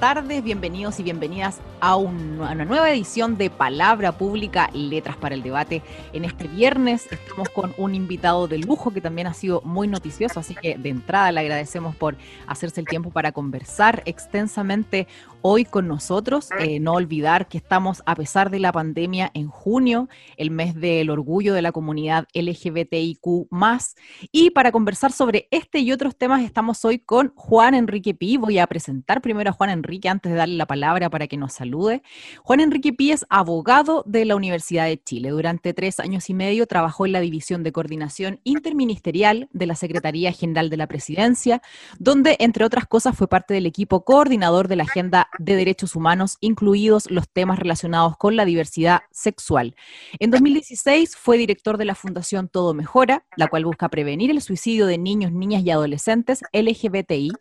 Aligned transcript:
tardes, 0.00 0.42
bienvenidos 0.42 0.98
y 0.98 1.02
bienvenidas 1.02 1.60
a, 1.78 1.96
una 1.96 2.64
nueva 2.64 2.90
edición 2.90 3.36
de 3.36 3.50
Palabra 3.50 4.12
Pública, 4.12 4.70
Letras 4.72 5.18
para 5.18 5.34
el 5.34 5.42
Debate. 5.42 5.82
En 6.14 6.24
este 6.24 6.48
viernes 6.48 7.06
estamos 7.12 7.50
con 7.50 7.74
un 7.76 7.94
invitado 7.94 8.48
de 8.48 8.56
lujo 8.56 8.92
que 8.94 9.02
también 9.02 9.26
ha 9.26 9.34
sido 9.34 9.60
muy 9.60 9.88
noticioso, 9.88 10.40
así 10.40 10.54
que 10.54 10.78
de 10.78 10.88
entrada 10.88 11.30
le 11.32 11.40
agradecemos 11.40 11.94
por 11.96 12.16
hacerse 12.46 12.80
el 12.80 12.86
tiempo 12.86 13.10
para 13.10 13.32
conversar 13.32 14.02
extensamente 14.06 15.06
hoy 15.42 15.66
con 15.66 15.86
nosotros. 15.86 16.48
Eh, 16.58 16.80
no 16.80 16.94
olvidar 16.94 17.46
que 17.46 17.58
estamos, 17.58 18.02
a 18.06 18.14
pesar 18.14 18.48
de 18.48 18.58
la 18.58 18.72
pandemia, 18.72 19.30
en 19.34 19.48
junio, 19.48 20.08
el 20.38 20.50
mes 20.50 20.74
del 20.74 21.10
orgullo 21.10 21.52
de 21.52 21.60
la 21.60 21.72
comunidad 21.72 22.26
LGBTIQ. 22.32 23.48
Y 24.32 24.50
para 24.50 24.72
conversar 24.72 25.12
sobre 25.12 25.46
este 25.50 25.80
y 25.80 25.92
otros 25.92 26.16
temas, 26.16 26.42
estamos 26.42 26.82
hoy 26.86 27.00
con 27.00 27.32
Juan 27.36 27.74
Enrique 27.74 28.14
Pi. 28.14 28.38
Voy 28.38 28.58
a 28.58 28.66
presentar 28.66 29.20
primero 29.20 29.50
a 29.50 29.52
Juan 29.52 29.68
Enrique 29.68 29.89
antes 30.08 30.30
de 30.32 30.38
darle 30.38 30.56
la 30.56 30.66
palabra 30.66 31.10
para 31.10 31.26
que 31.26 31.36
nos 31.36 31.52
salude. 31.52 32.02
Juan 32.42 32.60
Enrique 32.60 32.92
Pi 32.92 33.12
es 33.12 33.26
abogado 33.28 34.04
de 34.06 34.24
la 34.24 34.36
Universidad 34.36 34.86
de 34.86 35.02
Chile. 35.02 35.30
Durante 35.30 35.74
tres 35.74 35.98
años 36.00 36.30
y 36.30 36.34
medio 36.34 36.66
trabajó 36.66 37.06
en 37.06 37.12
la 37.12 37.20
División 37.20 37.62
de 37.62 37.72
Coordinación 37.72 38.40
Interministerial 38.44 39.48
de 39.52 39.66
la 39.66 39.74
Secretaría 39.74 40.32
General 40.32 40.70
de 40.70 40.76
la 40.76 40.86
Presidencia, 40.86 41.60
donde, 41.98 42.36
entre 42.38 42.64
otras 42.64 42.86
cosas, 42.86 43.16
fue 43.16 43.28
parte 43.28 43.54
del 43.54 43.66
equipo 43.66 44.04
coordinador 44.04 44.68
de 44.68 44.76
la 44.76 44.84
Agenda 44.84 45.28
de 45.38 45.56
Derechos 45.56 45.96
Humanos, 45.96 46.36
incluidos 46.40 47.10
los 47.10 47.28
temas 47.28 47.58
relacionados 47.58 48.16
con 48.16 48.36
la 48.36 48.44
diversidad 48.44 49.00
sexual. 49.10 49.74
En 50.18 50.30
2016 50.30 51.16
fue 51.16 51.36
director 51.36 51.76
de 51.76 51.84
la 51.84 51.94
Fundación 51.94 52.48
Todo 52.48 52.74
Mejora, 52.74 53.24
la 53.36 53.48
cual 53.48 53.64
busca 53.64 53.88
prevenir 53.88 54.30
el 54.30 54.40
suicidio 54.40 54.86
de 54.86 54.98
niños, 54.98 55.32
niñas 55.32 55.62
y 55.64 55.70
adolescentes 55.70 56.42
LGBTI, 56.52 57.32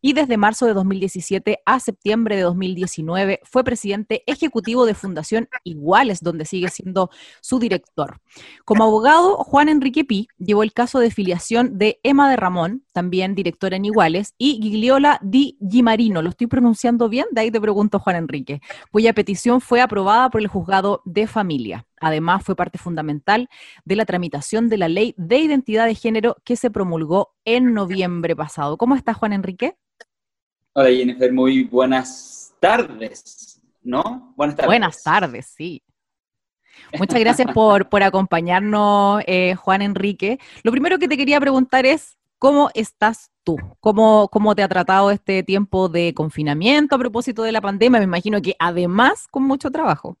y 0.00 0.12
desde 0.12 0.36
marzo 0.36 0.66
de 0.66 0.74
2017 0.74 1.58
a 1.64 1.80
septiembre 1.80 1.97
de 2.36 2.40
2019 2.40 3.40
fue 3.44 3.64
presidente 3.64 4.22
ejecutivo 4.26 4.86
de 4.86 4.94
Fundación 4.94 5.48
Iguales, 5.64 6.20
donde 6.22 6.44
sigue 6.44 6.68
siendo 6.68 7.10
su 7.40 7.58
director. 7.58 8.20
Como 8.64 8.84
abogado, 8.84 9.36
Juan 9.36 9.68
Enrique 9.68 10.04
Pi 10.04 10.28
llevó 10.38 10.62
el 10.62 10.72
caso 10.72 11.00
de 11.00 11.10
filiación 11.10 11.76
de 11.78 12.00
Emma 12.02 12.30
de 12.30 12.36
Ramón, 12.36 12.84
también 12.92 13.34
directora 13.34 13.76
en 13.76 13.84
Iguales, 13.84 14.34
y 14.38 14.60
Gigliola 14.62 15.18
Di 15.22 15.58
Gimarino, 15.60 16.22
lo 16.22 16.30
estoy 16.30 16.46
pronunciando 16.46 17.08
bien, 17.08 17.26
de 17.32 17.42
ahí 17.42 17.50
te 17.50 17.60
pregunto, 17.60 17.98
Juan 17.98 18.16
Enrique, 18.16 18.60
cuya 18.90 19.12
petición 19.12 19.60
fue 19.60 19.80
aprobada 19.80 20.30
por 20.30 20.40
el 20.40 20.48
juzgado 20.48 21.02
de 21.04 21.26
familia. 21.26 21.86
Además, 22.00 22.44
fue 22.44 22.54
parte 22.54 22.78
fundamental 22.78 23.48
de 23.84 23.96
la 23.96 24.06
tramitación 24.06 24.68
de 24.68 24.78
la 24.78 24.88
ley 24.88 25.14
de 25.16 25.38
identidad 25.38 25.86
de 25.86 25.94
género 25.94 26.36
que 26.44 26.56
se 26.56 26.70
promulgó 26.70 27.34
en 27.44 27.74
noviembre 27.74 28.36
pasado. 28.36 28.76
¿Cómo 28.76 28.94
estás, 28.94 29.16
Juan 29.16 29.32
Enrique? 29.32 29.76
Hola, 30.80 30.90
Jennifer, 30.90 31.32
muy 31.32 31.64
buenas 31.64 32.54
tardes, 32.60 33.60
¿no? 33.82 34.32
Buenas 34.36 34.54
tardes. 34.54 34.68
Buenas 34.68 35.02
tardes, 35.02 35.46
sí. 35.46 35.82
Muchas 36.96 37.18
gracias 37.18 37.52
por, 37.52 37.88
por 37.88 38.04
acompañarnos, 38.04 39.24
eh, 39.26 39.56
Juan 39.56 39.82
Enrique. 39.82 40.38
Lo 40.62 40.70
primero 40.70 41.00
que 41.00 41.08
te 41.08 41.16
quería 41.16 41.40
preguntar 41.40 41.84
es, 41.84 42.16
¿cómo 42.38 42.70
estás 42.74 43.32
tú? 43.42 43.56
¿Cómo, 43.80 44.28
¿Cómo 44.28 44.54
te 44.54 44.62
ha 44.62 44.68
tratado 44.68 45.10
este 45.10 45.42
tiempo 45.42 45.88
de 45.88 46.14
confinamiento 46.14 46.94
a 46.94 46.98
propósito 47.00 47.42
de 47.42 47.50
la 47.50 47.60
pandemia? 47.60 47.98
Me 47.98 48.04
imagino 48.04 48.40
que 48.40 48.54
además 48.60 49.26
con 49.28 49.42
mucho 49.42 49.72
trabajo. 49.72 50.16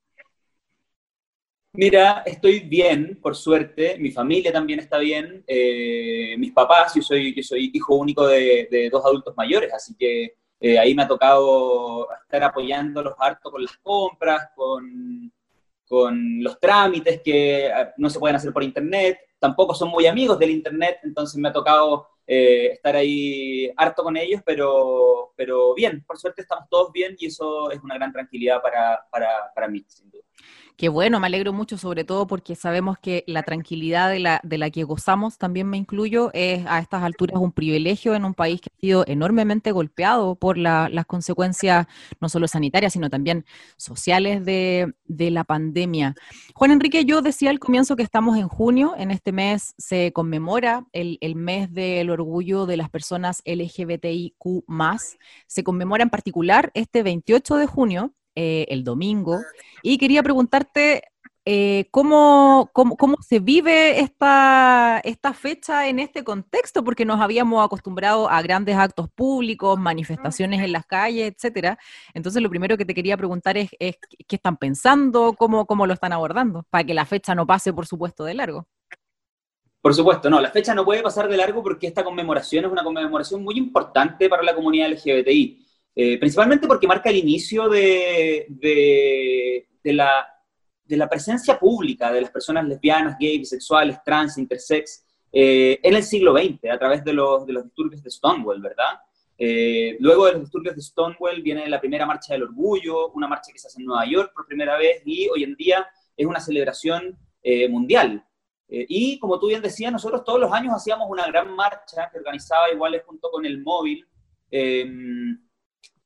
Mira, 1.72 2.24
estoy 2.26 2.58
bien, 2.58 3.20
por 3.22 3.36
suerte. 3.36 3.96
Mi 3.98 4.10
familia 4.10 4.52
también 4.52 4.80
está 4.80 4.98
bien. 4.98 5.44
Eh, 5.46 6.34
mis 6.36 6.50
papás, 6.50 6.94
yo 6.96 7.02
soy, 7.02 7.32
yo 7.32 7.42
soy 7.44 7.70
hijo 7.72 7.94
único 7.94 8.26
de, 8.26 8.88
dos 8.90 9.04
adultos 9.04 9.36
mayores, 9.36 9.72
así 9.72 9.94
que 9.96 10.34
eh, 10.60 10.78
ahí 10.78 10.94
me 10.94 11.02
ha 11.02 11.08
tocado 11.08 12.08
estar 12.22 12.42
apoyándolos 12.42 13.14
harto 13.18 13.50
con 13.50 13.62
las 13.62 13.76
compras, 13.78 14.50
con, 14.54 15.32
con 15.86 16.42
los 16.42 16.58
trámites 16.58 17.20
que 17.22 17.70
ah, 17.72 17.92
no 17.96 18.10
se 18.10 18.18
pueden 18.18 18.36
hacer 18.36 18.52
por 18.52 18.62
internet. 18.62 19.18
Tampoco 19.38 19.74
son 19.74 19.88
muy 19.88 20.06
amigos 20.06 20.38
del 20.38 20.50
internet, 20.50 20.98
entonces 21.04 21.36
me 21.40 21.48
ha 21.48 21.52
tocado 21.52 22.08
eh, 22.26 22.72
estar 22.72 22.96
ahí 22.96 23.72
harto 23.76 24.02
con 24.02 24.16
ellos, 24.16 24.42
pero, 24.44 25.32
pero 25.36 25.74
bien, 25.74 26.04
por 26.04 26.18
suerte 26.18 26.42
estamos 26.42 26.68
todos 26.68 26.92
bien 26.92 27.14
y 27.18 27.26
eso 27.26 27.70
es 27.70 27.80
una 27.82 27.94
gran 27.94 28.12
tranquilidad 28.12 28.60
para, 28.60 29.06
para, 29.10 29.52
para 29.54 29.68
mí, 29.68 29.84
sin 29.86 30.10
duda. 30.10 30.24
Qué 30.78 30.88
bueno, 30.88 31.18
me 31.18 31.26
alegro 31.26 31.52
mucho, 31.52 31.76
sobre 31.76 32.04
todo 32.04 32.28
porque 32.28 32.54
sabemos 32.54 32.98
que 33.00 33.24
la 33.26 33.42
tranquilidad 33.42 34.08
de 34.10 34.20
la, 34.20 34.40
de 34.44 34.58
la 34.58 34.70
que 34.70 34.84
gozamos, 34.84 35.36
también 35.36 35.68
me 35.68 35.76
incluyo, 35.76 36.30
es 36.34 36.64
a 36.68 36.78
estas 36.78 37.02
alturas 37.02 37.36
un 37.40 37.50
privilegio 37.50 38.14
en 38.14 38.24
un 38.24 38.32
país 38.32 38.60
que 38.60 38.70
ha 38.72 38.80
sido 38.80 39.04
enormemente 39.08 39.72
golpeado 39.72 40.36
por 40.36 40.56
las 40.56 41.04
consecuencias 41.06 41.88
no 42.20 42.28
solo 42.28 42.46
sanitarias, 42.46 42.92
sino 42.92 43.10
también 43.10 43.44
sociales 43.76 44.44
de, 44.44 44.94
la 45.08 45.42
pandemia. 45.42 46.14
Juan 46.54 46.70
Enrique, 46.70 47.04
yo 47.04 47.22
decía 47.22 47.50
al 47.50 47.58
comienzo 47.58 47.96
que 47.96 48.04
estamos 48.04 48.38
en 48.38 48.46
junio, 48.46 48.94
en 48.96 49.10
este 49.10 49.32
mes 49.32 49.74
se 49.78 50.12
conmemora 50.12 50.86
el, 50.92 51.18
el 51.22 51.34
mes 51.34 51.72
del 51.74 52.08
orgullo 52.08 52.66
de 52.66 52.76
las 52.76 52.88
personas 52.88 53.42
LGBTIQ, 53.44 54.64
se 55.48 55.64
conmemora 55.64 56.04
en 56.04 56.10
particular 56.10 56.70
este 56.74 57.02
28 57.02 57.56
de 57.56 57.66
junio 57.66 58.14
eh, 58.40 58.66
el 58.68 58.84
domingo. 58.84 59.40
Y 59.82 59.98
quería 59.98 60.22
preguntarte 60.22 61.02
eh, 61.44 61.88
¿cómo, 61.90 62.70
cómo, 62.72 63.16
se 63.20 63.40
vive 63.40 63.98
esta, 63.98 65.00
esta 65.02 65.32
fecha 65.32 65.88
en 65.88 65.98
este 65.98 66.22
contexto, 66.22 66.84
porque 66.84 67.04
nos 67.04 67.20
habíamos 67.20 67.64
acostumbrado 67.64 68.30
a 68.30 68.40
grandes 68.42 68.76
actos 68.76 69.08
públicos, 69.10 69.76
manifestaciones 69.76 70.62
en 70.62 70.70
las 70.70 70.86
calles, 70.86 71.32
etcétera. 71.34 71.78
Entonces, 72.14 72.40
lo 72.40 72.48
primero 72.48 72.76
que 72.76 72.84
te 72.84 72.94
quería 72.94 73.16
preguntar 73.16 73.56
es, 73.56 73.70
qué 73.70 73.96
están 74.28 74.56
pensando, 74.56 75.32
cómo, 75.32 75.66
cómo 75.66 75.84
lo 75.88 75.94
están 75.94 76.12
abordando, 76.12 76.64
para 76.70 76.84
que 76.84 76.94
la 76.94 77.06
fecha 77.06 77.34
no 77.34 77.44
pase, 77.44 77.72
por 77.72 77.86
supuesto, 77.86 78.22
de 78.22 78.34
largo. 78.34 78.68
Por 79.80 79.94
supuesto, 79.94 80.30
no, 80.30 80.40
la 80.40 80.52
fecha 80.52 80.76
no 80.76 80.84
puede 80.84 81.02
pasar 81.02 81.28
de 81.28 81.36
largo 81.36 81.60
porque 81.60 81.88
esta 81.88 82.04
conmemoración 82.04 82.66
es 82.66 82.70
una 82.70 82.84
conmemoración 82.84 83.42
muy 83.42 83.58
importante 83.58 84.28
para 84.28 84.44
la 84.44 84.54
comunidad 84.54 84.90
LGBTI. 84.90 85.67
Eh, 86.00 86.16
principalmente 86.16 86.68
porque 86.68 86.86
marca 86.86 87.10
el 87.10 87.16
inicio 87.16 87.68
de, 87.68 88.46
de, 88.48 89.92
la, 89.92 90.28
de, 90.84 90.96
la, 90.96 91.08
presencia 91.08 91.58
pública 91.58 92.12
de 92.12 92.20
las 92.20 92.30
personas 92.30 92.68
lesbianas, 92.68 93.16
gays, 93.18 93.40
bisexuales, 93.40 93.98
trans, 94.04 94.38
intersex, 94.38 95.04
eh, 95.32 95.80
en 95.82 95.94
el 95.96 96.04
siglo 96.04 96.36
XX, 96.38 96.70
a 96.70 96.78
través 96.78 97.04
de 97.04 97.12
los, 97.12 97.44
de 97.46 97.52
los 97.52 97.64
disturbios 97.64 98.00
de 98.00 98.10
Stonewall, 98.10 98.62
¿verdad? 98.62 99.00
Eh, 99.36 99.96
luego 99.98 100.26
de 100.26 100.34
los 100.34 100.42
disturbios 100.42 100.76
de 100.76 100.82
Stonewall 100.82 101.42
viene 101.42 101.68
la 101.68 101.80
primera 101.80 102.06
marcha 102.06 102.32
del 102.32 102.44
orgullo, 102.44 103.10
una 103.10 103.26
marcha 103.26 103.50
que 103.52 103.58
se 103.58 103.66
hace 103.66 103.80
en 103.80 103.86
Nueva 103.86 104.06
York 104.06 104.32
por 104.32 104.46
primera 104.46 104.78
vez 104.78 105.02
y 105.04 105.28
hoy 105.28 105.42
en 105.42 105.56
día 105.56 105.84
es 106.16 106.26
una 106.26 106.38
celebración 106.38 107.18
mundial. 107.70 108.24
y 108.68 109.18
como 109.18 109.40
tú 109.40 109.48
bien 109.48 109.62
decías, 109.62 109.90
nosotros 109.90 110.22
todos 110.22 110.38
los 110.38 110.52
años 110.52 110.74
hacíamos 110.74 111.08
una 111.10 111.26
gran 111.26 111.56
marcha 111.56 112.08
que 112.12 112.18
organizaba 112.18 112.70
iguales 112.70 113.02
junto 113.04 113.30
con 113.30 113.44
el 113.46 113.62
móvil. 113.62 114.06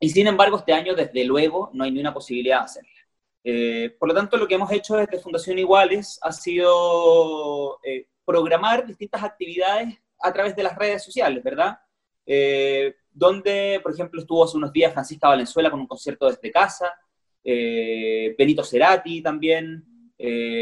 Y 0.02 0.08
sin 0.08 0.26
embargo, 0.26 0.56
este 0.56 0.72
año, 0.72 0.96
desde 0.96 1.24
luego, 1.24 1.70
no 1.74 1.84
hay 1.84 1.92
ni 1.92 2.00
una 2.00 2.12
posibilidad 2.12 2.58
de 2.58 2.64
hacerla. 2.64 2.90
Eh, 3.44 3.94
por 4.00 4.08
lo 4.08 4.14
tanto, 4.16 4.36
lo 4.36 4.48
que 4.48 4.56
hemos 4.56 4.72
hecho 4.72 4.96
desde 4.96 5.20
Fundación 5.20 5.60
Iguales 5.60 6.18
ha 6.22 6.32
sido 6.32 7.78
eh, 7.84 8.08
programar 8.24 8.84
distintas 8.84 9.22
actividades 9.22 9.96
a 10.18 10.32
través 10.32 10.56
de 10.56 10.64
las 10.64 10.76
redes 10.76 11.04
sociales, 11.04 11.40
¿verdad? 11.44 11.78
Eh, 12.26 12.96
donde, 13.12 13.78
por 13.80 13.92
ejemplo, 13.92 14.20
estuvo 14.20 14.42
hace 14.42 14.56
unos 14.56 14.72
días 14.72 14.92
Francisca 14.92 15.28
Valenzuela 15.28 15.70
con 15.70 15.78
un 15.78 15.86
concierto 15.86 16.26
desde 16.28 16.50
casa, 16.50 16.92
Benito 17.44 18.64
Cerati 18.64 19.22
también, 19.22 19.84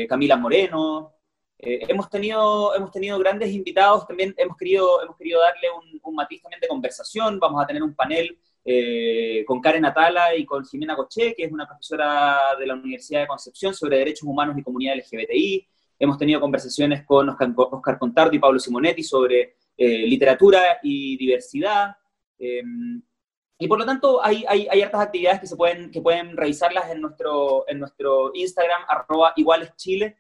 Camila 0.07 0.37
Moreno. 0.37 1.15
hemos, 1.57 2.11
tenido, 2.11 2.75
hemos 2.75 2.91
tenido 2.91 3.19
grandes 3.19 3.51
invitados, 3.53 4.07
también 4.07 4.35
hemos 4.37 4.59
querido, 4.59 5.03
hemos 5.03 5.17
querido 5.17 5.41
darle 5.41 5.69
un, 5.71 5.99
un 6.03 6.15
matiz 6.15 6.43
también 6.43 6.61
de 6.61 6.69
conversación, 6.69 7.41
vamos 7.41 7.63
a 7.63 7.67
tener 7.67 7.83
un 7.83 7.95
panel 7.95 8.39
eh, 8.63 9.43
con 9.47 9.61
Karen 9.61 9.87
Atala 9.87 10.37
y 10.37 10.45
con 10.45 10.65
Jimena 10.65 10.95
Coché, 10.95 11.35
que 11.35 11.45
es 11.45 11.53
una 11.53 11.67
profesora 11.67 12.39
de 12.59 12.67
la 12.67 12.75
Universidad 12.75 13.23
de 13.23 13.27
Concepción 13.27 13.73
sobre 13.73 13.99
derechos 13.99 14.25
humanos 14.25 14.57
y 14.59 14.63
comunidad 14.63 14.97
LGBTI. 14.97 15.67
Hemos 15.99 16.19
tenido 16.19 16.41
conversaciones 16.41 17.05
con 17.05 17.31
Oscar, 17.31 17.99
Contardo 17.99 18.35
y 18.35 18.39
Pablo 18.39 18.59
Simonetti 18.59 19.03
sobre 19.03 19.55
eh, 19.77 20.07
literatura 20.07 20.79
y 20.83 21.17
diversidad. 21.17 21.97
Eh, 22.39 22.63
y 23.59 23.69
por 23.69 23.79
lo 23.79 23.87
tanto, 23.87 24.23
hay, 24.23 24.45
hay, 24.47 24.81
hartas 24.83 25.03
actividades 25.03 25.41
que, 25.41 25.47
se 25.47 25.57
pueden, 25.57 25.91
que 25.91 26.01
pueden 26.01 26.37
revisarlas 26.37 26.91
en 26.91 27.01
nuestro, 27.01 27.65
en 27.69 27.79
nuestro 27.79 28.31
Instagram, 28.35 28.83
arroba 28.89 29.35
igualeschile, 29.37 30.17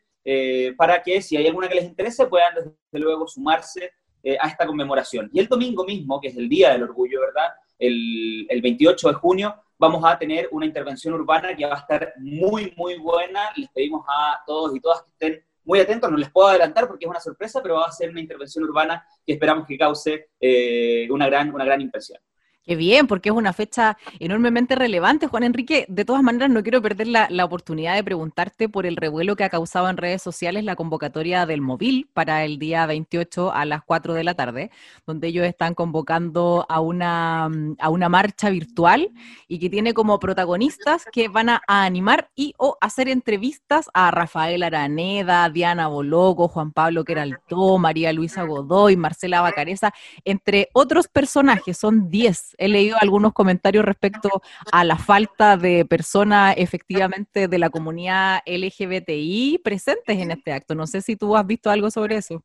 para 0.77 1.03
que 1.03 1.23
si 1.23 1.39
hay 1.39 1.47
alguna 1.47 1.67
que 1.67 1.77
les 1.77 1.85
interese 1.85 2.27
puedan 2.27 2.55
desde 2.55 2.75
luego 2.93 3.27
sumarse 3.27 3.93
a 4.39 4.47
esta 4.47 4.67
conmemoración. 4.67 5.31
Y 5.33 5.41
el 5.41 5.47
domingo 5.47 5.87
mismo, 5.87 6.21
que 6.21 6.29
es 6.29 6.37
el 6.37 6.51
Día 6.51 6.73
del 6.73 6.83
Orgullo, 6.83 7.21
¿verdad? 7.23 7.49
El, 7.81 8.47
el 8.49 8.62
28 8.62 9.09
de 9.09 9.15
junio, 9.15 9.56
vamos 9.77 10.05
a 10.05 10.17
tener 10.17 10.49
una 10.53 10.67
intervención 10.67 11.15
urbana 11.15 11.56
que 11.56 11.67
va 11.67 11.75
a 11.75 11.81
estar 11.81 12.12
muy, 12.19 12.73
muy 12.77 12.99
buena. 12.99 13.50
Les 13.56 13.69
pedimos 13.71 14.05
a 14.06 14.41
todos 14.47 14.77
y 14.77 14.81
todas 14.81 15.03
que 15.03 15.11
estén 15.11 15.44
muy 15.65 15.81
atentos, 15.81 16.11
no 16.11 16.17
les 16.17 16.31
puedo 16.31 16.49
adelantar 16.49 16.87
porque 16.87 17.05
es 17.05 17.11
una 17.11 17.21
sorpresa, 17.21 17.61
pero 17.62 17.77
va 17.77 17.87
a 17.87 17.93
ser 17.93 18.11
una 18.11 18.21
intervención 18.21 18.65
urbana 18.65 19.06
que 19.25 19.32
esperamos 19.35 19.67
que 19.67 19.79
cause 19.79 20.31
eh, 20.41 21.09
una, 21.11 21.27
gran, 21.27 21.55
una 21.55 21.65
gran 21.65 21.81
impresión. 21.81 22.21
Qué 22.70 22.76
bien, 22.76 23.08
porque 23.08 23.31
es 23.31 23.34
una 23.34 23.52
fecha 23.52 23.99
enormemente 24.20 24.76
relevante. 24.76 25.26
Juan 25.26 25.43
Enrique, 25.43 25.87
de 25.88 26.05
todas 26.05 26.22
maneras, 26.22 26.50
no 26.50 26.62
quiero 26.62 26.81
perder 26.81 27.08
la, 27.08 27.44
oportunidad 27.44 27.96
de 27.96 28.05
preguntarte 28.05 28.69
por 28.69 28.87
el 28.87 28.94
revuelo 28.94 29.34
que 29.34 29.43
ha 29.43 29.49
causado 29.49 29.90
en 29.90 29.96
redes 29.96 30.22
sociales 30.22 30.62
la 30.62 30.76
convocatoria 30.76 31.46
del 31.46 31.62
móvil 31.62 32.08
para 32.14 32.44
el 32.44 32.61
día 32.61 32.87
28 32.87 33.52
a 33.52 33.64
las 33.64 33.82
4 33.82 34.14
de 34.14 34.22
la 34.22 34.34
tarde, 34.34 34.70
donde 35.05 35.26
ellos 35.26 35.46
están 35.46 35.75
convocando 35.75 36.64
a 36.69 36.78
una, 36.78 37.50
a 37.81 37.88
una 37.88 38.08
marcha 38.08 38.50
virtual 38.50 39.11
y 39.49 39.58
que 39.58 39.69
tiene 39.69 39.93
como 39.93 40.20
protagonistas 40.20 41.06
que 41.11 41.26
van 41.26 41.49
a, 41.49 41.62
animar 41.67 42.31
y 42.37 42.55
o 42.56 42.78
hacer 42.81 43.08
entrevistas 43.08 43.90
a 43.94 44.12
Rafael 44.12 44.62
Araneda, 44.62 45.49
Diana 45.50 45.88
Boloco, 45.88 46.46
Juan 46.46 46.70
Pablo 46.70 47.02
Queraltó, 47.02 47.78
María 47.78 48.12
Luisa 48.12 48.44
Godoy, 48.44 48.96
Marcela 48.96 49.40
Bacareza, 49.40 49.93
entre 50.25 50.69
otros 50.72 51.08
personajes. 51.08 51.76
Son 51.76 52.08
10 52.08 52.55
he 52.61 52.69
leído 52.69 52.97
algunos 53.01 53.33
comentarios 53.33 53.85
respecto 53.85 54.43
a 54.71 54.85
la 54.85 54.99
falta 54.99 55.57
de 55.57 55.87
personas 55.87 56.55
efectivamente 56.59 57.49
de 57.49 57.59
la 57.59 57.71
comunidad 57.71 58.41
LGBTI 58.47 59.62
presentes 59.65 60.19
en 60.19 60.31
este 60.31 60.53
acto. 60.53 60.75
No 60.75 60.87
sé 60.87 61.01
si 61.01 61.17
tú 61.17 61.37
has 61.37 61.47
visto 61.47 61.71
algo 61.71 61.91
sobre 61.91 62.17
eso. 62.17 62.45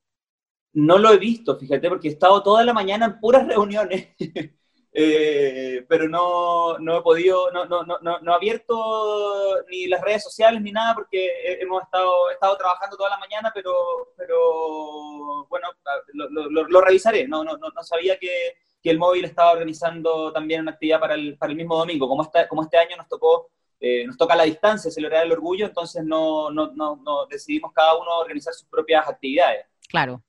No 0.71 0.97
lo 0.97 1.11
he 1.11 1.17
visto, 1.17 1.57
fíjate, 1.57 1.89
porque 1.89 2.07
he 2.07 2.11
estado 2.11 2.41
toda 2.41 2.63
la 2.63 2.73
mañana 2.73 3.05
en 3.05 3.19
puras 3.19 3.45
reuniones. 3.45 4.09
Eh, 4.97 5.85
pero 5.89 6.07
no, 6.07 6.79
no, 6.79 6.99
he 6.99 7.01
podido, 7.01 7.51
no, 7.51 7.65
no, 7.65 7.83
no, 7.83 7.97
no, 8.01 8.31
he 8.31 8.33
abierto 8.33 9.61
ni 9.69 9.87
las 9.87 9.99
redes 10.01 10.23
sociales 10.23 10.61
ni 10.61 10.71
nada 10.71 10.95
porque 10.95 11.59
hemos 11.59 11.83
estado, 11.83 12.31
estado 12.31 12.55
trabajando 12.55 12.95
toda 12.95 13.09
la 13.09 13.17
mañana, 13.17 13.51
pero, 13.53 13.73
pero 14.15 15.45
bueno, 15.49 15.67
lo, 16.13 16.63
lo 16.69 16.79
revisaré. 16.79 17.27
No, 17.27 17.43
no, 17.43 17.57
no, 17.57 17.83
sabía 17.83 18.17
que, 18.17 18.29
que 18.85 18.91
el 18.91 18.99
móvil 18.99 19.25
estaba 19.25 19.51
organizando 19.51 20.31
también 20.31 20.61
una 20.61 20.73
actividad 20.73 20.99
para 20.99 21.15
el, 21.15 21.35
para 21.39 21.49
el 21.51 21.57
mismo 21.57 21.75
domingo. 21.75 22.07
Como, 22.07 22.21
esta, 22.21 22.47
como 22.47 22.61
este 22.61 22.77
año 22.77 22.95
nos 22.95 23.07
tocó, 23.07 23.49
eh, 23.79 24.05
nos 24.05 24.15
toca 24.15 24.35
la 24.35 24.43
distancia 24.43 24.91
celebrar 24.91 25.25
el 25.25 25.31
orgullo, 25.31 25.65
entonces 25.65 26.03
no, 26.05 26.51
no, 26.51 26.71
no, 26.71 26.95
no 26.97 27.25
decidimos 27.25 27.73
cada 27.73 27.97
uno 27.97 28.15
organizar 28.19 28.53
sus 28.53 28.67
propias 28.67 29.09
actividades. 29.09 29.65
Claro. 29.89 30.21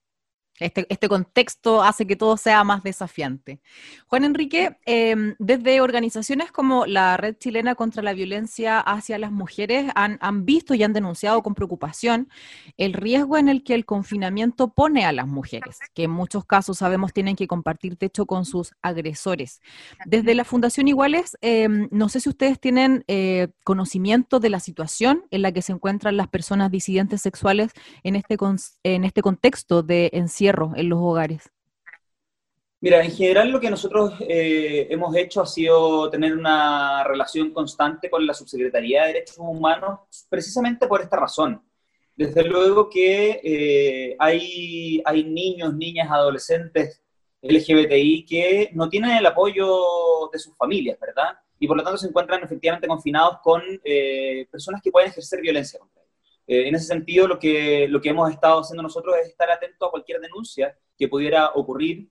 Este, 0.58 0.86
este, 0.88 1.08
contexto 1.08 1.82
hace 1.82 2.06
que 2.06 2.16
todo 2.16 2.36
sea 2.38 2.64
más 2.64 2.82
desafiante. 2.82 3.60
Juan 4.06 4.24
Enrique, 4.24 4.78
em, 4.86 5.34
desde 5.38 5.82
organizaciones 5.82 6.50
como 6.50 6.86
la 6.86 7.18
Red 7.18 7.36
Chilena 7.38 7.74
contra 7.74 8.02
la 8.02 8.14
Violencia 8.14 8.80
hacia 8.80 9.18
las 9.18 9.32
Mujeres 9.32 9.90
han, 9.94 10.16
visto 10.46 10.74
y 10.74 10.82
han 10.82 10.92
denunciado 10.94 11.42
con 11.42 11.54
preocupación 11.54 12.28
el 12.78 12.94
riesgo 12.94 13.36
en 13.36 13.48
el 13.48 13.64
que 13.64 13.74
el 13.74 13.84
confinamiento 13.84 14.72
pone 14.72 15.04
a 15.04 15.12
las 15.12 15.26
mujeres, 15.26 15.78
que 15.94 16.04
en 16.04 16.10
muchos 16.10 16.46
casos 16.46 16.78
sabemos 16.78 17.12
tienen 17.12 17.36
que 17.36 17.46
compartir 17.46 17.96
techo 17.96 18.24
con 18.24 18.46
sus 18.46 18.72
agresores. 18.80 19.60
Desde 20.06 20.34
la 20.34 20.44
Fundación 20.44 20.88
Iguales, 20.88 21.36
em, 21.42 21.88
no 21.90 22.08
sé 22.08 22.20
si 22.20 22.28
ustedes 22.30 22.60
tienen 22.60 23.04
eh, 23.08 23.48
conocimiento 23.62 24.40
de 24.40 24.50
la 24.50 24.60
situación 24.60 25.24
en 25.30 25.42
la 25.42 25.52
que 25.52 25.62
se 25.62 25.72
encuentran 25.72 26.16
las 26.16 26.28
personas 26.28 26.70
disidentes 26.70 27.20
sexuales 27.20 27.72
en 28.04 28.16
este, 28.16 28.36
en 28.84 29.04
este 29.04 29.22
contexto 29.22 29.82
de 29.82 30.10
encierro 30.12 30.45
en 30.76 30.88
los 30.88 30.98
hogares? 31.00 31.50
Mira, 32.80 33.02
en 33.02 33.10
general 33.10 33.50
lo 33.50 33.58
que 33.58 33.70
nosotros 33.70 34.14
eh, 34.20 34.86
hemos 34.90 35.16
hecho 35.16 35.40
ha 35.40 35.46
sido 35.46 36.10
tener 36.10 36.36
una 36.36 37.02
relación 37.04 37.52
constante 37.52 38.10
con 38.10 38.26
la 38.26 38.34
Subsecretaría 38.34 39.02
de 39.02 39.08
Derechos 39.08 39.38
Humanos 39.38 40.00
precisamente 40.28 40.86
por 40.86 41.00
esta 41.00 41.16
razón. 41.16 41.62
Desde 42.14 42.44
luego 42.44 42.88
que 42.88 43.40
eh, 43.42 44.16
hay, 44.18 45.02
hay 45.04 45.24
niños, 45.24 45.74
niñas, 45.74 46.10
adolescentes 46.10 47.02
LGBTI 47.42 48.24
que 48.24 48.70
no 48.72 48.88
tienen 48.88 49.12
el 49.12 49.26
apoyo 49.26 50.28
de 50.32 50.38
sus 50.38 50.56
familias, 50.56 50.98
¿verdad? 51.00 51.38
Y 51.58 51.66
por 51.66 51.76
lo 51.76 51.82
tanto 51.82 51.98
se 51.98 52.08
encuentran 52.08 52.42
efectivamente 52.42 52.88
confinados 52.88 53.38
con 53.42 53.62
eh, 53.84 54.46
personas 54.50 54.82
que 54.82 54.90
pueden 54.90 55.10
ejercer 55.10 55.40
violencia 55.40 55.78
contra 55.78 56.02
ellos. 56.02 56.05
Eh, 56.46 56.68
en 56.68 56.74
ese 56.74 56.86
sentido, 56.86 57.26
lo 57.26 57.38
que, 57.38 57.86
lo 57.88 58.00
que 58.00 58.10
hemos 58.10 58.30
estado 58.30 58.60
haciendo 58.60 58.82
nosotros 58.82 59.14
es 59.20 59.28
estar 59.28 59.50
atentos 59.50 59.86
a 59.86 59.90
cualquier 59.90 60.20
denuncia 60.20 60.76
que 60.96 61.08
pudiera 61.08 61.50
ocurrir. 61.54 62.08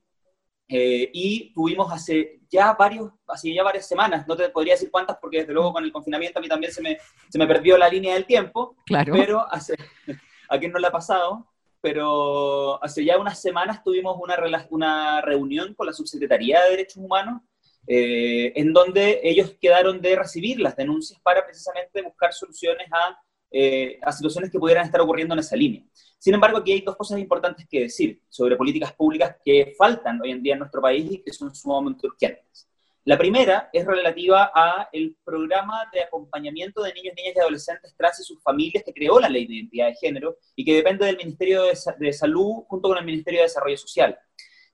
Eh, 0.68 1.10
y 1.12 1.52
tuvimos 1.54 1.92
hace 1.92 2.40
ya, 2.50 2.72
varios, 2.74 3.12
hace 3.28 3.54
ya 3.54 3.62
varias 3.62 3.86
semanas, 3.86 4.26
no 4.26 4.36
te 4.36 4.48
podría 4.48 4.74
decir 4.74 4.90
cuántas 4.90 5.16
porque 5.18 5.38
desde 5.38 5.52
luego 5.52 5.72
con 5.72 5.84
el 5.84 5.92
confinamiento 5.92 6.40
a 6.40 6.42
mí 6.42 6.48
también 6.48 6.72
se 6.72 6.82
me, 6.82 6.98
se 7.28 7.38
me 7.38 7.46
perdió 7.46 7.78
la 7.78 7.88
línea 7.88 8.14
del 8.14 8.26
tiempo, 8.26 8.76
claro. 8.84 9.12
pero 9.12 9.46
hace, 9.48 9.76
a 10.48 10.58
quien 10.58 10.72
no 10.72 10.80
le 10.80 10.88
ha 10.88 10.90
pasado, 10.90 11.46
pero 11.80 12.82
hace 12.82 13.04
ya 13.04 13.16
unas 13.16 13.40
semanas 13.40 13.84
tuvimos 13.84 14.16
una, 14.20 14.36
una 14.70 15.20
reunión 15.20 15.72
con 15.74 15.86
la 15.86 15.92
Subsecretaría 15.92 16.64
de 16.64 16.70
Derechos 16.70 16.96
Humanos 16.96 17.42
eh, 17.88 18.52
en 18.56 18.72
donde 18.72 19.20
ellos 19.22 19.54
quedaron 19.60 20.00
de 20.00 20.16
recibir 20.16 20.58
las 20.58 20.74
denuncias 20.74 21.20
para 21.20 21.44
precisamente 21.44 22.02
buscar 22.02 22.32
soluciones 22.32 22.88
a 22.90 23.16
eh, 23.50 23.98
a 24.02 24.12
situaciones 24.12 24.50
que 24.50 24.58
pudieran 24.58 24.84
estar 24.84 25.00
ocurriendo 25.00 25.34
en 25.34 25.40
esa 25.40 25.56
línea. 25.56 25.84
Sin 26.18 26.34
embargo, 26.34 26.58
aquí 26.58 26.72
hay 26.72 26.80
dos 26.80 26.96
cosas 26.96 27.18
importantes 27.18 27.66
que 27.68 27.82
decir 27.82 28.22
sobre 28.28 28.56
políticas 28.56 28.92
públicas 28.92 29.36
que 29.44 29.74
faltan 29.78 30.20
hoy 30.20 30.32
en 30.32 30.42
día 30.42 30.54
en 30.54 30.60
nuestro 30.60 30.80
país 30.80 31.10
y 31.10 31.22
que 31.22 31.32
son 31.32 31.54
sumamente 31.54 32.06
urgentes. 32.06 32.68
La 33.04 33.16
primera 33.16 33.70
es 33.72 33.86
relativa 33.86 34.50
a 34.52 34.88
el 34.92 35.16
programa 35.24 35.88
de 35.92 36.02
acompañamiento 36.02 36.82
de 36.82 36.92
niños, 36.92 37.14
niñas 37.16 37.34
y 37.36 37.40
adolescentes 37.40 37.94
trans 37.96 38.18
y 38.18 38.24
sus 38.24 38.42
familias 38.42 38.82
que 38.82 38.92
creó 38.92 39.20
la 39.20 39.28
Ley 39.28 39.46
de 39.46 39.54
Identidad 39.54 39.86
de 39.86 39.94
Género 39.94 40.38
y 40.56 40.64
que 40.64 40.74
depende 40.74 41.06
del 41.06 41.16
Ministerio 41.16 41.62
de, 41.62 41.78
de 42.00 42.12
Salud 42.12 42.64
junto 42.66 42.88
con 42.88 42.98
el 42.98 43.04
Ministerio 43.04 43.40
de 43.40 43.44
Desarrollo 43.44 43.76
Social. 43.76 44.18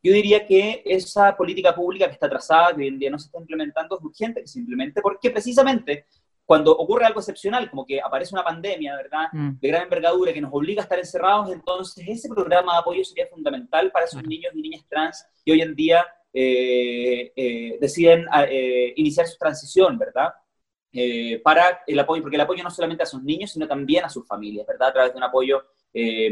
Yo 0.02 0.14
diría 0.14 0.46
que 0.46 0.82
esa 0.86 1.36
política 1.36 1.74
pública 1.74 2.06
que 2.06 2.14
está 2.14 2.28
trazada, 2.28 2.74
que 2.74 2.80
hoy 2.80 2.88
en 2.88 2.98
día 2.98 3.10
no 3.10 3.18
se 3.18 3.26
está 3.26 3.38
implementando, 3.38 3.98
es 3.98 4.04
urgente 4.04 4.40
que 4.40 4.48
se 4.48 4.58
implemente 4.58 5.02
porque 5.02 5.30
precisamente 5.30 6.06
cuando 6.52 6.76
ocurre 6.76 7.06
algo 7.06 7.20
excepcional, 7.20 7.70
como 7.70 7.86
que 7.86 7.98
aparece 7.98 8.34
una 8.34 8.44
pandemia, 8.44 8.94
¿verdad? 8.94 9.28
Mm. 9.32 9.58
De 9.58 9.68
gran 9.68 9.84
envergadura 9.84 10.34
que 10.34 10.40
nos 10.42 10.52
obliga 10.52 10.82
a 10.82 10.84
estar 10.84 10.98
encerrados, 10.98 11.50
entonces 11.50 12.04
ese 12.06 12.28
programa 12.28 12.74
de 12.74 12.80
apoyo 12.80 13.02
sería 13.04 13.26
fundamental 13.28 13.90
para 13.90 14.04
esos 14.04 14.22
niños 14.22 14.52
y 14.54 14.60
niñas 14.60 14.84
trans 14.86 15.24
que 15.42 15.52
hoy 15.52 15.62
en 15.62 15.74
día 15.74 16.04
eh, 16.30 17.32
eh, 17.34 17.78
deciden 17.80 18.26
eh, 18.50 18.92
iniciar 18.96 19.26
su 19.28 19.38
transición, 19.38 19.96
¿verdad? 19.96 20.34
para 21.42 21.80
el 21.86 21.98
apoyo, 21.98 22.20
porque 22.20 22.36
el 22.36 22.42
apoyo 22.42 22.62
no 22.62 22.70
solamente 22.70 23.02
a 23.02 23.06
sus 23.06 23.22
niños, 23.22 23.52
sino 23.52 23.66
también 23.66 24.04
a 24.04 24.10
sus 24.10 24.26
familias, 24.26 24.66
¿verdad? 24.66 24.88
A 24.88 24.92
través 24.92 25.12
de 25.14 25.16
un 25.16 25.24
apoyo 25.24 25.62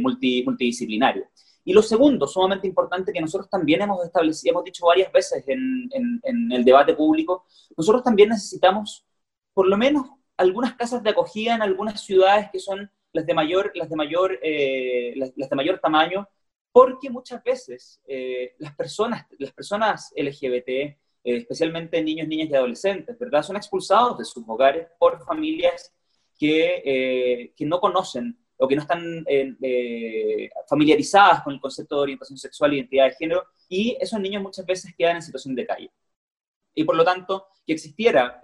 multidisciplinario. 0.02 1.24
Y 1.64 1.72
lo 1.72 1.80
segundo, 1.80 2.26
sumamente 2.26 2.66
importante, 2.66 3.10
que 3.10 3.22
nosotros 3.22 3.48
también 3.48 3.80
hemos 3.80 4.04
establecido, 4.04 4.52
hemos 4.52 4.64
dicho 4.64 4.84
varias 4.84 5.10
veces 5.10 5.42
en, 5.46 5.88
en 5.94 6.52
el 6.52 6.62
debate 6.62 6.92
público, 6.92 7.46
nosotros 7.74 8.02
también 8.02 8.28
necesitamos 8.28 9.06
por 9.54 9.68
lo 9.68 9.76
menos 9.76 10.06
algunas 10.40 10.74
casas 10.74 11.02
de 11.02 11.10
acogida 11.10 11.54
en 11.54 11.60
algunas 11.60 12.00
ciudades 12.00 12.48
que 12.50 12.58
son 12.58 12.90
las 13.12 13.26
de 13.26 13.34
mayor, 13.34 13.72
las 13.74 13.90
de 13.90 13.96
mayor, 13.96 14.38
eh, 14.42 15.12
las, 15.16 15.50
de 15.50 15.56
mayor 15.56 15.78
tamaño, 15.80 16.26
porque 16.72 17.10
muchas 17.10 17.44
veces 17.44 18.00
eh, 18.06 18.54
las, 18.58 18.74
personas, 18.74 19.26
las 19.38 19.52
personas 19.52 20.10
LGBT, 20.16 20.68
eh, 20.68 20.96
especialmente 21.24 22.02
niños, 22.02 22.26
niñas 22.26 22.48
y 22.48 22.54
adolescentes, 22.54 23.18
¿verdad? 23.18 23.42
Son 23.42 23.56
expulsados 23.56 24.16
de 24.16 24.24
sus 24.24 24.42
hogares 24.48 24.86
por 24.98 25.22
familias 25.26 25.92
que, 26.38 27.52
que 27.54 27.66
no 27.66 27.78
conocen 27.78 28.38
o 28.56 28.66
que 28.66 28.76
no 28.76 28.80
están 28.80 29.26
familiarizadas 30.66 31.42
con 31.42 31.52
el 31.52 31.60
concepto 31.60 31.96
de 31.96 32.02
orientación 32.02 32.38
sexual 32.38 32.72
identidad 32.72 33.04
de 33.06 33.14
género, 33.14 33.44
y 33.68 33.98
esos 34.00 34.18
niños 34.18 34.42
muchas 34.42 34.64
veces 34.64 34.94
quedan 34.96 35.16
en 35.16 35.22
situación 35.22 35.54
de 35.54 35.66
calle. 35.66 35.90
Y 36.74 36.84
por 36.84 36.96
lo 36.96 37.04
tanto, 37.04 37.48
que 37.66 37.74
existiera 37.74 38.40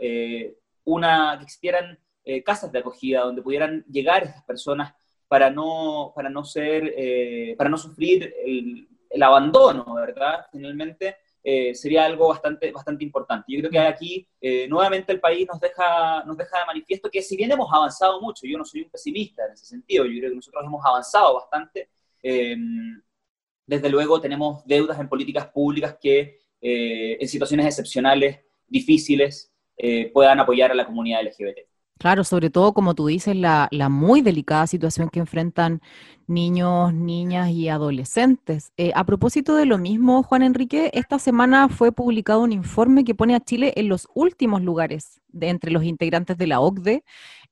una, 0.86 1.36
que 1.36 1.44
existieran 1.44 1.98
eh, 2.24 2.42
casas 2.42 2.72
de 2.72 2.78
acogida 2.78 3.20
donde 3.20 3.42
pudieran 3.42 3.84
llegar 3.88 4.24
estas 4.24 4.42
personas 4.44 4.94
para 5.28 5.50
no, 5.50 6.12
para 6.14 6.30
no 6.30 6.44
ser, 6.44 6.94
eh, 6.96 7.54
para 7.58 7.68
no 7.70 7.76
sufrir 7.76 8.34
el, 8.44 8.88
el, 9.10 9.22
abandono, 9.22 9.94
¿verdad? 9.94 10.46
Finalmente 10.50 11.16
eh, 11.42 11.74
sería 11.74 12.04
algo 12.04 12.28
bastante, 12.28 12.70
bastante 12.72 13.04
importante. 13.04 13.44
Yo 13.48 13.60
creo 13.60 13.70
que 13.70 13.78
aquí 13.78 14.28
nuevamente 14.68 15.12
el 15.12 15.20
país 15.20 15.46
nos 15.46 15.60
deja, 15.60 16.24
nos 16.24 16.36
deja 16.36 16.60
de 16.60 16.66
manifiesto 16.66 17.10
que 17.10 17.22
si 17.22 17.36
bien 17.36 17.50
hemos 17.52 17.72
avanzado 17.72 18.20
mucho, 18.20 18.46
yo 18.46 18.58
no 18.58 18.64
soy 18.64 18.82
un 18.82 18.90
pesimista 18.90 19.44
en 19.46 19.52
ese 19.52 19.66
sentido, 19.66 20.04
yo 20.04 20.18
creo 20.18 20.30
que 20.30 20.36
nosotros 20.36 20.64
hemos 20.64 20.84
avanzado 20.84 21.34
bastante, 21.34 21.90
desde 22.22 23.88
luego 23.88 24.20
tenemos 24.20 24.64
deudas 24.66 24.98
en 24.98 25.08
políticas 25.08 25.46
públicas 25.48 25.96
que 26.00 26.38
en 26.60 27.28
situaciones 27.28 27.66
excepcionales, 27.66 28.40
difíciles, 28.66 29.55
eh, 29.76 30.10
puedan 30.12 30.40
apoyar 30.40 30.70
a 30.70 30.74
la 30.74 30.86
comunidad 30.86 31.22
LGBT. 31.22 31.58
Claro, 31.98 32.24
sobre 32.24 32.50
todo, 32.50 32.74
como 32.74 32.94
tú 32.94 33.06
dices, 33.06 33.34
la, 33.34 33.68
muy 33.88 34.20
delicada 34.20 34.66
situación 34.66 35.08
que 35.08 35.18
enfrentan 35.18 35.80
niños, 36.26 36.92
niñas 36.92 37.48
y 37.50 37.70
adolescentes. 37.70 38.72
Eh, 38.76 38.92
a 38.94 39.04
propósito 39.04 39.56
de 39.56 39.64
lo 39.64 39.78
mismo, 39.78 40.22
Juan 40.22 40.42
Enrique, 40.42 40.90
esta 40.92 41.18
semana 41.18 41.70
fue 41.70 41.92
publicado 41.92 42.40
un 42.40 42.52
informe 42.52 43.02
que 43.04 43.14
pone 43.14 43.34
a 43.34 43.40
Chile 43.40 43.72
en 43.76 43.88
los 43.88 44.08
últimos 44.14 44.60
lugares 44.60 45.22
de 45.28 45.48
entre 45.48 45.70
los 45.70 45.84
integrantes 45.84 46.36
de 46.36 46.46
la 46.46 46.60
OCDE 46.60 47.02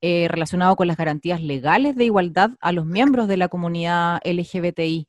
eh, 0.03 0.29
relacionado 0.29 0.77
con 0.77 0.89
las 0.89 0.99
garantías 0.99 1.41
legales 1.41 1.97
de 1.97 2.05
igualdad 2.05 2.51
a 2.61 2.73
los 2.73 2.85
miembros 2.85 3.27
de 3.29 3.39
la 3.39 3.49
comunidad 3.49 4.21
LGBTI. 4.25 5.09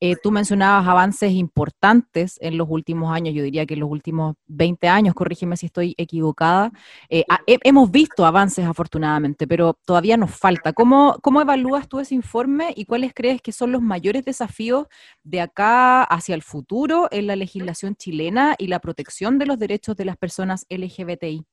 Eh, 0.00 0.16
tú 0.22 0.30
mencionabas 0.30 0.86
avances 0.86 1.32
importantes 1.32 2.36
en 2.40 2.58
los 2.58 2.68
últimos 2.68 3.14
años, 3.14 3.34
yo 3.34 3.42
diría 3.42 3.64
que 3.64 3.74
en 3.74 3.80
los 3.80 3.90
últimos 3.90 4.34
20 4.46 4.88
años, 4.88 5.14
corrígeme 5.14 5.56
si 5.56 5.66
estoy 5.66 5.94
equivocada. 5.96 6.72
Eh, 7.08 7.24
hemos 7.46 7.90
visto 7.90 8.26
avances 8.26 8.66
afortunadamente, 8.66 9.46
pero 9.46 9.78
todavía 9.84 10.16
nos 10.16 10.32
falta. 10.32 10.72
¿Cómo, 10.72 11.16
¿Cómo 11.22 11.40
evalúas 11.40 11.88
tú 11.88 12.00
ese 12.00 12.14
informe 12.14 12.72
y 12.76 12.84
cuáles 12.84 13.12
crees 13.14 13.40
que 13.40 13.52
son 13.52 13.72
los 13.72 13.82
mayores 13.82 14.24
desafíos 14.24 14.86
de 15.22 15.40
acá 15.40 16.02
hacia 16.02 16.34
el 16.34 16.42
futuro 16.42 17.08
en 17.10 17.26
la 17.26 17.36
legislación 17.36 17.96
chilena 17.96 18.56
y 18.58 18.66
la 18.66 18.80
protección 18.80 19.38
de 19.38 19.46
los 19.46 19.58
derechos 19.58 19.96
de 19.96 20.04
las 20.04 20.16
personas 20.16 20.66
LGBTI? 20.68 21.46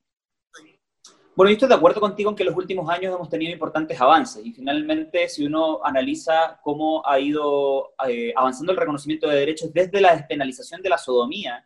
Bueno, 1.41 1.49
yo 1.49 1.55
estoy 1.55 1.69
de 1.69 1.73
acuerdo 1.73 1.99
contigo 1.99 2.29
en 2.29 2.35
que 2.35 2.43
los 2.43 2.55
últimos 2.55 2.87
años 2.87 3.15
hemos 3.15 3.27
tenido 3.27 3.51
importantes 3.51 3.99
avances 3.99 4.45
y 4.45 4.53
finalmente 4.53 5.27
si 5.27 5.43
uno 5.43 5.83
analiza 5.83 6.59
cómo 6.61 7.01
ha 7.03 7.19
ido 7.19 7.95
eh, 8.07 8.31
avanzando 8.35 8.71
el 8.71 8.77
reconocimiento 8.77 9.27
de 9.27 9.37
derechos 9.37 9.73
desde 9.73 9.99
la 10.01 10.15
despenalización 10.15 10.83
de 10.83 10.89
la 10.89 10.99
sodomía, 10.99 11.65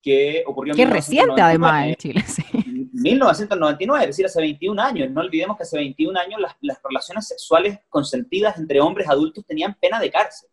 que 0.00 0.44
ocurrió 0.46 0.74
en 0.74 0.76
Qué 0.76 0.86
reciente 0.86 1.42
además 1.42 1.88
en 1.88 1.94
Chile, 1.96 2.22
sí. 2.24 2.44
1999, 2.92 4.04
es 4.04 4.10
decir, 4.10 4.26
hace 4.26 4.40
21 4.40 4.80
años. 4.80 5.10
No 5.10 5.22
olvidemos 5.22 5.56
que 5.56 5.64
hace 5.64 5.76
21 5.76 6.20
años 6.20 6.40
las, 6.40 6.54
las 6.60 6.80
relaciones 6.84 7.26
sexuales 7.26 7.80
consentidas 7.88 8.56
entre 8.58 8.80
hombres 8.80 9.08
adultos 9.08 9.44
tenían 9.44 9.74
pena 9.80 9.98
de 9.98 10.08
cárcel. 10.08 10.48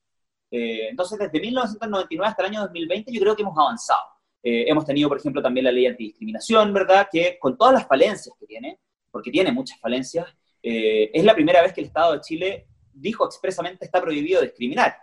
Eh, 0.50 0.88
entonces, 0.90 1.20
desde 1.20 1.40
1999 1.40 2.28
hasta 2.28 2.42
el 2.42 2.50
año 2.50 2.62
2020 2.62 3.14
yo 3.14 3.22
creo 3.22 3.36
que 3.36 3.44
hemos 3.44 3.56
avanzado. 3.56 4.02
Eh, 4.44 4.66
hemos 4.68 4.86
tenido, 4.86 5.08
por 5.08 5.18
ejemplo, 5.18 5.42
también 5.42 5.64
la 5.64 5.72
ley 5.72 5.86
antidiscriminación, 5.86 6.74
¿verdad? 6.74 7.08
Que 7.10 7.38
con 7.40 7.58
todas 7.58 7.74
las 7.74 7.88
falencias 7.88 8.36
que 8.38 8.46
tiene, 8.46 8.80
porque 9.10 9.32
tiene 9.32 9.52
muchas 9.52 9.80
falencias, 9.80 10.28
eh, 10.62 11.10
es 11.14 11.24
la 11.24 11.34
primera 11.34 11.62
vez 11.62 11.74
que 11.74 11.82
el 11.82 11.88
Estado 11.88 12.14
de 12.14 12.22
Chile 12.22 12.68
dijo 12.94 13.26
expresamente 13.26 13.86
está 13.86 14.02
prohibido 14.02 14.42
discriminar. 14.42 14.98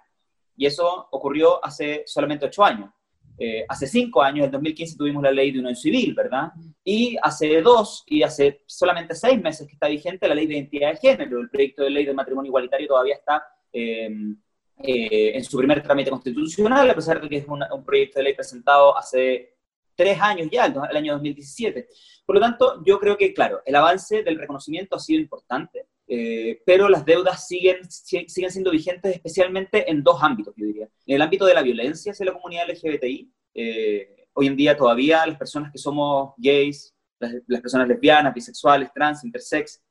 Y 0.56 0.66
eso 0.66 1.08
ocurrió 1.10 1.64
hace 1.64 2.02
solamente 2.06 2.46
ocho 2.46 2.64
años. 2.64 2.90
Eh, 3.38 3.64
hace 3.66 3.86
cinco 3.86 4.22
años, 4.22 4.44
en 4.44 4.50
2015, 4.50 4.98
tuvimos 4.98 5.22
la 5.22 5.30
ley 5.30 5.50
de 5.50 5.60
unión 5.60 5.74
civil, 5.74 6.12
¿verdad? 6.14 6.52
Y 6.84 7.16
hace 7.22 7.62
dos 7.62 8.04
y 8.06 8.22
hace 8.22 8.62
solamente 8.66 9.14
seis 9.14 9.40
meses 9.40 9.66
que 9.66 9.72
está 9.72 9.88
vigente 9.88 10.28
la 10.28 10.34
ley 10.34 10.46
de 10.46 10.56
identidad 10.56 10.90
de 10.90 10.98
género. 10.98 11.40
El 11.40 11.48
proyecto 11.48 11.84
de 11.84 11.90
ley 11.90 12.04
del 12.04 12.14
matrimonio 12.14 12.50
igualitario 12.50 12.86
todavía 12.86 13.14
está 13.14 13.42
eh, 13.72 14.10
en 14.82 15.44
su 15.44 15.58
primer 15.58 15.82
trámite 15.82 16.10
constitucional, 16.10 16.88
a 16.90 16.94
pesar 16.94 17.20
de 17.20 17.28
que 17.28 17.36
es 17.38 17.46
un 17.46 17.84
proyecto 17.84 18.18
de 18.18 18.24
ley 18.24 18.34
presentado 18.34 18.96
hace 18.96 19.54
tres 20.00 20.18
años 20.18 20.48
ya, 20.50 20.64
el, 20.64 20.96
año 20.96 21.12
2017. 21.12 21.86
Por 22.24 22.36
lo 22.36 22.40
tanto, 22.40 22.82
yo 22.86 22.98
creo 22.98 23.18
que, 23.18 23.34
claro, 23.34 23.60
el 23.66 23.74
avance 23.74 24.22
del 24.22 24.38
reconocimiento 24.38 24.96
ha 24.96 24.98
sido 24.98 25.20
importante, 25.20 25.86
eh, 26.08 26.62
pero 26.64 26.88
las 26.88 27.04
deudas 27.04 27.46
siguen, 27.46 27.78
siguen 27.90 28.50
siendo 28.50 28.70
vigentes 28.70 29.14
especialmente 29.14 29.90
en 29.90 30.02
dos 30.02 30.22
ámbitos, 30.22 30.54
yo 30.56 30.64
diría. 30.64 30.88
En 31.04 31.16
el 31.16 31.22
ámbito 31.22 31.44
de 31.44 31.52
la 31.52 31.60
violencia 31.60 32.12
hacia 32.12 32.24
la 32.24 32.32
comunidad 32.32 32.70
LGBTI, 32.70 33.30
eh, 33.52 34.26
hoy 34.32 34.46
en 34.46 34.56
día 34.56 34.74
todavía 34.74 35.26
las 35.26 35.36
personas 35.36 35.70
que 35.70 35.78
somos 35.78 36.32
gays, 36.38 36.94
las, 37.18 37.34
las 37.46 37.60
personas 37.60 37.86
lesbianas, 37.86 38.32
bisexuales, 38.32 38.90
trans, 38.94 39.22
intersex, 39.22 39.82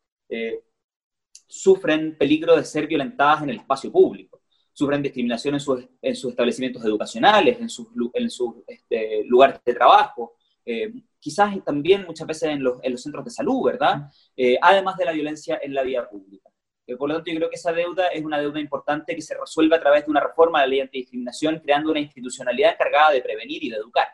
sufren 1.48 2.17
peligro 2.17 2.55
de 2.55 2.63
ser 2.63 2.88
violentadas 2.88 3.43
en 3.43 3.50
el 3.51 3.58
espacio 3.58 3.91
público 3.91 4.38
sufren 4.79 5.01
discriminación 5.01 5.55
en 5.55 5.59
sus, 5.59 5.86
en 6.01 6.15
sus 6.15 6.31
establecimientos 6.31 6.86
educacionales, 6.86 7.59
en 7.59 7.69
sus, 7.69 7.88
en 8.13 8.29
sus 8.29 8.55
este, 8.65 9.25
lugares 9.25 9.59
de 9.65 9.74
trabajo, 9.74 10.38
eh, 10.65 10.93
quizás 11.19 11.53
también 11.65 12.05
muchas 12.05 12.25
veces 12.25 12.51
en 12.51 12.63
los, 12.63 12.79
en 12.81 12.93
los 12.93 13.01
centros 13.01 13.25
de 13.25 13.31
salud, 13.31 13.65
¿verdad? 13.65 14.09
Eh, 14.38 14.57
además 14.62 14.95
de 14.95 15.03
la 15.03 15.12
violencia 15.12 15.59
en 15.62 15.74
la 15.74 15.83
vía 15.83 16.07
pública. 16.07 16.50
Eh, 16.88 16.95
por 16.95 17.09
lo 17.09 17.15
tanto, 17.15 17.29
yo 17.29 17.36
creo 17.36 17.50
que 17.50 17.57
esa 17.57 17.74
deuda 17.74 18.07
es 18.07 18.24
una 18.24 18.39
deuda 18.39 18.57
importante 18.62 19.13
que 19.13 19.21
se 19.21 19.38
resuelve 19.38 19.75
a 19.75 19.81
través 19.81 20.05
de 20.05 20.12
una 20.12 20.21
reforma 20.21 20.62
de 20.62 20.67
la 20.67 20.69
ley 20.69 20.79
antidiscriminación, 20.79 21.59
creando 21.59 21.91
una 21.91 22.00
institucionalidad 22.00 22.71
encargada 22.71 23.12
de 23.12 23.21
prevenir 23.21 23.62
y 23.62 23.69
de 23.69 23.75
educar, 23.75 24.07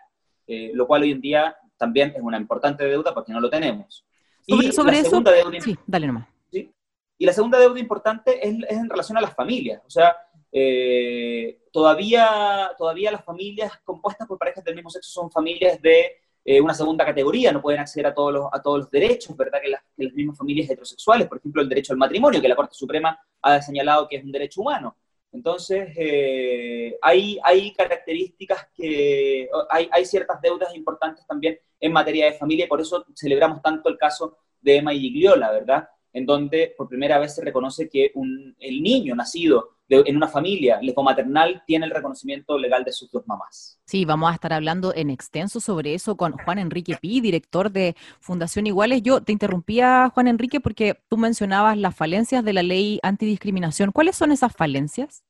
lo 0.47 0.87
cual 0.87 1.03
hoy 1.03 1.11
en 1.11 1.21
día 1.21 1.55
también 1.77 2.11
es 2.15 2.23
una 2.23 2.37
importante 2.37 2.85
deuda 2.85 3.13
porque 3.13 3.33
no 3.33 3.39
lo 3.39 3.51
tenemos. 3.51 4.03
y 4.47 4.71
sobre 4.71 4.97
eso, 4.97 5.21
deuda, 5.21 5.61
sí, 5.61 5.77
dale 5.85 6.07
nomás. 6.07 6.27
¿sí? 6.51 6.73
Y 7.19 7.25
la 7.27 7.33
segunda 7.33 7.59
deuda 7.59 7.79
importante 7.79 8.45
es, 8.45 8.55
es 8.67 8.77
en 8.77 8.89
relación 8.89 9.15
a 9.19 9.21
las 9.21 9.35
familias. 9.35 9.81
O 9.85 9.89
sea, 9.91 10.15
eh, 10.57 11.63
todavía, 11.69 12.71
todavía 12.77 13.11
las 13.11 13.25
familias 13.25 13.73
compuestas 13.83 14.25
por 14.25 14.37
parejas 14.37 14.63
del 14.63 14.75
mismo 14.75 14.89
sexo 14.89 15.11
son 15.11 15.29
familias 15.29 15.81
de 15.81 16.13
eh, 16.45 16.61
una 16.61 16.73
segunda 16.73 17.03
categoría, 17.03 17.51
no 17.51 17.61
pueden 17.61 17.81
acceder 17.81 18.07
a 18.07 18.13
todos 18.13 18.31
los, 18.31 18.47
a 18.53 18.61
todos 18.61 18.79
los 18.79 18.89
derechos, 18.89 19.35
¿verdad? 19.35 19.59
Que 19.61 19.71
las, 19.71 19.83
mismas 20.13 20.37
familias 20.37 20.69
heterosexuales, 20.69 21.27
por 21.27 21.39
ejemplo, 21.39 21.61
el 21.61 21.67
derecho 21.67 21.91
al 21.91 21.99
matrimonio, 21.99 22.41
que 22.41 22.47
la 22.47 22.55
Corte 22.55 22.73
Suprema 22.73 23.19
ha 23.41 23.61
señalado 23.61 24.07
que 24.07 24.15
es 24.15 24.23
un 24.23 24.31
derecho 24.31 24.61
humano. 24.61 24.95
Entonces, 25.33 25.89
eh, 25.97 26.97
hay, 27.01 27.37
hay 27.43 27.73
características 27.73 28.69
que, 28.73 29.49
hay, 29.69 29.89
hay 29.91 30.05
ciertas 30.05 30.41
deudas 30.41 30.73
importantes 30.73 31.27
también 31.27 31.59
en 31.81 31.91
materia 31.91 32.27
de 32.27 32.37
familia, 32.37 32.63
y 32.63 32.69
por 32.69 32.79
eso 32.79 33.05
celebramos 33.13 33.61
tanto 33.61 33.89
el 33.89 33.97
caso 33.97 34.37
de 34.61 34.77
Emma 34.77 34.93
y 34.93 35.01
Gigliola, 35.01 35.51
¿verdad? 35.51 35.89
En 36.15 36.25
donde 36.25 36.73
por 36.75 36.87
primera 36.87 37.19
vez 37.19 37.35
se 37.35 37.43
reconoce 37.43 37.89
que 37.89 38.11
un, 38.15 38.55
el 38.59 38.81
niño 38.81 39.13
nacido 39.15 39.75
en 39.89 40.15
una 40.15 40.27
familia 40.27 40.79
maternal 41.03 41.61
tiene 41.67 41.85
el 41.85 41.91
reconocimiento 41.91 42.57
legal 42.57 42.83
de 42.83 42.91
sus 42.91 43.11
dos 43.11 43.27
mamás. 43.27 43.79
Sí, 43.85 44.05
vamos 44.05 44.31
a 44.31 44.33
estar 44.33 44.53
hablando 44.53 44.93
en 44.95 45.09
extenso 45.09 45.59
sobre 45.59 45.93
eso 45.93 46.17
con 46.17 46.31
Juan 46.31 46.57
Enrique 46.57 46.97
Pi, 46.99 47.21
director 47.21 47.71
de 47.71 47.95
Fundación 48.19 48.65
Iguales. 48.65 49.03
Yo 49.03 49.21
te 49.21 49.31
interrumpía, 49.31 50.09
Juan 50.13 50.27
Enrique, 50.27 50.59
porque 50.59 50.97
tú 51.07 51.17
mencionabas 51.17 51.77
las 51.77 51.95
falencias 51.95 52.43
de 52.43 52.53
la 52.53 52.63
ley 52.63 52.99
antidiscriminación. 53.03 53.91
¿Cuáles 53.91 54.15
son 54.15 54.31
esas 54.31 54.53
falencias? 54.53 55.23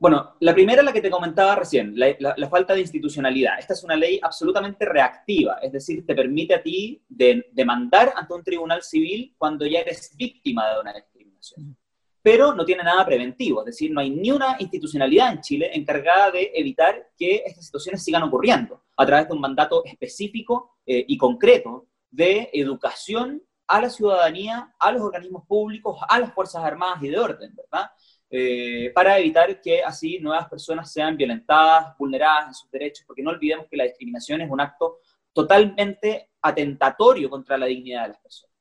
Bueno, 0.00 0.36
la 0.40 0.54
primera 0.54 0.80
es 0.80 0.86
la 0.86 0.94
que 0.94 1.02
te 1.02 1.10
comentaba 1.10 1.54
recién, 1.54 1.92
la, 1.94 2.48
falta 2.48 2.72
de 2.72 2.80
institucionalidad. 2.80 3.58
Esta 3.58 3.74
es 3.74 3.84
una 3.84 3.96
ley 3.96 4.18
absolutamente 4.22 4.86
reactiva, 4.86 5.58
es 5.60 5.70
decir, 5.70 6.06
te 6.06 6.14
permite 6.14 6.54
a 6.54 6.62
ti 6.62 7.04
demandar 7.06 8.14
ante 8.16 8.32
un 8.32 8.42
tribunal 8.42 8.82
civil 8.82 9.34
cuando 9.36 9.66
ya 9.66 9.80
eres 9.80 10.16
víctima 10.16 10.72
de 10.72 10.80
una 10.80 10.94
discriminación 10.94 11.76
pero 12.22 12.54
no 12.54 12.64
tiene 12.64 12.82
nada 12.82 13.04
preventivo, 13.04 13.60
es 13.60 13.66
decir, 13.66 13.90
no 13.90 14.00
hay 14.00 14.10
ni 14.10 14.30
una 14.30 14.56
institucionalidad 14.58 15.32
en 15.32 15.40
Chile 15.40 15.70
encargada 15.72 16.30
de 16.30 16.52
evitar 16.54 17.10
que 17.16 17.42
estas 17.46 17.64
situaciones 17.64 18.04
sigan 18.04 18.22
ocurriendo 18.22 18.82
a 18.96 19.06
través 19.06 19.28
de 19.28 19.34
un 19.34 19.40
mandato 19.40 19.82
específico 19.84 20.76
eh, 20.84 21.04
y 21.08 21.16
concreto 21.16 21.86
de 22.10 22.50
educación 22.52 23.42
a 23.66 23.80
la 23.80 23.88
ciudadanía, 23.88 24.74
a 24.78 24.92
los 24.92 25.00
organismos 25.00 25.46
públicos, 25.46 25.98
a 26.08 26.18
las 26.18 26.34
Fuerzas 26.34 26.62
Armadas 26.62 27.02
y 27.02 27.08
de 27.08 27.18
orden, 27.18 27.54
¿verdad? 27.54 27.90
Eh, 28.32 28.92
para 28.94 29.18
evitar 29.18 29.60
que 29.60 29.82
así 29.82 30.20
nuevas 30.20 30.48
personas 30.48 30.92
sean 30.92 31.16
violentadas, 31.16 31.96
vulneradas 31.98 32.46
en 32.46 32.54
sus 32.54 32.70
derechos, 32.70 33.04
porque 33.04 33.22
no 33.22 33.30
olvidemos 33.30 33.66
que 33.68 33.76
la 33.76 33.84
discriminación 33.84 34.40
es 34.40 34.50
un 34.50 34.60
acto 34.60 35.00
totalmente 35.32 36.30
atentatorio 36.40 37.28
contra 37.28 37.58
la 37.58 37.66
dignidad 37.66 38.02
de 38.02 38.08
las 38.10 38.20
personas. 38.20 38.56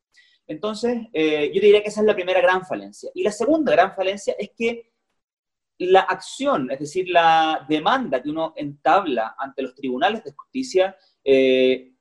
Entonces, 0.47 0.97
eh, 1.13 1.51
yo 1.53 1.61
diría 1.61 1.83
que 1.83 1.89
esa 1.89 2.01
es 2.01 2.07
la 2.07 2.15
primera 2.15 2.41
gran 2.41 2.65
falencia. 2.65 3.11
Y 3.13 3.21
la 3.21 3.31
segunda 3.31 3.71
gran 3.71 3.95
falencia 3.95 4.33
es 4.39 4.49
que 4.57 4.91
la 5.77 6.01
acción, 6.01 6.71
es 6.71 6.79
decir, 6.79 7.07
la 7.07 7.63
demanda 7.69 8.23
que 8.23 8.29
uno 8.29 8.53
entabla 8.55 9.35
ante 9.37 9.61
los 9.61 9.75
tribunales 9.75 10.23
de 10.23 10.33
justicia, 10.33 10.97
eh, 11.23 11.93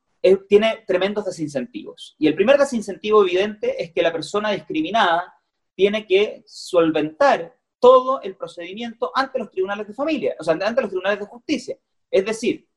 tiene 0.49 0.85
tremendos 0.87 1.27
desincentivos. 1.27 2.17
Y 2.19 2.27
el 2.27 2.35
primer 2.35 2.57
desincentivo 2.57 3.23
evidente 3.23 3.83
es 3.83 3.93
que 3.93 4.03
la 4.03 4.13
persona 4.13 4.51
discriminada 4.51 5.35
tiene 5.75 6.07
que 6.07 6.43
solventar 6.47 7.58
todo 7.79 8.21
el 8.23 8.37
procedimiento 8.37 9.13
ante 9.15 9.39
los 9.39 9.51
tribunales 9.51 9.87
de 9.87 9.95
familia, 9.95 10.37
o 10.39 10.45
sea, 10.45 10.55
ante 10.55 10.81
los 10.81 10.91
tribunales 10.91 11.21
de 11.21 11.27
justicia. 11.27 11.79
Es 12.11 12.25
decir, 12.25 12.69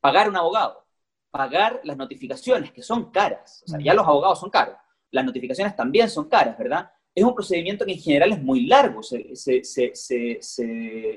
pagar 0.00 0.28
un 0.28 0.36
abogado, 0.36 0.86
pagar 1.30 1.80
las 1.84 1.96
notificaciones, 1.96 2.72
que 2.72 2.82
son 2.82 3.10
caras. 3.10 3.62
O 3.66 3.70
sea, 3.70 3.80
ya 3.80 3.94
los 3.94 4.06
abogados 4.06 4.40
son 4.40 4.50
caros. 4.50 4.76
Las 5.10 5.24
notificaciones 5.24 5.74
también 5.74 6.08
son 6.08 6.28
caras, 6.28 6.56
¿verdad? 6.58 6.90
Es 7.14 7.24
un 7.24 7.34
procedimiento 7.34 7.84
que 7.84 7.92
en 7.92 8.00
general 8.00 8.32
es 8.32 8.42
muy 8.42 8.66
largo, 8.66 9.02
se, 9.02 9.32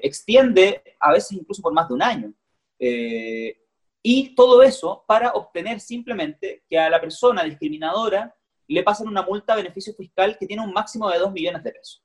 extiende 0.01 0.81
a 0.99 1.11
veces 1.11 1.33
incluso 1.33 1.61
por 1.61 1.73
más 1.73 1.87
de 1.87 1.93
un 1.93 2.01
año. 2.01 2.33
Eh, 2.79 3.57
y 4.01 4.33
todo 4.33 4.63
eso 4.63 5.03
para 5.05 5.31
obtener 5.33 5.79
simplemente 5.81 6.63
que 6.69 6.79
a 6.79 6.89
la 6.89 7.01
persona 7.01 7.43
discriminadora 7.43 8.33
le 8.67 8.83
pasen 8.83 9.07
una 9.07 9.23
multa 9.23 9.53
a 9.53 9.57
beneficio 9.57 9.93
fiscal 9.93 10.37
que 10.37 10.47
tiene 10.47 10.63
un 10.63 10.71
máximo 10.71 11.09
de 11.09 11.19
2 11.19 11.31
millones 11.31 11.63
de 11.63 11.71
pesos. 11.71 12.03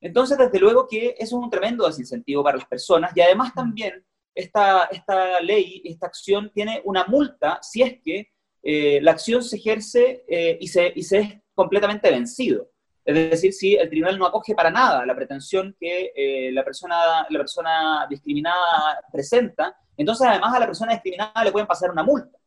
Entonces, 0.00 0.38
desde 0.38 0.58
luego 0.58 0.86
que 0.88 1.14
eso 1.18 1.38
es 1.38 1.44
un 1.44 1.50
tremendo 1.50 1.86
desincentivo 1.86 2.42
para 2.42 2.56
las 2.58 2.66
personas 2.66 3.12
y 3.14 3.20
además 3.20 3.52
también 3.54 4.04
esta, 4.34 4.84
esta 4.90 5.40
ley, 5.40 5.82
esta 5.84 6.06
acción 6.06 6.50
tiene 6.54 6.80
una 6.84 7.04
multa 7.04 7.58
si 7.62 7.82
es 7.82 8.00
que 8.02 8.30
eh, 8.62 9.00
la 9.02 9.12
acción 9.12 9.42
se 9.42 9.56
ejerce 9.56 10.24
eh, 10.28 10.58
y, 10.60 10.68
se, 10.68 10.92
y 10.94 11.02
se 11.02 11.18
es 11.18 11.34
completamente 11.54 12.10
vencido. 12.10 12.70
Es 13.04 13.14
decir, 13.14 13.52
si 13.52 13.74
el 13.74 13.88
tribunal 13.88 14.18
no 14.18 14.26
acoge 14.26 14.54
para 14.54 14.70
nada 14.70 15.04
la 15.04 15.14
pretensión 15.14 15.74
que 15.78 16.12
eh, 16.14 16.52
la, 16.52 16.64
persona, 16.64 17.26
la 17.28 17.38
persona 17.38 18.06
discriminada 18.08 19.00
presenta, 19.10 19.76
entonces 19.96 20.26
además 20.26 20.54
a 20.54 20.60
la 20.60 20.66
persona 20.66 20.92
discriminada 20.92 21.44
le 21.44 21.52
pueden 21.52 21.66
pasar 21.66 21.90
una 21.90 22.02
multa. 22.02 22.38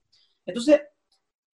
Entonces, 0.45 0.81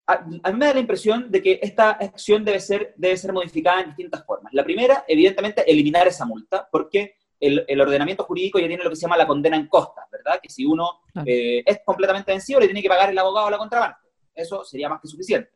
a, 0.08 0.22
mí 0.24 0.40
me 0.58 0.66
da 0.66 0.74
la 0.74 0.80
impresión 0.80 1.30
de 1.30 1.42
que 1.42 1.60
esta 1.62 1.92
acción 1.92 2.46
debe 2.46 2.62
ser, 2.62 2.94
debe 2.96 3.18
ser 3.18 3.34
modificada 3.34 3.82
en 3.82 3.88
distintas 3.88 4.26
formas. 4.26 4.54
La 4.54 4.64
primera, 4.64 5.04
evidentemente, 5.08 5.70
eliminar 5.70 6.08
esa 6.08 6.26
multa, 6.26 6.68
porque 6.72 7.16
el, 7.40 7.66
el, 7.68 7.82
ordenamiento 7.82 8.24
jurídico 8.24 8.58
ya 8.58 8.68
tiene 8.68 8.84
lo 8.84 8.90
que 8.90 8.96
se 8.96 9.02
llama 9.02 9.18
la 9.18 9.28
condena 9.28 9.58
en 9.58 9.68
costas, 9.68 10.06
¿verdad? 10.10 10.40
Que 10.42 10.50
si 10.50 10.66
uno 10.66 11.02
eh, 11.26 11.62
es 11.66 11.82
completamente 11.86 12.32
vencido, 12.32 12.60
le 12.62 12.68
tiene 12.68 12.82
que 12.82 12.90
pagar 12.90 13.10
el 13.10 13.18
abogado 13.18 13.48
a 13.48 13.52
la 13.52 13.58
contraparte. 13.58 14.08
Eso 14.34 14.64
sería 14.64 14.88
más 14.88 15.02
que 15.02 15.08
suficiente. 15.08 15.52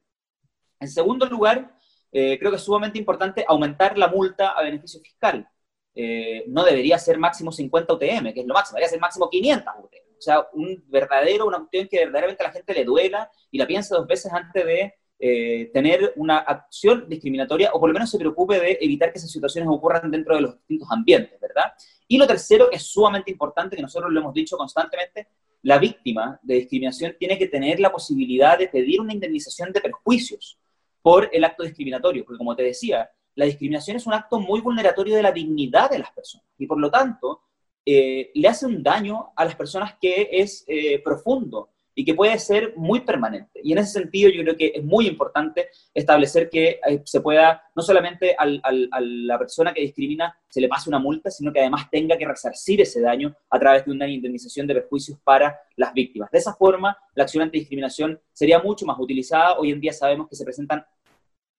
En 0.80 0.90
segundo 0.90 1.26
lugar, 1.28 1.74
eh, 2.12 2.38
creo 2.38 2.52
que 2.52 2.58
es 2.58 2.64
sumamente 2.64 3.00
importante 3.00 3.46
aumentar 3.48 3.98
la 3.98 4.10
multa 4.10 4.50
a 4.50 4.64
beneficio 4.64 5.00
fiscal. 5.00 5.48
Eh, 5.96 6.44
no 6.48 6.64
debería 6.64 7.00
ser 7.00 7.18
máximo 7.18 7.52
50 7.52 7.94
UTM, 7.94 8.34
que 8.34 8.42
es 8.42 8.46
lo 8.46 8.54
máximo, 8.54 8.76
debería 8.76 8.90
ser 8.90 9.00
máximo 9.00 9.30
500 9.30 9.74
UTM. 9.80 10.11
O 10.22 10.24
sea, 10.24 10.46
un 10.54 10.84
verdadero, 10.88 11.48
una 11.48 11.58
cuestión 11.58 11.88
que 11.88 11.98
verdaderamente 11.98 12.44
a 12.44 12.48
la 12.48 12.54
gente 12.54 12.76
le 12.76 12.86
duela 12.86 13.32
y 13.50 13.58
la 13.58 13.66
piensa 13.66 13.96
dos 13.96 14.06
veces 14.06 14.32
antes 14.32 14.64
de 14.64 14.94
eh, 15.18 15.72
tener 15.74 16.14
una 16.16 16.38
acción 16.38 17.10
discriminatoria 17.10 17.72
o 17.74 17.80
por 17.80 17.90
lo 17.90 17.94
menos 17.94 18.12
se 18.12 18.20
preocupe 18.20 18.60
de 18.60 18.78
evitar 18.80 19.12
que 19.12 19.18
esas 19.18 19.32
situaciones 19.32 19.68
ocurran 19.68 20.12
dentro 20.12 20.36
de 20.36 20.42
los 20.42 20.58
distintos 20.58 20.88
ambientes, 20.92 21.40
¿verdad? 21.42 21.74
Y 22.08 22.20
lo 22.20 22.28
tercero, 22.28 22.70
que 22.70 22.76
es 22.76 22.84
sumamente 22.84 23.32
importante, 23.32 23.76
que 23.76 23.82
nosotros 23.82 24.12
lo 24.12 24.20
hemos 24.20 24.34
dicho 24.36 24.56
constantemente, 24.58 25.28
la 25.64 25.80
víctima 25.80 26.40
de 26.44 26.54
discriminación 26.54 27.16
tiene 27.18 27.40
que 27.40 27.48
tener 27.48 27.80
la 27.80 27.92
posibilidad 27.92 28.60
de 28.60 28.68
pedir 28.68 29.02
una 29.02 29.14
indemnización 29.14 29.74
de 29.74 29.82
perjuicios 29.82 30.60
por 31.02 31.32
el 31.34 31.44
acto 31.44 31.64
discriminatorio, 31.64 32.26
porque 32.26 32.38
como 32.38 32.56
te 32.56 32.62
decía, 32.62 33.10
la 33.34 33.46
discriminación 33.46 33.98
es 33.98 34.06
un 34.06 34.14
acto 34.14 34.40
muy 34.40 34.62
vulneratorio 34.62 35.16
de 35.16 35.24
la 35.24 35.32
dignidad 35.32 35.90
de 35.90 35.98
las 35.98 36.12
personas 36.12 36.46
y 36.60 36.68
por 36.68 36.80
lo 36.80 36.92
tanto 36.92 37.42
eh, 37.86 38.32
le 38.36 38.48
hace 38.48 38.68
un 38.68 38.84
daño 38.84 39.32
a 39.36 39.44
las 39.44 39.56
personas 39.56 39.96
que 40.00 40.30
es 40.32 40.64
eh, 40.68 41.02
profundo 41.04 41.70
y 41.96 42.06
que 42.06 42.14
puede 42.14 42.38
ser 42.40 42.74
muy 42.78 43.02
permanente. 43.02 43.60
Y 43.64 43.72
en 43.72 43.80
ese 43.80 43.94
sentido 43.94 44.30
yo 44.30 44.44
creo 44.44 44.56
que 44.56 44.72
es 44.76 44.84
muy 44.84 45.08
importante 45.08 45.70
establecer 45.94 46.50
que 46.50 46.80
eh, 46.88 47.02
se 47.04 47.22
pueda, 47.22 47.64
no 47.76 47.82
solamente 47.82 48.36
a 48.38 48.46
la 48.72 49.38
persona 49.38 49.74
que 49.74 49.82
discrimina 49.82 50.38
se 50.48 50.62
le 50.62 50.70
pase 50.70 50.90
una 50.90 51.00
multa, 51.00 51.32
sino 51.32 51.52
que 51.52 51.60
además 51.60 51.90
tenga 51.90 52.18
que 52.18 52.28
resarcir 52.28 52.80
ese 52.82 53.02
daño 53.02 53.36
a 53.50 53.60
través 53.60 53.86
de 53.86 53.92
una 53.92 54.08
indemnización 54.08 54.68
de 54.68 54.76
perjuicios 54.76 55.20
para 55.24 55.60
las 55.76 55.92
víctimas. 55.94 56.30
De 56.32 56.38
esa 56.38 56.54
forma, 56.54 56.98
la 57.16 57.24
acción 57.24 57.44
antidiscriminación 57.44 58.22
sería 58.32 58.60
mucho 58.60 58.86
más 58.86 58.98
utilizada. 59.00 59.58
Hoy 59.58 59.72
en 59.72 59.82
día 59.82 59.92
sabemos 59.92 60.30
que 60.30 60.36
se 60.36 60.46
presentan 60.46 60.86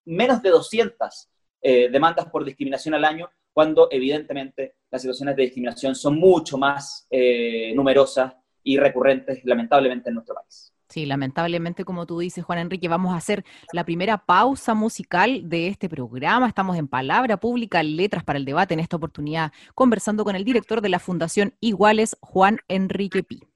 menos 0.05 0.41
de 0.41 0.51
200 0.51 1.29
demandas 1.63 2.27
por 2.27 2.45
discriminación 2.45 2.95
al 2.95 3.05
año, 3.05 3.31
cuando 3.53 3.87
evidentemente 3.91 4.75
las 4.93 5.01
situaciones 5.01 5.35
de 5.35 5.43
discriminación 5.43 5.95
son 5.95 6.19
mucho 6.19 6.59
más 6.59 7.07
eh, 7.11 7.73
numerosas 7.75 8.35
y 8.63 8.77
recurrentes, 8.77 9.41
lamentablemente, 9.45 10.11
en 10.11 10.15
nuestro 10.15 10.35
país. 10.35 10.73
Sí, 10.89 11.07
lamentablemente, 11.07 11.87
como 11.87 12.05
tú 12.05 12.19
dices, 12.19 12.45
Juan 12.45 12.59
Enrique, 12.59 12.87
vamos 12.87 13.15
a 13.15 13.17
hacer 13.17 13.43
la 13.73 13.87
primera 13.87 14.19
pausa 14.19 14.75
musical 14.75 15.49
de 15.49 15.69
este 15.69 15.89
programa. 15.89 16.47
Estamos 16.47 16.77
en 16.77 16.87
Palabra 16.87 17.39
Pública, 17.39 17.83
Letras 17.83 18.23
para 18.23 18.39
el 18.39 18.45
Debate, 18.45 18.75
en 18.75 18.81
esta 18.81 18.97
oportunidad 18.97 19.53
conversando 19.75 20.23
con 20.23 20.37
el 20.37 20.45
director 20.45 20.83
de 20.83 20.91
la 20.91 20.99
Fundación 20.99 21.55
Iguales, 21.61 22.19
Juan 22.21 22.59
Enrique 22.69 23.23
Pi. 23.23 23.52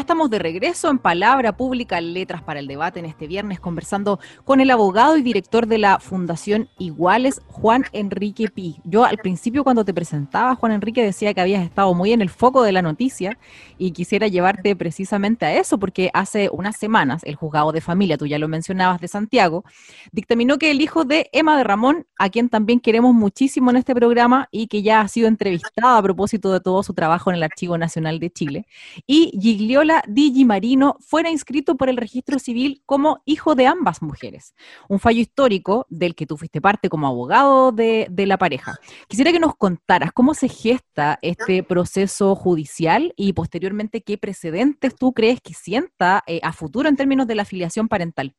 Estamos 0.00 0.30
de 0.30 0.38
regreso 0.38 0.90
en 0.90 0.98
Palabra 0.98 1.56
Pública, 1.56 2.00
Letras 2.00 2.42
para 2.42 2.60
el 2.60 2.66
Debate 2.66 3.00
en 3.00 3.04
este 3.04 3.26
viernes, 3.26 3.58
conversando 3.58 4.20
con 4.44 4.60
el 4.60 4.70
abogado 4.70 5.16
y 5.16 5.22
director 5.22 5.66
de 5.66 5.78
la 5.78 5.98
Fundación 5.98 6.68
Iguales, 6.78 7.42
Juan 7.48 7.84
Enrique 7.92 8.48
Pi. 8.48 8.76
Yo 8.84 9.04
al 9.04 9.18
principio 9.18 9.64
cuando 9.64 9.84
te 9.84 9.92
presentaba, 9.92 10.54
Juan 10.54 10.72
Enrique, 10.72 11.02
decía 11.02 11.34
que 11.34 11.40
habías 11.40 11.64
estado 11.64 11.94
muy 11.94 12.12
en 12.12 12.22
el 12.22 12.30
foco 12.30 12.62
de 12.62 12.72
la 12.72 12.82
noticia 12.82 13.38
y 13.76 13.90
quisiera 13.90 14.28
llevarte 14.28 14.76
precisamente 14.76 15.46
a 15.46 15.54
eso, 15.54 15.78
porque 15.78 16.10
hace 16.14 16.48
unas 16.52 16.76
semanas 16.76 17.22
el 17.24 17.34
juzgado 17.34 17.72
de 17.72 17.80
familia, 17.80 18.16
tú 18.16 18.26
ya 18.26 18.38
lo 18.38 18.48
mencionabas, 18.48 19.00
de 19.00 19.08
Santiago, 19.08 19.64
dictaminó 20.12 20.58
que 20.58 20.70
el 20.70 20.80
hijo 20.80 21.04
de 21.04 21.28
Emma 21.32 21.56
de 21.56 21.64
Ramón, 21.64 22.06
a 22.18 22.28
quien 22.28 22.48
también 22.48 22.80
queremos 22.80 23.14
muchísimo 23.14 23.70
en 23.70 23.76
este 23.76 23.94
programa 23.94 24.48
y 24.50 24.68
que 24.68 24.82
ya 24.82 25.00
ha 25.00 25.08
sido 25.08 25.28
entrevistada 25.28 25.98
a 25.98 26.02
propósito 26.02 26.52
de 26.52 26.60
todo 26.60 26.82
su 26.82 26.94
trabajo 26.94 27.30
en 27.30 27.36
el 27.36 27.42
Archivo 27.42 27.76
Nacional 27.78 28.18
de 28.20 28.30
Chile, 28.30 28.66
y 29.06 29.32
Gigliola 29.40 29.87
Di 30.06 30.44
Marino 30.44 30.96
fuera 31.00 31.30
inscrito 31.30 31.76
por 31.76 31.88
el 31.88 31.96
registro 31.96 32.38
civil 32.38 32.82
como 32.86 33.22
hijo 33.24 33.54
de 33.54 33.66
ambas 33.66 34.02
mujeres. 34.02 34.54
Un 34.88 34.98
fallo 34.98 35.20
histórico 35.20 35.86
del 35.88 36.14
que 36.14 36.26
tú 36.26 36.36
fuiste 36.36 36.60
parte 36.60 36.88
como 36.88 37.06
abogado 37.06 37.72
de, 37.72 38.08
la 38.26 38.36
pareja. 38.36 38.76
Quisiera 39.08 39.32
que 39.32 39.40
nos 39.40 39.56
contaras 39.56 40.12
cómo 40.12 40.34
se 40.34 40.48
gesta 40.48 41.18
este 41.22 41.62
proceso 41.62 42.34
judicial 42.34 43.14
y 43.16 43.32
posteriormente 43.32 44.02
qué 44.02 44.18
precedentes 44.18 44.94
tú 44.94 45.12
crees 45.12 45.40
que 45.40 45.54
sienta 45.54 46.22
eh, 46.26 46.40
a 46.42 46.52
futuro 46.52 46.88
en 46.88 46.96
términos 46.96 47.26
de 47.26 47.34
la 47.34 47.42
afiliación 47.42 47.88
parental. 47.88 48.34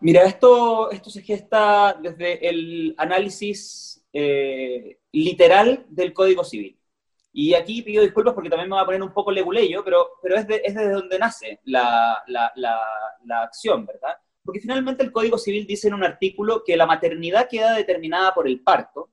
Mira, 0.00 0.24
esto, 0.24 0.90
esto 0.90 1.10
se 1.10 1.20
gesta 1.20 1.98
desde 2.00 2.48
el 2.48 2.94
análisis 2.96 4.02
eh, 4.14 4.98
literal 5.12 5.84
del 5.90 6.14
Código 6.14 6.42
Civil. 6.42 6.79
Y 7.32 7.54
aquí 7.54 7.82
pido 7.82 8.02
disculpas 8.02 8.34
porque 8.34 8.50
también 8.50 8.68
me 8.68 8.74
voy 8.74 8.82
a 8.82 8.86
poner 8.86 9.02
un 9.02 9.12
poco 9.12 9.30
leguleyo, 9.30 9.84
pero, 9.84 10.18
pero 10.20 10.36
es, 10.36 10.46
es 10.48 10.74
desde 10.74 10.92
donde 10.92 11.18
nace 11.18 11.60
la, 11.64 12.22
la, 12.26 12.52
la, 12.56 13.42
acción, 13.42 13.86
¿verdad? 13.86 14.16
Porque 14.44 14.60
finalmente 14.60 15.04
el 15.04 15.12
Código 15.12 15.38
Civil 15.38 15.66
dice 15.66 15.88
en 15.88 15.94
un 15.94 16.02
artículo 16.02 16.64
que 16.64 16.76
la 16.76 16.86
maternidad 16.86 17.48
queda 17.48 17.74
determinada 17.74 18.34
por 18.34 18.48
el 18.48 18.60
parto 18.62 19.10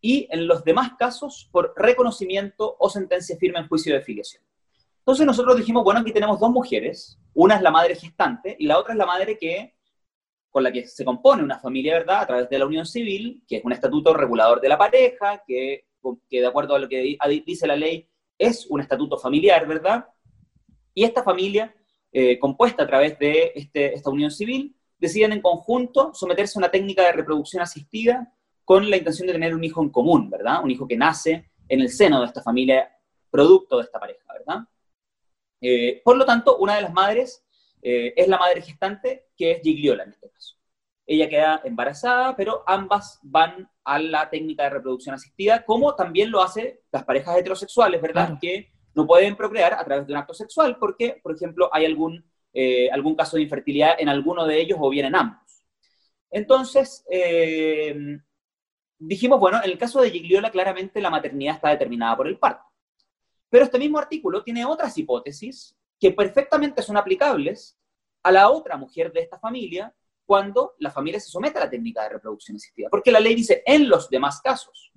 y 0.00 0.28
en 0.30 0.46
los 0.46 0.64
demás 0.64 0.92
casos 0.96 1.48
por 1.50 1.74
reconocimiento 1.76 2.76
o 2.78 2.88
sentencia 2.88 3.36
firme 3.36 3.58
en 3.58 3.68
juicio 3.68 3.94
de 3.94 4.02
filiación. 4.02 4.44
Entonces 4.98 5.26
nosotros 5.26 5.56
dijimos, 5.56 5.82
bueno, 5.82 6.00
aquí 6.00 6.12
tenemos 6.12 6.38
dos 6.38 6.50
mujeres, 6.50 7.18
una 7.34 7.56
es 7.56 7.62
la 7.62 7.70
madre 7.70 7.96
gestante 7.96 8.56
y 8.58 8.66
la 8.66 8.78
otra 8.78 8.92
es 8.92 8.98
la 8.98 9.06
madre 9.06 9.36
que 9.36 9.74
con 10.50 10.62
la 10.62 10.72
que 10.72 10.86
se 10.86 11.04
compone 11.04 11.42
una 11.42 11.58
familia, 11.58 11.94
¿verdad? 11.94 12.22
A 12.22 12.26
través 12.26 12.50
de 12.50 12.58
la 12.58 12.66
unión 12.66 12.84
civil, 12.84 13.42
que 13.46 13.56
es 13.56 13.64
un 13.64 13.72
estatuto 13.72 14.12
regulador 14.12 14.60
de 14.60 14.68
la 14.68 14.76
pareja, 14.76 15.42
que 15.46 15.84
que 16.28 16.40
de 16.40 16.46
acuerdo 16.46 16.74
a 16.74 16.78
lo 16.78 16.88
que 16.88 17.18
dice 17.46 17.66
la 17.66 17.76
ley 17.76 18.08
es 18.38 18.66
un 18.66 18.80
estatuto 18.80 19.18
familiar, 19.18 19.66
¿verdad? 19.66 20.08
Y 20.94 21.04
esta 21.04 21.22
familia, 21.22 21.74
eh, 22.12 22.38
compuesta 22.38 22.84
a 22.84 22.86
través 22.86 23.18
de 23.18 23.52
este, 23.54 23.94
esta 23.94 24.10
unión 24.10 24.30
civil, 24.30 24.74
deciden 24.98 25.32
en 25.32 25.40
conjunto 25.40 26.12
someterse 26.14 26.58
a 26.58 26.60
una 26.60 26.70
técnica 26.70 27.02
de 27.04 27.12
reproducción 27.12 27.62
asistida 27.62 28.34
con 28.64 28.88
la 28.88 28.96
intención 28.96 29.26
de 29.26 29.34
tener 29.34 29.54
un 29.54 29.64
hijo 29.64 29.82
en 29.82 29.90
común, 29.90 30.30
¿verdad? 30.30 30.62
Un 30.62 30.70
hijo 30.70 30.86
que 30.86 30.96
nace 30.96 31.50
en 31.68 31.80
el 31.80 31.90
seno 31.90 32.20
de 32.20 32.26
esta 32.26 32.42
familia, 32.42 32.90
producto 33.30 33.76
de 33.78 33.84
esta 33.84 34.00
pareja, 34.00 34.24
¿verdad? 34.32 34.64
Eh, 35.60 36.00
por 36.04 36.16
lo 36.16 36.24
tanto, 36.24 36.56
una 36.58 36.76
de 36.76 36.82
las 36.82 36.92
madres 36.92 37.44
eh, 37.82 38.12
es 38.16 38.28
la 38.28 38.38
madre 38.38 38.62
gestante, 38.62 39.28
que 39.36 39.52
es 39.52 39.62
Gigliola 39.62 40.04
en 40.04 40.10
este 40.10 40.30
caso 40.30 40.59
ella 41.12 41.28
queda 41.28 41.60
embarazada, 41.64 42.36
pero 42.36 42.62
ambas 42.68 43.18
van 43.22 43.68
a 43.82 43.98
la 43.98 44.30
técnica 44.30 44.62
de 44.62 44.70
reproducción 44.70 45.12
asistida, 45.12 45.64
como 45.64 45.96
también 45.96 46.30
lo 46.30 46.40
hacen 46.40 46.78
las 46.92 47.04
parejas 47.04 47.36
heterosexuales, 47.36 48.00
¿verdad? 48.00 48.38
Que 48.40 48.70
no 48.94 49.08
pueden 49.08 49.34
procrear 49.34 49.74
a 49.74 49.84
través 49.84 50.06
de 50.06 50.12
un 50.12 50.18
acto 50.20 50.34
sexual 50.34 50.76
porque, 50.78 51.18
por 51.20 51.34
ejemplo, 51.34 51.68
hay 51.72 51.84
algún, 51.84 52.24
eh, 52.52 52.88
algún 52.92 53.16
caso 53.16 53.36
de 53.36 53.42
infertilidad 53.42 53.96
en 53.98 54.08
alguno 54.08 54.46
de 54.46 54.60
ellos 54.60 54.78
o 54.80 54.88
bien 54.88 55.06
en 55.06 55.16
ambos. 55.16 55.64
Entonces, 56.30 57.04
eh, 57.10 58.20
dijimos, 58.96 59.40
bueno, 59.40 59.58
en 59.64 59.68
el 59.68 59.78
caso 59.78 60.00
de 60.00 60.12
Gigliola 60.12 60.52
claramente 60.52 61.00
la 61.00 61.10
maternidad 61.10 61.56
está 61.56 61.70
determinada 61.70 62.16
por 62.16 62.28
el 62.28 62.38
parto. 62.38 62.62
Pero 63.48 63.64
este 63.64 63.80
mismo 63.80 63.98
artículo 63.98 64.44
tiene 64.44 64.64
otras 64.64 64.96
hipótesis 64.96 65.76
que 65.98 66.12
perfectamente 66.12 66.82
son 66.82 66.96
aplicables 66.96 67.76
a 68.22 68.30
la 68.30 68.48
otra 68.48 68.76
mujer 68.76 69.10
de 69.12 69.22
esta 69.22 69.40
familia 69.40 69.92
cuando 70.30 70.76
la 70.78 70.92
familia 70.92 71.18
se 71.18 71.28
somete 71.28 71.58
a 71.58 71.64
la 71.64 71.68
técnica 71.68 72.04
de 72.04 72.10
reproducción 72.10 72.54
asistida, 72.54 72.86
porque 72.88 73.10
la 73.10 73.18
ley 73.18 73.34
dice 73.34 73.64
en 73.66 73.88
los 73.88 74.08
demás 74.08 74.40
casos. 74.40 74.92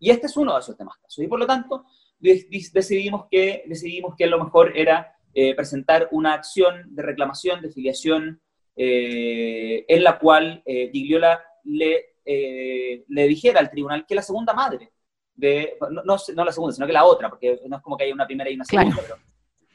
Y 0.00 0.10
este 0.10 0.26
es 0.26 0.36
uno 0.36 0.54
de 0.54 0.58
esos 0.58 0.76
demás 0.76 0.96
casos. 1.00 1.22
Y 1.22 1.28
por 1.28 1.38
lo 1.38 1.46
tanto, 1.46 1.84
decidimos 2.18 3.26
que, 3.30 3.62
decidimos 3.68 4.16
que 4.16 4.26
lo 4.26 4.42
mejor 4.42 4.76
era 4.76 5.16
eh, 5.32 5.54
presentar 5.54 6.08
una 6.10 6.34
acción 6.34 6.96
de 6.96 7.00
reclamación, 7.00 7.62
de 7.62 7.70
filiación, 7.70 8.42
eh, 8.74 9.84
en 9.86 10.02
la 10.02 10.18
cual 10.18 10.64
eh, 10.66 10.90
Gigliola 10.90 11.40
le, 11.62 12.16
le 12.24 13.28
dijera 13.28 13.60
al 13.60 13.70
tribunal 13.70 14.04
que 14.04 14.16
la 14.16 14.22
segunda 14.22 14.52
madre, 14.52 14.90
de, 15.32 15.78
no, 15.92 16.02
no, 16.34 16.44
la 16.44 16.50
segunda, 16.50 16.74
sino 16.74 16.88
que 16.88 16.92
la 16.92 17.04
otra, 17.04 17.30
porque 17.30 17.60
no 17.68 17.76
es 17.76 17.82
como 17.84 17.96
que 17.96 18.02
haya 18.02 18.14
una 18.14 18.26
primera 18.26 18.50
y 18.50 18.56
una 18.56 18.64
segunda, 18.64 18.96
pero 19.00 19.16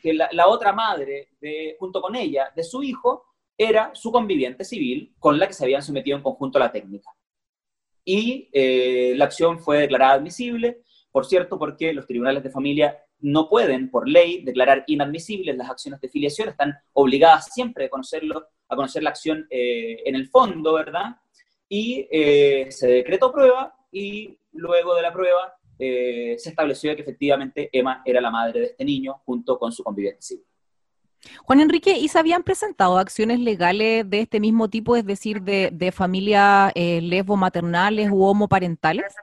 que 0.01 0.13
la, 0.13 0.27
la, 0.33 0.49
otra 0.49 0.73
madre, 0.73 1.29
de, 1.39 1.77
junto 1.79 2.01
con 2.01 2.13
ella, 2.13 2.51
de 2.53 2.63
su 2.65 2.83
hijo, 2.83 3.23
era 3.57 3.91
su 3.93 4.11
conviviente 4.11 4.63
civil 4.63 5.13
con 5.19 5.39
la 5.39 5.47
que 5.47 5.53
se 5.53 5.63
habían 5.63 5.81
sometido 5.81 6.15
en 6.15 6.23
conjunto 6.23 6.57
a 6.57 6.61
la 6.61 6.71
técnica. 6.71 7.09
Y 8.05 8.49
eh, 8.53 9.13
la 9.17 9.25
acción 9.25 9.59
fue 9.59 9.79
declarada 9.79 10.13
admisible, 10.13 10.81
por 11.11 11.25
cierto, 11.25 11.57
porque 11.57 11.91
los 11.93 12.05
tribunales 12.05 12.43
de 12.43 12.51
familia 12.51 12.97
no 13.19 13.49
pueden, 13.49 13.89
por 13.89 14.07
ley, 14.07 14.43
declarar 14.43 14.83
inadmisibles 14.87 15.57
las 15.57 15.69
acciones 15.69 15.99
de 15.99 16.09
filiación, 16.09 16.49
están 16.49 16.75
obligadas 16.93 17.51
siempre 17.51 17.85
a, 17.85 17.89
conocerlo, 17.89 18.47
a 18.69 18.75
conocer 18.75 19.01
la 19.01 19.09
acción 19.09 19.47
eh, 19.49 20.03
en 20.05 20.15
el 20.15 20.27
fondo, 20.29 20.73
¿verdad? 20.73 21.15
Y 21.67 22.07
eh, 22.11 22.67
se 22.69 22.87
decretó 22.87 23.33
prueba 23.33 23.75
y 23.91 24.37
luego 24.51 24.95
de 24.95 25.01
la 25.01 25.11
prueba 25.11 25.53
se 25.79 26.49
estableció 26.49 26.95
que 26.95 27.03
efectivamente 27.03 27.69
Emma 27.71 28.01
era 28.03 28.19
la 28.19 28.31
madre 28.31 28.61
de 28.61 28.65
este 28.65 28.83
niño 28.83 29.21
junto 29.25 29.59
con 29.59 29.71
su 29.71 29.83
conviviente 29.83 30.23
civil. 30.23 30.43
Juan 31.43 31.59
Enrique, 31.59 31.97
¿y 31.97 32.07
se 32.07 32.19
habían 32.19 32.43
presentado 32.43 32.97
acciones 32.97 33.39
legales 33.39 34.09
de 34.09 34.21
este 34.21 34.39
mismo 34.39 34.69
tipo, 34.69 34.95
es 34.95 35.05
decir, 35.05 35.41
de, 35.41 35.91
familias 35.91 36.71
eh, 36.75 37.01
lesbo-maternales 37.01 38.09
u 38.11 38.23
homoparentales? 38.23 39.15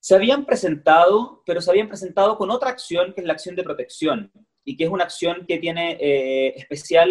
Se 0.00 0.14
habían 0.14 0.44
presentado, 0.44 1.42
pero 1.44 1.60
se 1.60 1.70
habían 1.70 1.88
presentado 1.88 2.36
con 2.38 2.50
otra 2.50 2.70
acción, 2.70 3.12
que 3.12 3.20
es 3.20 3.26
la 3.26 3.32
acción 3.32 3.56
de 3.56 3.64
protección, 3.64 4.30
y 4.64 4.76
que 4.76 4.84
es 4.84 4.90
una 4.90 5.04
acción 5.04 5.44
que 5.46 5.58
tiene 5.58 5.96
eh, 6.00 6.54
especial, 6.56 7.10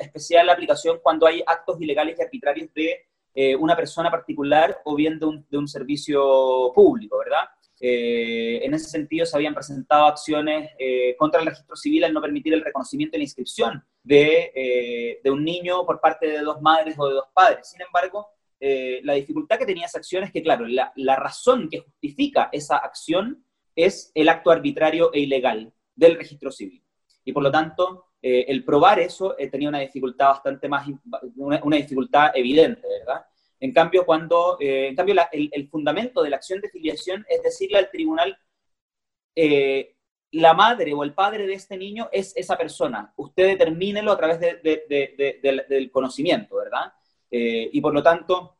especial 0.00 0.48
aplicación 0.48 1.00
cuando 1.02 1.26
hay 1.26 1.42
actos 1.46 1.80
ilegales 1.80 2.18
y 2.18 2.22
arbitrarios 2.22 2.72
de 2.74 3.06
eh, 3.34 3.56
una 3.56 3.76
persona 3.76 4.10
particular 4.10 4.80
o 4.84 4.94
bien 4.94 5.18
de 5.18 5.26
un, 5.26 5.46
de 5.50 5.58
un 5.58 5.68
servicio 5.68 6.72
público, 6.74 7.18
¿verdad? 7.18 7.48
Eh, 7.86 8.64
en 8.64 8.72
ese 8.72 8.88
sentido, 8.88 9.26
se 9.26 9.36
habían 9.36 9.52
presentado 9.52 10.06
acciones 10.06 10.70
eh, 10.78 11.14
contra 11.18 11.40
el 11.40 11.46
registro 11.46 11.76
civil 11.76 12.02
al 12.02 12.14
no 12.14 12.22
permitir 12.22 12.54
el 12.54 12.64
reconocimiento 12.64 13.14
y 13.14 13.18
la 13.18 13.24
inscripción 13.24 13.84
de, 14.02 14.52
eh, 14.54 15.20
de, 15.22 15.30
un 15.30 15.44
niño 15.44 15.84
por 15.84 16.00
parte 16.00 16.26
de 16.28 16.38
dos 16.38 16.62
madres 16.62 16.94
o 16.96 17.06
de 17.06 17.12
dos 17.12 17.26
padres. 17.34 17.68
Sin 17.68 17.82
embargo, 17.82 18.28
la 18.58 19.12
dificultad 19.12 19.58
que 19.58 19.66
tenía 19.66 19.84
esa 19.84 19.98
acción 19.98 20.24
es 20.24 20.32
que, 20.32 20.42
claro, 20.42 20.66
la, 20.66 20.90
la 20.96 21.16
razón 21.16 21.68
que 21.68 21.80
justifica 21.80 22.48
esa 22.50 22.78
acción 22.78 23.44
es 23.76 24.10
el 24.14 24.30
acto 24.30 24.50
arbitrario 24.50 25.12
e 25.12 25.20
ilegal 25.20 25.70
del 25.94 26.16
registro 26.16 26.50
civil. 26.50 26.82
Y 27.26 27.34
por 27.34 27.42
lo 27.42 27.50
tanto, 27.50 28.06
el 28.22 28.64
probar 28.64 29.00
eso 29.00 29.36
tenía 29.52 29.68
una 29.68 29.80
dificultad 29.80 30.28
bastante 30.28 30.66
más, 30.70 30.88
una, 31.36 31.62
una 31.62 31.76
dificultad 31.76 32.30
evidente, 32.34 32.88
¿verdad? 33.00 33.26
En 33.64 33.72
cambio, 33.72 34.04
cuando, 34.04 34.58
eh, 34.60 34.88
en 34.88 34.94
cambio 34.94 35.14
el, 35.32 35.68
fundamento 35.70 36.22
de 36.22 36.28
la 36.28 36.36
acción 36.36 36.60
de 36.60 36.68
filiación 36.68 37.24
es 37.26 37.42
decirle 37.42 37.78
al 37.78 37.90
tribunal, 37.90 38.36
eh, 39.34 39.96
la 40.32 40.52
madre 40.52 40.92
o 40.92 41.02
el 41.02 41.14
padre 41.14 41.46
de 41.46 41.54
este 41.54 41.78
niño 41.78 42.10
es 42.12 42.36
esa 42.36 42.58
persona. 42.58 43.14
Usted 43.16 43.46
determínelo 43.46 44.12
a 44.12 44.18
través 44.18 44.38
del 44.38 45.90
conocimiento, 45.90 46.56
¿verdad? 46.56 46.92
Eh, 47.30 47.70
y 47.72 47.80
por 47.80 47.94
lo 47.94 48.02
tanto, 48.02 48.58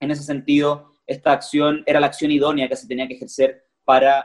en 0.00 0.10
ese 0.10 0.22
sentido, 0.22 0.94
esta 1.06 1.32
acción 1.32 1.82
era 1.84 2.00
la 2.00 2.06
acción 2.06 2.30
idónea 2.30 2.66
que 2.66 2.76
se 2.76 2.88
tenía 2.88 3.06
que 3.06 3.16
ejercer 3.16 3.62
para, 3.84 4.24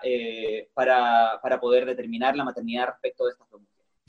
para, 0.73 1.41
para 1.43 1.59
poder 1.59 1.85
determinar 1.85 2.37
la 2.37 2.45
maternidad 2.45 2.87
respecto 2.87 3.25
de 3.25 3.31
estas 3.31 3.49
dos 3.49 3.61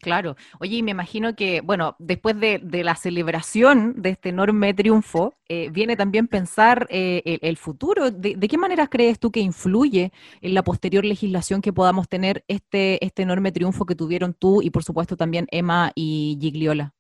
Claro. 0.02 0.34
Oye, 0.58 0.78
y 0.78 0.82
me 0.82 0.90
imagino 0.90 1.36
que, 1.36 1.60
bueno, 1.60 1.94
después 2.00 2.38
de, 2.40 2.58
la 2.82 2.96
celebración 2.96 4.02
de 4.02 4.10
este 4.10 4.30
enorme 4.30 4.74
triunfo, 4.74 5.34
eh, 5.48 5.70
viene 5.70 5.96
también 5.96 6.26
pensar 6.26 6.88
eh, 6.90 7.38
el, 7.40 7.56
futuro. 7.56 8.10
De, 8.10 8.36
qué 8.36 8.58
maneras 8.58 8.88
crees 8.90 9.20
tú 9.20 9.30
que 9.30 9.38
influye 9.38 10.10
en 10.40 10.54
la 10.54 10.64
posterior 10.64 11.04
legislación 11.04 11.62
que 11.62 11.72
podamos 11.72 12.08
tener 12.08 12.44
este, 12.48 13.04
este 13.04 13.22
enorme 13.22 13.52
triunfo 13.52 13.86
que 13.86 13.94
tuvieron 13.94 14.34
tú 14.34 14.60
y, 14.60 14.70
por 14.70 14.82
supuesto, 14.82 15.16
también 15.16 15.46
Emma 15.52 15.92
y 15.94 16.36
Gigliola? 16.40 16.92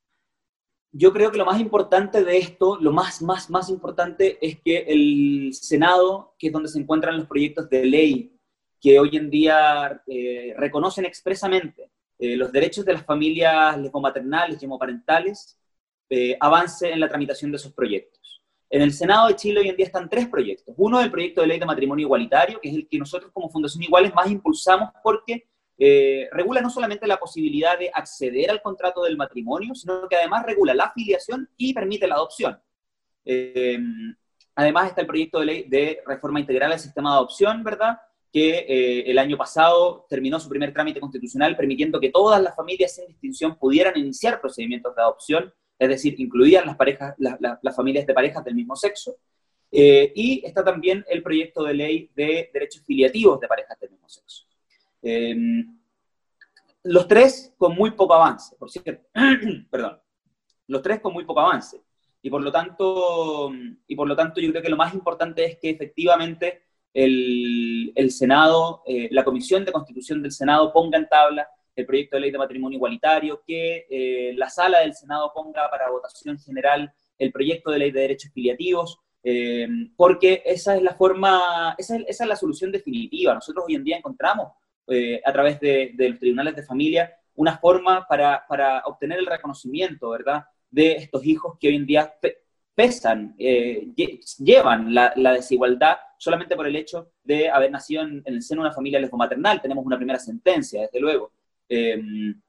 Yo 0.92 1.12
creo 1.12 1.32
que 1.32 1.38
lo 1.38 1.46
más 1.46 1.60
importante 1.60 2.22
de 2.22 2.38
esto, 2.38 2.78
lo 2.80 2.92
más, 2.92 3.20
más, 3.20 3.50
más 3.50 3.68
importante 3.68 4.38
es 4.40 4.60
que 4.60 4.84
el 4.86 5.50
Senado, 5.54 6.36
que 6.38 6.46
es 6.46 6.52
donde 6.52 6.68
se 6.68 6.78
encuentran 6.78 7.16
los 7.16 7.26
proyectos 7.26 7.68
de 7.68 7.84
ley 7.84 8.38
que 8.80 9.00
hoy 9.00 9.16
en 9.16 9.28
día 9.28 10.04
eh, 10.06 10.54
reconocen 10.56 11.04
expresamente 11.04 11.90
eh, 12.22 12.36
los 12.36 12.52
derechos 12.52 12.84
de 12.84 12.92
las 12.92 13.04
familias 13.04 13.76
lesbomaternales 13.76 14.62
y 14.62 14.66
homoparentales 14.66 15.58
eh, 16.08 16.36
avance 16.38 16.88
en 16.88 17.00
la 17.00 17.08
tramitación 17.08 17.50
de 17.50 17.56
esos 17.56 17.72
proyectos. 17.72 18.40
En 18.70 18.80
el 18.80 18.92
Senado 18.92 19.26
de 19.26 19.34
Chile 19.34 19.58
hoy 19.58 19.68
en 19.70 19.76
día 19.76 19.86
están 19.86 20.08
tres 20.08 20.28
proyectos. 20.28 20.72
Uno 20.78 21.00
es 21.00 21.06
el 21.06 21.10
proyecto 21.10 21.40
de 21.40 21.48
ley 21.48 21.58
de 21.58 21.66
matrimonio 21.66 22.04
igualitario, 22.04 22.60
que 22.60 22.68
es 22.68 22.76
el 22.76 22.88
que 22.88 22.96
nosotros 22.96 23.32
como 23.32 23.50
Fundación 23.50 23.82
Iguales 23.82 24.14
más 24.14 24.30
impulsamos 24.30 24.90
porque 25.02 25.48
eh, 25.76 26.28
regula 26.30 26.60
no 26.60 26.70
solamente 26.70 27.08
la 27.08 27.18
posibilidad 27.18 27.76
de 27.76 27.90
acceder 27.92 28.52
al 28.52 28.62
contrato 28.62 29.02
del 29.02 29.16
matrimonio, 29.16 29.74
sino 29.74 30.08
que 30.08 30.14
además 30.14 30.46
regula 30.46 30.74
la 30.74 30.84
afiliación 30.84 31.50
y 31.56 31.74
permite 31.74 32.06
la 32.06 32.14
adopción. 32.14 32.56
Eh, 33.24 33.80
además 34.54 34.90
está 34.90 35.00
el 35.00 35.08
proyecto 35.08 35.40
de 35.40 35.46
ley 35.46 35.64
de 35.68 36.04
reforma 36.06 36.38
integral 36.38 36.70
del 36.70 36.78
sistema 36.78 37.10
de 37.10 37.16
adopción, 37.16 37.64
¿verdad? 37.64 37.98
Que 38.32 38.66
eh, 38.66 39.10
el 39.10 39.18
año 39.18 39.36
pasado 39.36 40.06
terminó 40.08 40.40
su 40.40 40.48
primer 40.48 40.72
trámite 40.72 41.00
constitucional 41.00 41.56
permitiendo 41.56 42.00
que 42.00 42.10
todas 42.10 42.42
las 42.42 42.56
familias 42.56 42.94
sin 42.94 43.06
distinción 43.06 43.56
pudieran 43.58 43.96
iniciar 43.98 44.40
procedimientos 44.40 44.94
de 44.96 45.02
adopción, 45.02 45.52
es 45.78 45.88
decir, 45.88 46.14
incluían 46.18 46.64
las, 46.64 46.76
parejas, 46.76 47.14
las 47.18 47.76
familias 47.76 48.06
de 48.06 48.14
parejas 48.14 48.44
del 48.44 48.54
mismo 48.54 48.74
sexo. 48.76 49.16
y 49.70 50.42
está 50.44 50.64
también 50.64 51.04
el 51.08 51.22
proyecto 51.22 51.64
de 51.64 51.74
ley 51.74 52.10
de 52.14 52.50
derechos 52.52 52.82
filiativos 52.86 53.40
de 53.40 53.48
parejas 53.48 53.78
del 53.80 53.90
mismo 53.90 54.08
sexo. 54.08 54.44
Em, 55.02 55.78
los 56.84 57.08
tres 57.08 57.52
con 57.58 57.74
muy 57.74 57.90
poco 57.92 58.14
avance, 58.14 58.56
por 58.56 58.70
cierto. 58.70 59.08
Perdón. 59.70 60.00
Los 60.68 60.82
tres 60.82 61.00
con 61.00 61.12
muy 61.12 61.24
poco 61.24 61.40
avance. 61.40 61.80
Y 62.22 62.30
por, 62.30 62.40
lo 62.40 62.52
tanto, 62.52 63.52
y 63.86 63.96
por 63.96 64.06
lo 64.06 64.14
tanto, 64.14 64.40
yo 64.40 64.50
creo 64.50 64.62
que 64.62 64.68
lo 64.68 64.76
más 64.76 64.94
importante 64.94 65.44
es 65.44 65.58
que 65.58 65.70
efectivamente 65.70 66.62
el, 66.94 68.10
Senado, 68.10 68.82
eh, 68.86 69.08
la 69.10 69.24
Comisión 69.24 69.64
de 69.64 69.72
Constitución 69.72 70.22
del 70.22 70.32
Senado 70.32 70.72
ponga 70.72 70.98
en 70.98 71.08
tabla 71.08 71.48
el 71.74 71.86
proyecto 71.86 72.16
de 72.16 72.20
ley 72.20 72.30
de 72.30 72.38
matrimonio 72.38 72.76
igualitario, 72.76 73.42
que 73.46 73.86
eh, 73.88 74.34
la 74.36 74.50
sala 74.50 74.80
del 74.80 74.94
Senado 74.94 75.32
ponga 75.34 75.70
para 75.70 75.90
votación 75.90 76.38
general 76.38 76.92
el 77.18 77.32
proyecto 77.32 77.70
de 77.70 77.78
ley 77.78 77.90
de 77.90 78.00
derechos 78.00 78.30
filiativos, 78.32 78.98
eh, 79.24 79.66
porque 79.96 80.42
esa 80.44 80.76
es 80.76 80.82
la 80.82 80.94
forma, 80.94 81.74
esa 81.78 81.96
es, 81.96 82.20
la 82.20 82.36
solución 82.36 82.70
definitiva. 82.70 83.34
Nosotros 83.34 83.64
hoy 83.66 83.76
en 83.76 83.84
día 83.84 83.98
encontramos 83.98 84.52
a 85.24 85.32
través 85.32 85.58
de, 85.60 85.94
los 85.96 86.18
tribunales 86.18 86.54
de 86.54 86.64
familia 86.64 87.10
una 87.36 87.56
forma 87.56 88.06
para, 88.06 88.44
para, 88.46 88.82
obtener 88.84 89.18
el 89.20 89.26
reconocimiento, 89.26 90.10
¿verdad?, 90.10 90.44
de 90.70 90.92
estos 90.92 91.24
hijos 91.24 91.56
que 91.58 91.68
hoy 91.68 91.76
en 91.76 91.86
día 91.86 92.14
pesan, 92.74 93.34
llevan 93.38 94.92
la, 94.92 95.32
desigualdad 95.32 95.96
solamente 96.22 96.54
por 96.54 96.68
el 96.68 96.76
hecho 96.76 97.10
de 97.24 97.50
haber 97.50 97.72
nacido 97.72 98.02
en, 98.02 98.22
el 98.24 98.42
seno 98.42 98.62
de 98.62 98.68
una 98.68 98.74
familia 98.74 99.00
lesbomaternal. 99.00 99.60
Tenemos 99.60 99.84
una 99.84 99.96
primera 99.96 100.20
sentencia, 100.20 100.82
desde 100.82 101.00
luego. 101.00 101.32
Em, 101.68 102.40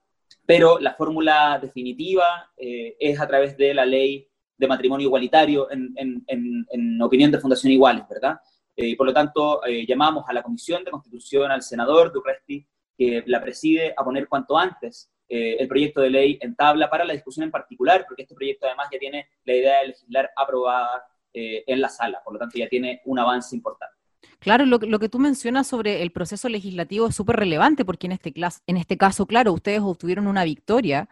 pero 0.45 0.77
la 0.77 0.93
fórmula 0.93 1.57
definitiva 1.59 2.51
eh, 2.55 2.95
es 2.99 3.19
a 3.19 3.27
través 3.27 3.57
de 3.57 3.73
la 3.73 3.83
ley 3.83 4.27
de 4.55 4.67
matrimonio 4.67 5.07
igualitario, 5.07 5.67
en, 5.71 7.01
opinión 7.01 7.31
de 7.31 7.39
Fundación 7.39 7.73
Iguales, 7.73 8.03
¿verdad? 8.07 8.39
Eh, 8.75 8.95
por 8.95 9.07
lo 9.07 9.13
tanto, 9.13 9.65
eh, 9.65 9.87
llamamos 9.87 10.23
a 10.27 10.33
la 10.33 10.43
Comisión 10.43 10.83
de 10.83 10.91
Constitución, 10.91 11.49
al 11.49 11.63
senador 11.63 12.13
Dupresti, 12.13 12.67
que 12.95 13.23
la 13.25 13.41
preside, 13.41 13.95
a 13.97 14.03
poner 14.03 14.27
cuanto 14.27 14.55
antes 14.55 15.11
eh, 15.27 15.57
el 15.59 15.67
proyecto 15.67 16.01
de 16.01 16.11
ley 16.11 16.37
en 16.41 16.55
tabla 16.55 16.91
para 16.91 17.05
la 17.05 17.13
discusión 17.13 17.45
en 17.45 17.49
particular, 17.49 18.05
porque 18.07 18.21
este 18.21 18.35
proyecto 18.35 18.67
además 18.67 18.89
ya 18.91 18.99
tiene 18.99 19.29
la 19.45 19.55
idea 19.55 19.81
de 19.81 19.87
legislar 19.87 20.29
aprobada 20.35 21.03
en 21.33 21.81
la 21.81 21.89
sala, 21.89 22.21
por 22.23 22.33
lo 22.33 22.39
tanto 22.39 22.57
ya 22.57 22.69
tiene 22.69 23.01
un 23.05 23.19
avance 23.19 23.55
importante. 23.55 24.03
Claro, 24.43 24.65
lo, 24.65 24.77
que 24.77 25.07
tú 25.07 25.19
mencionas 25.19 25.67
sobre 25.67 26.01
el 26.01 26.11
proceso 26.11 26.49
legislativo 26.49 27.07
es 27.07 27.15
súper 27.15 27.37
relevante 27.37 27.85
porque 27.85 28.07
en 28.07 28.11
este, 28.11 28.33
en 28.67 28.75
este 28.75 28.97
caso, 28.97 29.25
claro, 29.25 29.53
ustedes 29.53 29.79
obtuvieron 29.79 30.27
una 30.27 30.43
victoria, 30.43 31.07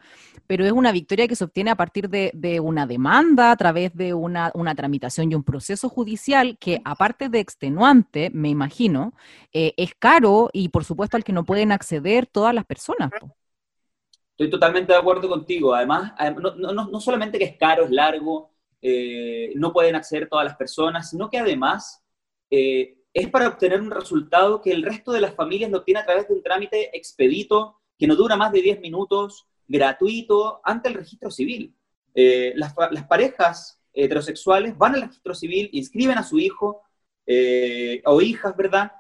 pero 0.48 0.66
es 0.66 0.74
una 0.74 0.92
victoria 0.92 1.30
que 1.30 1.38
se 1.38 1.46
obtiene 1.46 1.72
a 1.72 1.78
partir 1.78 2.10
de, 2.10 2.60
una 2.60 2.86
demanda, 2.86 3.52
a 3.52 3.56
través 3.56 3.96
de 3.96 4.14
una, 4.14 4.52
tramitación 4.76 5.32
y 5.32 5.36
un 5.36 5.46
proceso 5.46 5.88
judicial 5.88 6.58
que, 6.60 6.82
aparte 6.84 7.30
de 7.30 7.40
extenuante, 7.40 8.32
me 8.34 8.50
imagino, 8.50 9.14
eh, 9.54 9.74
es 9.78 9.96
caro 9.96 10.50
y 10.52 10.68
por 10.68 10.84
supuesto 10.84 11.16
al 11.16 11.24
que 11.24 11.32
no 11.32 11.46
pueden 11.46 11.72
acceder 11.72 12.26
todas 12.26 12.54
las 12.54 12.66
personas. 12.66 13.12
Estoy 14.32 14.50
totalmente 14.50 14.92
de 14.92 15.00
acuerdo 15.00 15.30
contigo. 15.30 15.74
Además, 15.74 16.12
no, 16.58 17.00
solamente 17.00 17.40
que 17.40 17.46
es 17.46 17.58
caro, 17.58 17.86
es 17.86 17.92
largo, 17.92 18.52
eh, 18.82 19.52
no 19.56 19.72
pueden 19.72 19.96
acceder 19.96 20.28
todas 20.28 20.46
las 20.46 20.58
personas, 20.58 21.10
sino 21.10 21.30
que 21.30 21.40
además... 21.40 22.04
Eh, 22.50 22.98
es 23.14 23.28
para 23.30 23.50
obtener 23.50 23.82
un 23.82 23.92
resultado 23.92 24.62
que 24.62 24.72
el 24.72 24.84
resto 24.84 25.12
de 25.12 25.20
las 25.20 25.36
familias 25.36 25.70
lo 25.70 25.84
tiene 25.84 26.00
a 26.00 26.06
través 26.06 26.30
de 26.30 26.34
un 26.34 26.42
trámite 26.42 26.96
expedito 26.98 27.76
que 28.00 28.08
no 28.08 28.16
dura 28.16 28.38
más 28.38 28.54
de 28.54 28.62
10 28.62 28.80
minutos, 28.80 29.48
gratuito, 29.68 30.62
ante 30.64 30.88
el 30.88 30.96
registro 30.96 31.30
civil. 31.30 31.76
Eh, 32.16 32.54
las, 32.56 32.74
parejas 33.10 33.82
heterosexuales 33.92 34.78
van 34.78 34.96
al 34.96 35.02
registro 35.02 35.36
civil, 35.36 35.70
inscriben 35.74 36.18
a 36.18 36.24
su 36.24 36.40
hijo 36.40 36.84
o 38.06 38.22
hijas, 38.22 38.56
¿verdad? 38.56 38.94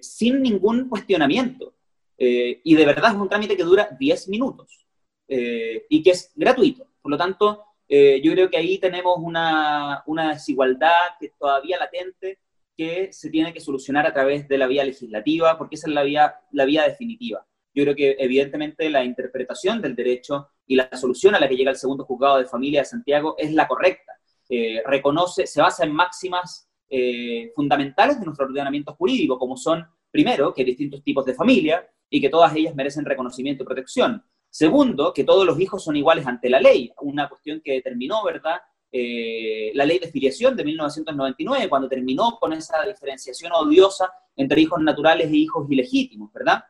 Sin 0.00 0.42
ningún 0.42 0.88
cuestionamiento. 0.88 1.74
y 2.16 2.74
de 2.76 2.86
verdad 2.86 3.10
es 3.10 3.16
un 3.16 3.28
trámite 3.28 3.56
que 3.56 3.64
dura 3.64 3.88
10 3.98 4.28
minutos 4.28 4.86
y 5.26 6.02
que 6.04 6.10
es 6.10 6.30
gratuito. 6.36 6.86
Por 7.02 7.10
lo 7.10 7.18
tanto, 7.18 7.64
yo 7.90 8.32
creo 8.32 8.48
que 8.48 8.56
ahí 8.56 8.78
tenemos 8.78 9.16
una, 9.18 10.02
una 10.06 10.32
desigualdad 10.32 11.18
que 11.18 11.32
todavía 11.38 11.78
latente 11.78 12.38
que 12.76 13.12
se 13.12 13.28
tiene 13.28 13.52
que 13.52 13.60
solucionar 13.60 14.06
a 14.06 14.12
través 14.14 14.48
de 14.48 14.56
la 14.56 14.66
vía 14.66 14.84
legislativa, 14.84 15.58
porque 15.58 15.74
esa 15.74 15.88
es 15.88 15.94
la 15.94 16.02
vía, 16.02 16.34
la 16.52 16.64
vía 16.64 16.84
definitiva. 16.84 17.46
Yo 17.74 17.84
creo 17.84 17.94
que 17.94 18.16
evidentemente 18.18 18.88
la 18.90 19.04
interpretación 19.04 19.80
del 19.80 19.94
derecho 19.94 20.48
y 20.66 20.76
la 20.76 20.88
solución 20.96 21.34
a 21.34 21.40
la 21.40 21.48
que 21.48 21.56
llega 21.56 21.70
el 21.70 21.76
segundo 21.76 22.04
juzgado 22.04 22.38
de 22.38 22.46
familia 22.46 22.80
de 22.80 22.86
Santiago 22.86 23.34
es 23.38 23.52
la 23.52 23.68
correcta. 23.68 24.12
Eh, 24.48 24.82
reconoce, 24.86 25.46
se 25.46 25.60
basa 25.60 25.84
en 25.84 25.92
máximas 25.92 26.68
eh, 26.88 27.52
fundamentales 27.54 28.18
de 28.18 28.24
nuestro 28.24 28.46
ordenamiento 28.46 28.94
jurídico, 28.94 29.38
como 29.38 29.56
son, 29.56 29.86
primero, 30.10 30.52
que 30.52 30.62
hay 30.62 30.66
distintos 30.66 31.02
tipos 31.04 31.24
de 31.24 31.34
familia 31.34 31.86
y 32.08 32.20
que 32.20 32.28
todas 32.28 32.54
ellas 32.56 32.74
merecen 32.74 33.04
reconocimiento 33.04 33.62
y 33.62 33.66
protección. 33.66 34.24
Segundo, 34.50 35.12
que 35.14 35.22
todos 35.22 35.46
los 35.46 35.58
hijos 35.60 35.82
son 35.84 35.96
iguales 35.96 36.26
ante 36.26 36.50
la 36.50 36.60
ley, 36.60 36.92
una 37.02 37.28
cuestión 37.28 37.60
que 37.64 37.74
determinó, 37.74 38.24
¿verdad?, 38.24 38.60
eh, 38.92 39.70
la 39.74 39.84
ley 39.84 40.00
de 40.00 40.08
filiación 40.08 40.56
de 40.56 40.64
1999, 40.64 41.68
cuando 41.68 41.88
terminó 41.88 42.36
con 42.40 42.52
esa 42.52 42.84
diferenciación 42.84 43.52
odiosa 43.52 44.10
entre 44.34 44.60
hijos 44.60 44.80
naturales 44.82 45.28
e 45.28 45.36
hijos 45.36 45.70
ilegítimos, 45.70 46.32
¿verdad? 46.32 46.64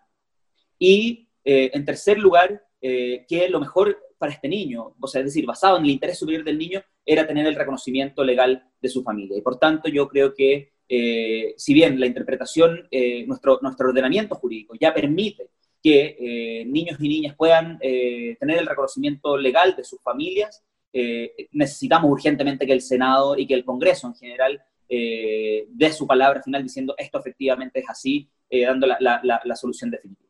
Y 0.79 1.29
eh, 1.43 1.71
en 1.73 1.85
tercer 1.87 2.19
lugar, 2.19 2.63
eh, 2.83 3.25
que 3.27 3.49
lo 3.49 3.59
mejor 3.59 3.99
para 4.19 4.33
este 4.33 4.49
niño, 4.49 4.95
o 5.01 5.07
sea, 5.07 5.21
es 5.21 5.29
decir, 5.29 5.47
basado 5.47 5.79
en 5.79 5.85
el 5.85 5.91
interés 5.91 6.19
superior 6.19 6.45
del 6.45 6.59
niño, 6.59 6.83
era 7.07 7.27
tener 7.27 7.47
el 7.47 7.55
reconocimiento 7.55 8.23
legal 8.23 8.71
de 8.83 8.89
su 8.91 9.03
familia. 9.03 9.39
Y 9.39 9.41
por 9.41 9.59
tanto, 9.59 9.89
yo 9.89 10.07
creo 10.07 10.35
que, 10.35 10.75
si 11.57 11.73
bien 11.73 11.99
la 11.99 12.07
interpretación, 12.07 12.87
nuestro, 13.27 13.61
nuestro 13.63 13.89
ordenamiento 13.89 14.35
jurídico 14.35 14.75
ya 14.79 14.93
permite 14.93 15.49
que 15.83 16.65
niños 16.67 16.99
y 17.01 17.09
niñas 17.09 17.35
puedan 17.37 17.79
tener 17.79 18.59
el 18.59 18.67
reconocimiento 18.67 19.37
legal 19.37 19.75
de 19.77 19.85
sus 19.85 20.01
familias, 20.03 20.63
eh, 20.93 21.49
necesitamos 21.53 22.11
urgentemente 22.11 22.67
que 22.67 22.73
el 22.73 22.81
Senado 22.81 23.39
y 23.39 23.47
que 23.47 23.55
el 23.55 23.65
Congreso 23.65 24.09
en 24.09 24.15
general 24.15 24.61
eh, 24.89 25.67
dé 25.69 25.93
su 25.93 26.07
palabra 26.07 26.43
final 26.43 26.65
diciendo 26.65 26.95
esto 26.99 27.21
efectivamente 27.21 27.81
es 27.81 27.89
así, 27.89 28.29
eh, 28.49 28.65
dando 28.65 28.89
la, 28.89 29.57
solución 29.57 29.91
definitiva. 29.91 30.29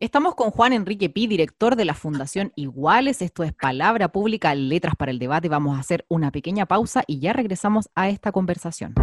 Estamos 0.00 0.34
con 0.34 0.50
Juan 0.50 0.72
Enrique 0.72 1.10
Pi, 1.10 1.26
director 1.26 1.76
de 1.76 1.84
la 1.84 1.94
Fundación 1.94 2.52
Iguales. 2.56 3.20
Esto 3.22 3.44
es 3.44 3.52
Palabra 3.52 4.08
Pública, 4.08 4.54
Letras 4.54 4.96
para 4.96 5.10
el 5.12 5.18
Debate. 5.18 5.48
Vamos 5.48 5.76
a 5.76 5.80
hacer 5.80 6.06
una 6.08 6.32
pequeña 6.32 6.66
pausa 6.66 7.04
y 7.06 7.20
ya 7.20 7.34
regresamos 7.34 7.90
a 7.94 8.08
esta 8.08 8.32
conversación. 8.32 8.94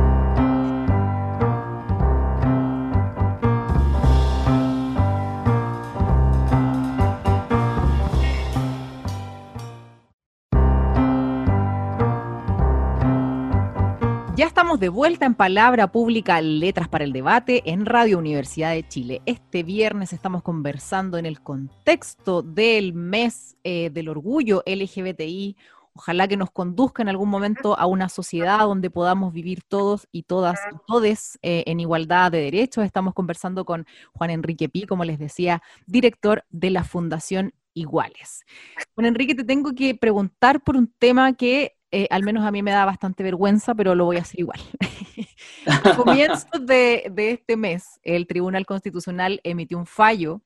Ya 14.38 14.46
estamos 14.46 14.80
de 14.80 14.90
vuelta 14.90 15.26
en 15.26 15.34
Palabra 15.34 15.92
Pública, 15.92 16.40
Letras 16.42 16.88
para 16.88 17.04
el 17.04 17.12
Debate 17.12 17.64
en 17.66 17.88
Radio 17.88 18.20
Universidad 18.20 18.70
de 18.70 18.88
Chile. 18.88 19.24
Este 19.26 19.64
viernes 19.64 20.14
estamos 20.14 20.44
conversando 20.44 21.18
en 21.18 21.26
el 21.26 21.42
contexto 21.42 22.44
del 22.44 22.94
mes 22.94 23.58
eh, 23.64 23.90
del 23.90 24.10
orgullo 24.10 24.62
LGBTI. 24.68 25.58
Ojalá 25.94 26.28
que 26.28 26.38
nos 26.38 26.52
conduzca 26.52 27.02
en 27.02 27.10
algún 27.10 27.30
momento 27.30 27.80
a 27.80 27.88
una 27.88 28.10
sociedad 28.10 28.60
donde 28.60 28.92
podamos 28.92 29.34
vivir 29.34 29.64
todos 29.68 30.08
y 30.12 30.22
todas 30.22 30.60
y 30.72 30.78
todes 30.86 31.40
eh, 31.42 31.64
en 31.66 31.80
igualdad 31.80 32.32
de 32.32 32.42
derechos. 32.42 32.86
Estamos 32.86 33.16
conversando 33.16 33.66
con 33.66 33.88
Juan 34.14 34.30
Enrique 34.30 34.70
Pi, 34.70 34.86
como 34.86 35.04
les 35.04 35.18
decía, 35.18 35.64
director 35.88 36.46
de 36.52 36.70
la 36.70 36.84
Fundación 36.84 37.56
Iguales. 37.74 38.46
Juan 38.94 39.08
Enrique, 39.08 39.34
te 39.34 39.44
tengo 39.44 39.74
que 39.74 39.96
preguntar 39.96 40.62
por 40.62 40.78
un 40.78 40.94
tema 41.00 41.34
que 41.34 41.77
eh, 41.92 42.08
al 42.10 42.24
menos 42.24 42.44
a 42.46 42.52
mí 42.52 42.62
me 42.62 42.72
da 42.72 42.86
bastante 42.86 43.24
vergüenza, 43.24 43.74
pero 43.74 43.96
lo 43.96 44.06
voy 44.06 44.18
a 44.18 44.22
hacer 44.22 44.40
igual. 44.40 44.60
a 45.66 45.96
comienzos 45.96 46.66
de, 46.66 47.12
este 47.16 47.56
mes, 47.56 48.00
el 48.04 48.28
Tribunal 48.28 48.66
Constitucional 48.66 49.40
emitió 49.44 49.78
un 49.78 49.86
fallo 49.86 50.42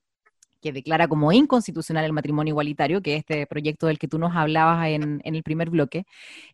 que 0.61 0.71
declara 0.71 1.07
como 1.07 1.31
inconstitucional 1.31 2.05
el 2.05 2.13
matrimonio 2.13 2.51
igualitario, 2.51 3.01
que 3.01 3.15
es 3.15 3.19
este 3.21 3.47
proyecto 3.47 3.87
del 3.87 3.97
que 3.97 4.07
tú 4.07 4.19
nos 4.19 4.35
hablabas 4.35 4.87
en, 4.89 5.19
el 5.23 5.41
primer 5.41 5.71
bloque, 5.71 6.05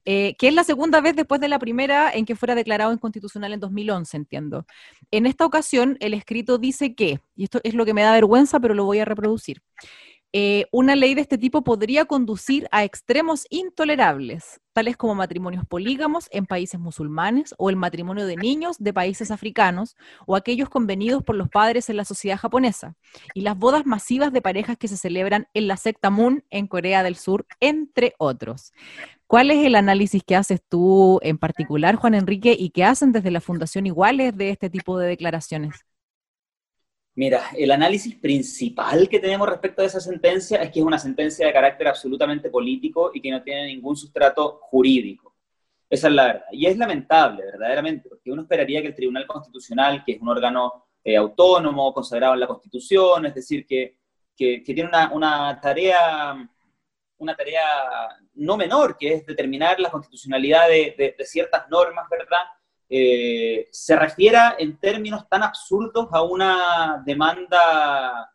eh, 0.06 0.34
que 0.40 0.48
es 0.48 0.54
la 0.54 0.64
segunda 0.64 1.02
vez 1.02 1.18
después 1.18 1.42
de 1.42 1.50
la 1.50 1.60
primera 1.60 2.10
en 2.12 2.24
que 2.24 2.38
fuera 2.38 2.56
declarado 2.56 2.94
inconstitucional 2.94 3.52
en 3.52 3.60
2011, 3.60 4.16
entiendo. 4.16 4.66
En 5.12 5.26
esta 5.26 5.46
ocasión, 5.46 5.98
el 6.00 6.14
escrito 6.14 6.58
dice 6.58 6.96
que, 6.96 7.20
y 7.36 7.44
esto 7.44 7.60
es 7.66 7.74
lo 7.74 7.84
que 7.84 7.94
me 7.94 8.02
da 8.02 8.14
vergüenza, 8.14 8.62
pero 8.62 8.74
lo 8.74 8.86
voy 8.86 9.00
a 9.00 9.06
reproducir, 9.06 9.62
eh, 10.34 10.66
una 10.72 10.96
ley 10.96 11.16
de 11.16 11.22
este 11.22 11.38
tipo 11.38 11.64
podría 11.64 12.06
conducir 12.06 12.68
a 12.72 12.84
extremos 12.84 13.46
intolerables, 13.50 14.60
tales 14.74 14.98
como 14.98 15.16
matrimonios 15.16 15.66
polígamos 15.66 16.28
en 16.32 16.46
países 16.46 16.80
musulmanes 16.80 17.56
o 17.58 17.70
el 17.70 17.78
matrimonio 17.78 18.26
de 18.26 18.36
niños 18.36 18.76
de 18.78 18.94
países 18.94 19.32
africanos 19.32 19.96
o 20.26 20.36
aquellos 20.36 20.70
convenidos 20.70 21.24
por 21.24 21.36
los 21.36 21.48
padres 21.48 21.90
en 21.90 21.96
la 21.96 22.04
sociedad 22.04 22.38
japonesa, 22.38 22.96
y 23.34 23.42
las 23.42 23.58
bodas 23.58 23.86
masivas 23.86 24.34
de 24.34 24.42
parejas 24.42 24.78
que 24.78 24.90
se 24.90 24.98
celebran 24.98 25.48
en 25.54 25.68
la 25.68 25.78
secta 25.78 26.10
Moon 26.10 26.44
en 26.50 26.68
Corea 26.68 27.04
del 27.04 27.16
Sur, 27.16 27.48
entre 27.62 28.14
otros. 28.18 28.74
¿Cuál 29.28 29.52
es 29.52 29.66
el 29.66 29.76
análisis 29.76 30.24
que 30.24 30.36
haces 30.36 30.62
tú 30.68 31.20
en 31.22 31.38
particular, 31.38 31.96
Juan 31.96 32.16
Enrique, 32.16 32.56
y 32.58 32.70
qué 32.70 32.84
hacen 32.84 33.12
desde 33.12 33.32
la 33.32 33.42
Fundación 33.42 33.86
Iguales 33.88 34.36
de 34.36 34.50
este 34.50 34.70
tipo 34.70 34.98
de 35.00 35.08
declaraciones? 35.08 35.86
Mira, 37.18 37.50
el 37.58 37.72
análisis 37.72 38.14
principal 38.14 39.10
que 39.10 39.18
tenemos 39.18 39.50
respecto 39.50 39.82
a 39.82 39.86
esa 39.86 40.00
sentencia 40.00 40.62
es 40.62 40.70
que 40.70 40.82
es 40.82 40.86
una 40.86 41.00
sentencia 41.00 41.48
de 41.48 41.52
carácter 41.52 41.88
absolutamente 41.88 42.52
político 42.52 43.10
y 43.12 43.20
que 43.20 43.32
no 43.32 43.42
tiene 43.42 43.66
ningún 43.66 43.98
sustrato 43.98 44.60
jurídico. 44.62 45.34
Esa 45.90 46.10
es 46.10 46.14
la 46.14 46.26
verdad. 46.28 46.46
Y 46.52 46.68
es 46.68 46.78
lamentable, 46.78 47.44
verdaderamente, 47.44 48.08
porque 48.08 48.32
uno 48.32 48.44
esperaría 48.44 48.84
que 48.84 48.90
el 48.90 48.96
Tribunal 48.96 49.26
Constitucional, 49.26 50.04
que 50.06 50.12
es 50.12 50.22
un 50.22 50.30
órgano 50.30 50.86
eh, 51.04 51.18
autónomo, 51.18 51.92
consagrado 51.92 52.36
en 52.36 52.42
la 52.42 52.46
Constitución, 52.46 53.26
es 53.26 53.34
decir, 53.34 53.66
que, 53.66 53.98
que, 54.36 54.62
tiene 54.64 54.88
una, 54.88 55.12
una, 55.12 55.60
tarea, 55.60 56.48
una 57.18 57.36
tarea 57.36 57.64
no 58.36 58.58
menor, 58.58 58.96
que 58.96 59.14
es 59.14 59.26
determinar 59.26 59.80
la 59.80 59.90
constitucionalidad 59.90 60.68
de, 60.68 61.16
de 61.18 61.26
ciertas 61.26 61.68
normas, 61.68 62.08
¿verdad? 62.12 62.46
Eh, 62.90 63.68
se 63.72 63.96
refiera 63.96 64.56
en 64.58 64.78
términos 64.78 65.28
tan 65.30 65.44
absurdos 65.44 66.08
a 66.12 66.22
una 66.24 67.04
demanda 67.06 68.32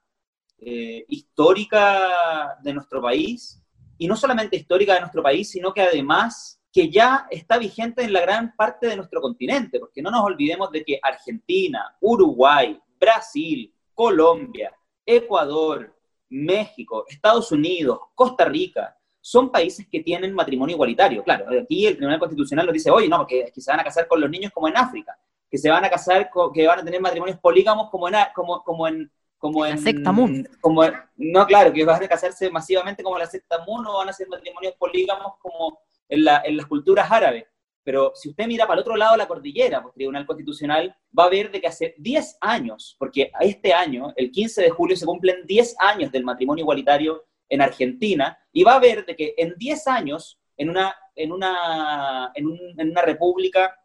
eh, 0.58 1.04
histórica 1.08 2.58
de 2.62 2.74
nuestro 2.74 3.00
país, 3.00 3.62
y 3.98 4.06
no 4.06 4.16
solamente 4.16 4.56
histórica 4.56 4.94
de 4.94 5.00
nuestro 5.00 5.22
país, 5.22 5.50
sino 5.50 5.72
que 5.72 5.82
además 5.82 6.60
que 6.72 6.90
ya 6.90 7.26
está 7.30 7.58
vigente 7.58 8.02
en 8.02 8.12
la 8.12 8.22
gran 8.22 8.56
parte 8.56 8.86
de 8.86 8.96
nuestro 8.96 9.20
continente, 9.20 9.78
porque 9.78 10.02
no 10.02 10.10
nos 10.10 10.24
olvidemos 10.24 10.70
de 10.70 10.82
que 10.84 10.98
Argentina, 11.02 11.96
Uruguay, 12.00 12.80
Brasil, 12.98 13.72
Colombia, 13.94 14.74
Ecuador, 15.04 15.94
México, 16.30 17.04
Estados 17.08 17.52
Unidos, 17.52 17.98
Costa 18.14 18.46
Rica, 18.46 18.96
son 19.22 19.50
países 19.50 19.86
que 19.90 20.00
tienen 20.00 20.34
matrimonio 20.34 20.74
igualitario. 20.74 21.22
Claro, 21.22 21.46
aquí 21.62 21.86
el 21.86 21.96
Tribunal 21.96 22.18
Constitucional 22.18 22.66
nos 22.66 22.74
dice, 22.74 22.90
oye, 22.90 23.08
no, 23.08 23.26
que, 23.26 23.50
que 23.54 23.60
se 23.60 23.70
van 23.70 23.80
a 23.80 23.84
casar 23.84 24.06
con 24.08 24.20
los 24.20 24.28
niños 24.28 24.52
como 24.52 24.68
en 24.68 24.76
África, 24.76 25.16
que 25.48 25.56
se 25.56 25.70
van 25.70 25.84
a 25.84 25.88
casar, 25.88 26.28
que 26.52 26.66
van 26.66 26.80
a 26.80 26.84
tener 26.84 27.00
matrimonios 27.00 27.38
polígamos 27.38 27.88
como 27.88 28.08
en, 28.08 28.16
como, 28.34 28.62
como 28.62 28.88
en 28.88 29.10
como 29.38 29.66
en, 29.66 29.72
la 29.72 29.78
secta 29.78 30.12
Moon. 30.12 30.48
Como, 30.60 30.84
no, 31.16 31.46
claro, 31.46 31.72
que 31.72 31.84
van 31.84 32.00
a 32.00 32.06
casarse 32.06 32.48
masivamente 32.48 33.02
como 33.02 33.18
la 33.18 33.26
secta 33.26 33.64
Moon 33.66 33.84
o 33.86 33.96
van 33.96 34.08
a 34.08 34.12
ser 34.12 34.28
matrimonios 34.28 34.74
polígamos 34.74 35.34
como 35.40 35.80
en, 36.08 36.24
la, 36.24 36.42
en 36.44 36.56
las 36.56 36.66
culturas 36.66 37.10
árabes. 37.10 37.44
Pero 37.82 38.12
si 38.14 38.28
usted 38.28 38.46
mira 38.46 38.66
para 38.66 38.74
el 38.74 38.82
otro 38.82 38.96
lado 38.96 39.12
de 39.12 39.18
la 39.18 39.26
cordillera, 39.26 39.82
pues 39.82 39.94
Tribunal 39.94 40.26
Constitucional, 40.26 40.96
va 41.18 41.24
a 41.24 41.28
ver 41.28 41.50
de 41.50 41.60
que 41.60 41.66
hace 41.66 41.96
10 41.98 42.38
años, 42.40 42.94
porque 42.98 43.32
este 43.40 43.72
año, 43.72 44.12
el 44.14 44.30
15 44.30 44.62
de 44.62 44.70
julio, 44.70 44.96
se 44.96 45.06
cumplen 45.06 45.44
10 45.44 45.74
años 45.80 46.12
del 46.12 46.22
matrimonio 46.22 46.62
igualitario 46.62 47.24
en 47.52 47.60
Argentina 47.60 48.38
y 48.50 48.64
va 48.64 48.76
a 48.76 48.80
ver 48.80 49.04
de 49.04 49.14
que 49.14 49.34
en 49.36 49.54
10 49.56 49.86
años, 49.88 50.40
en 50.56 50.70
una, 50.70 50.96
en 51.14 51.32
una, 51.32 52.32
en, 52.34 52.48
una 52.90 53.02
república 53.02 53.78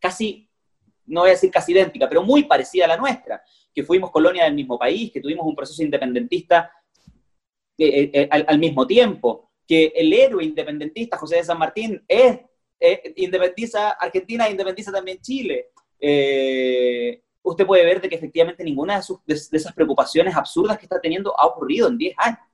casi, 0.00 0.50
no 1.06 1.20
voy 1.20 1.30
a 1.30 1.34
decir 1.34 1.52
casi 1.52 1.70
idéntica, 1.70 2.08
pero 2.08 2.24
muy 2.24 2.44
parecida 2.44 2.84
a 2.84 2.88
la 2.88 2.96
nuestra, 2.96 3.42
que 3.72 3.84
fuimos 3.84 4.10
colonia 4.10 4.44
del 4.44 4.54
mismo 4.54 4.76
país, 4.76 5.12
que 5.12 5.20
tuvimos 5.20 5.46
un 5.46 5.54
proceso 5.54 5.84
independentista 5.84 6.72
eh, 7.78 7.86
eh, 7.86 8.10
eh, 8.12 8.28
al, 8.30 8.58
mismo 8.58 8.86
tiempo, 8.88 9.52
que 9.68 9.92
el 9.94 10.12
héroe 10.12 10.42
independentista 10.42 11.16
José 11.16 11.36
de 11.36 11.44
San 11.44 11.58
Martín 11.58 12.02
es, 12.08 12.40
independiza 13.16 13.90
Argentina 13.90 14.46
e 14.48 14.50
independiza 14.50 14.90
también 14.90 15.20
Chile. 15.20 15.68
usted 17.42 17.66
puede 17.66 17.84
ver 17.84 18.00
de 18.00 18.08
que 18.08 18.16
efectivamente 18.16 18.64
ninguna 18.64 18.96
de, 18.96 19.02
sus, 19.02 19.24
de, 19.24 19.34
esas 19.34 19.72
preocupaciones 19.72 20.34
absurdas 20.34 20.76
que 20.76 20.86
está 20.86 21.00
teniendo 21.00 21.38
ha 21.38 21.46
ocurrido 21.46 21.86
en 21.86 21.98
10 21.98 22.14
años. 22.18 22.45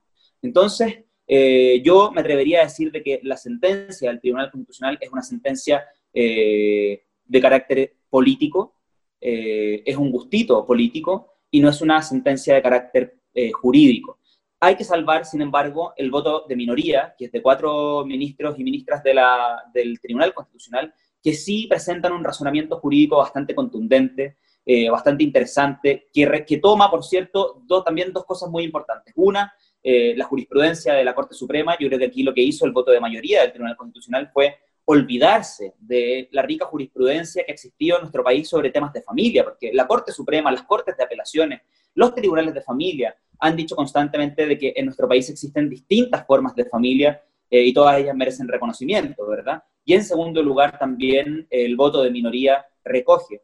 Entonces, 0.43 1.05
eh, 1.25 1.81
yo 1.83 2.11
me 2.11 2.21
atrevería 2.21 2.59
a 2.59 2.65
decir 2.65 2.91
de 2.91 3.01
que 3.01 3.19
la 3.23 3.37
sentencia 3.37 4.09
del 4.09 4.19
Tribunal 4.19 4.51
Constitucional 4.51 4.97
es 5.01 5.09
una 5.11 5.21
sentencia 5.21 5.85
eh, 6.13 7.03
de 7.25 7.41
carácter 7.41 7.95
político, 8.09 8.75
eh, 9.19 9.81
es 9.85 9.95
un 9.95 10.11
gustito 10.11 10.65
político 10.65 11.35
y 11.49 11.61
no 11.61 11.69
es 11.69 11.81
una 11.81 12.01
sentencia 12.01 12.55
de 12.55 12.61
carácter 12.61 13.19
jurídico. 13.53 14.19
Hay 14.59 14.75
que 14.75 14.83
salvar, 14.83 15.25
sin 15.25 15.41
embargo, 15.41 15.93
el 15.97 16.11
voto 16.11 16.45
de 16.47 16.55
minoría, 16.55 17.15
que 17.17 17.25
es 17.25 17.31
de 17.31 17.41
cuatro 17.41 18.05
ministros 18.05 18.59
y 18.59 18.63
ministras 18.63 19.01
del 19.03 19.99
Tribunal 19.99 20.35
Constitucional, 20.35 20.93
que 21.21 21.33
sí 21.33 21.65
presentan 21.67 22.13
un 22.13 22.23
razonamiento 22.23 22.79
jurídico 22.79 23.17
bastante 23.17 23.55
contundente, 23.55 24.37
bastante 24.91 25.23
interesante, 25.23 26.09
que, 26.13 26.45
que, 26.47 26.57
toma, 26.57 26.91
por 26.91 27.03
cierto, 27.03 27.63
también 27.83 28.13
dos 28.13 28.25
cosas 28.25 28.49
muy 28.51 28.63
importantes. 28.63 29.13
Una, 29.17 29.51
eh, 29.83 30.13
la 30.15 30.25
jurisprudencia 30.25 30.93
de 30.93 31.03
la 31.03 31.13
Corte 31.13 31.35
Suprema, 31.35 31.75
yo 31.77 31.87
creo 31.87 31.99
que 31.99 32.05
aquí 32.05 32.23
lo 32.23 32.33
que 32.33 32.41
hizo 32.41 32.65
el 32.65 32.71
voto 32.71 32.91
de 32.91 33.01
mayoría 33.01 33.41
del 33.41 33.51
Tribunal 33.51 33.75
Constitucional 33.75 34.29
fue 34.33 34.55
olvidarse 34.85 35.73
de 35.79 36.29
la 36.31 36.41
rica 36.41 36.65
jurisprudencia 36.65 37.43
que 37.45 37.51
existía 37.51 37.95
en 37.95 38.01
nuestro 38.01 38.23
país 38.23 38.47
sobre 38.47 38.69
temas 38.69 38.93
de 38.93 39.01
familia, 39.01 39.43
porque 39.43 39.71
la 39.73 39.87
Corte 39.87 40.11
Suprema, 40.11 40.51
las 40.51 40.63
Cortes 40.63 40.95
de 40.97 41.03
Apelaciones, 41.03 41.61
los 41.95 42.15
tribunales 42.15 42.53
de 42.53 42.61
familia 42.61 43.15
han 43.39 43.55
dicho 43.55 43.75
constantemente 43.75 44.45
de 44.45 44.57
que 44.57 44.73
en 44.75 44.85
nuestro 44.85 45.07
país 45.07 45.29
existen 45.29 45.69
distintas 45.69 46.25
formas 46.25 46.55
de 46.55 46.65
familia 46.65 47.21
eh, 47.49 47.63
y 47.63 47.73
todas 47.73 47.97
ellas 47.99 48.15
merecen 48.15 48.47
reconocimiento, 48.47 49.27
¿verdad? 49.27 49.63
Y 49.85 49.93
en 49.93 50.03
segundo 50.03 50.41
lugar, 50.41 50.79
también 50.79 51.45
el 51.49 51.75
voto 51.75 52.01
de 52.01 52.09
minoría 52.09 52.65
recoge 52.83 53.41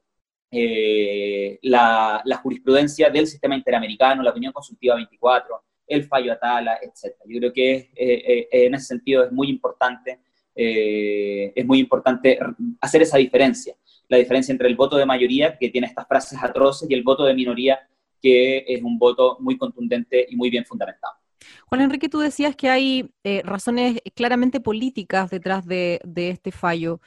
eh, 0.52 1.60
la, 1.63 2.21
la, 2.25 2.38
jurisprudencia 2.38 3.10
del 3.10 3.28
sistema 3.28 3.56
interamericano, 3.56 4.23
la 4.23 4.32
opinión 4.32 4.52
consultiva 4.52 4.95
24, 4.95 5.63
el 5.89 6.06
fallo 6.06 6.32
Atala, 6.32 6.80
etc. 6.82 7.15
Yo 7.25 7.39
creo 7.39 7.54
que 7.54 7.73
eh, 7.73 7.89
eh, 7.95 8.47
en 8.52 8.75
ese 8.75 8.86
sentido 8.86 9.23
es 9.23 9.32
muy 9.32 9.49
importante, 9.49 10.19
eh, 10.56 11.52
es 11.56 11.65
muy 11.65 11.80
importante 11.80 12.39
hacer 12.80 13.02
esa 13.02 13.17
diferencia, 13.17 13.75
la 14.08 14.17
diferencia 14.17 14.52
entre 14.52 14.67
el 14.67 14.75
voto 14.75 14.97
de 14.97 15.06
mayoría, 15.06 15.58
que 15.58 15.69
tiene 15.69 15.88
estas 15.88 16.08
frases 16.08 16.39
atroces, 16.41 16.89
y 16.89 16.93
el 16.93 17.04
voto 17.04 17.25
de 17.25 17.34
minoría, 17.34 17.80
que 18.21 18.65
es 18.67 18.82
un 18.82 18.97
voto 18.97 19.38
muy 19.39 19.58
contundente 19.58 20.25
y 20.30 20.36
muy 20.36 20.49
bien 20.49 20.65
fundamentado. 20.65 21.13
Juan 21.67 21.82
Enrique, 21.82 22.10
tú 22.10 22.19
decías 22.19 22.56
que 22.56 22.69
hay 22.69 23.10
razones 23.43 23.99
claramente 24.15 24.60
políticas 24.60 25.30
detrás 25.30 25.65
de, 25.65 26.02
de 26.04 26.30
este 26.32 26.52
fallo. 26.52 26.99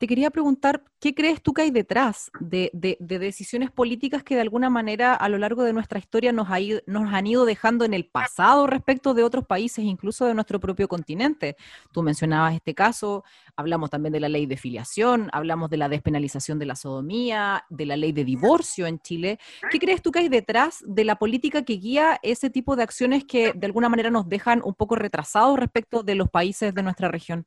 Te 0.00 0.06
quería 0.06 0.30
preguntar, 0.30 0.82
¿qué 0.98 1.14
crees 1.14 1.42
tú 1.42 1.52
que 1.52 1.60
hay 1.60 1.70
detrás 1.70 2.30
de, 2.40 2.70
decisiones 2.72 3.70
políticas 3.70 4.22
que 4.22 4.34
de 4.34 4.40
alguna 4.40 4.70
manera 4.70 5.12
a 5.12 5.28
lo 5.28 5.36
largo 5.36 5.62
de 5.62 5.74
nuestra 5.74 5.98
historia 5.98 6.32
nos, 6.32 6.48
nos, 6.86 7.12
han 7.12 7.26
ido 7.26 7.44
dejando 7.44 7.84
en 7.84 7.92
el 7.92 8.06
pasado 8.06 8.66
respecto 8.66 9.12
de 9.12 9.24
otros 9.24 9.44
países, 9.44 9.84
incluso 9.84 10.24
de 10.24 10.32
nuestro 10.32 10.58
propio 10.58 10.88
continente? 10.88 11.54
Tú 11.92 12.02
mencionabas 12.02 12.54
este 12.54 12.74
caso, 12.74 13.24
hablamos 13.56 13.90
también 13.90 14.14
de 14.14 14.20
la 14.20 14.30
ley 14.30 14.46
de 14.46 14.56
filiación, 14.56 15.28
hablamos 15.34 15.68
de 15.68 15.76
la 15.76 15.90
despenalización 15.90 16.58
de 16.58 16.64
la 16.64 16.76
sodomía, 16.76 17.66
de 17.68 17.84
la 17.84 17.98
ley 17.98 18.12
de 18.12 18.24
divorcio 18.24 18.86
en 18.86 19.00
Chile. 19.00 19.38
¿Qué 19.70 19.78
crees 19.78 20.00
tú 20.00 20.12
que 20.12 20.20
hay 20.20 20.30
detrás 20.30 20.82
de 20.86 21.04
la 21.04 21.16
política 21.16 21.62
que 21.62 21.74
guía 21.74 22.18
ese 22.22 22.48
tipo 22.48 22.74
de 22.74 22.84
acciones 22.84 23.24
que 23.24 23.52
de 23.52 23.66
alguna 23.66 23.90
manera 23.90 24.08
nos 24.10 24.26
dejan 24.30 24.62
un 24.64 24.72
poco 24.72 24.96
retrasados 24.96 25.58
respecto 25.58 26.02
de 26.02 26.14
los 26.14 26.30
países 26.30 26.72
de 26.72 26.82
nuestra 26.82 27.08
región? 27.08 27.44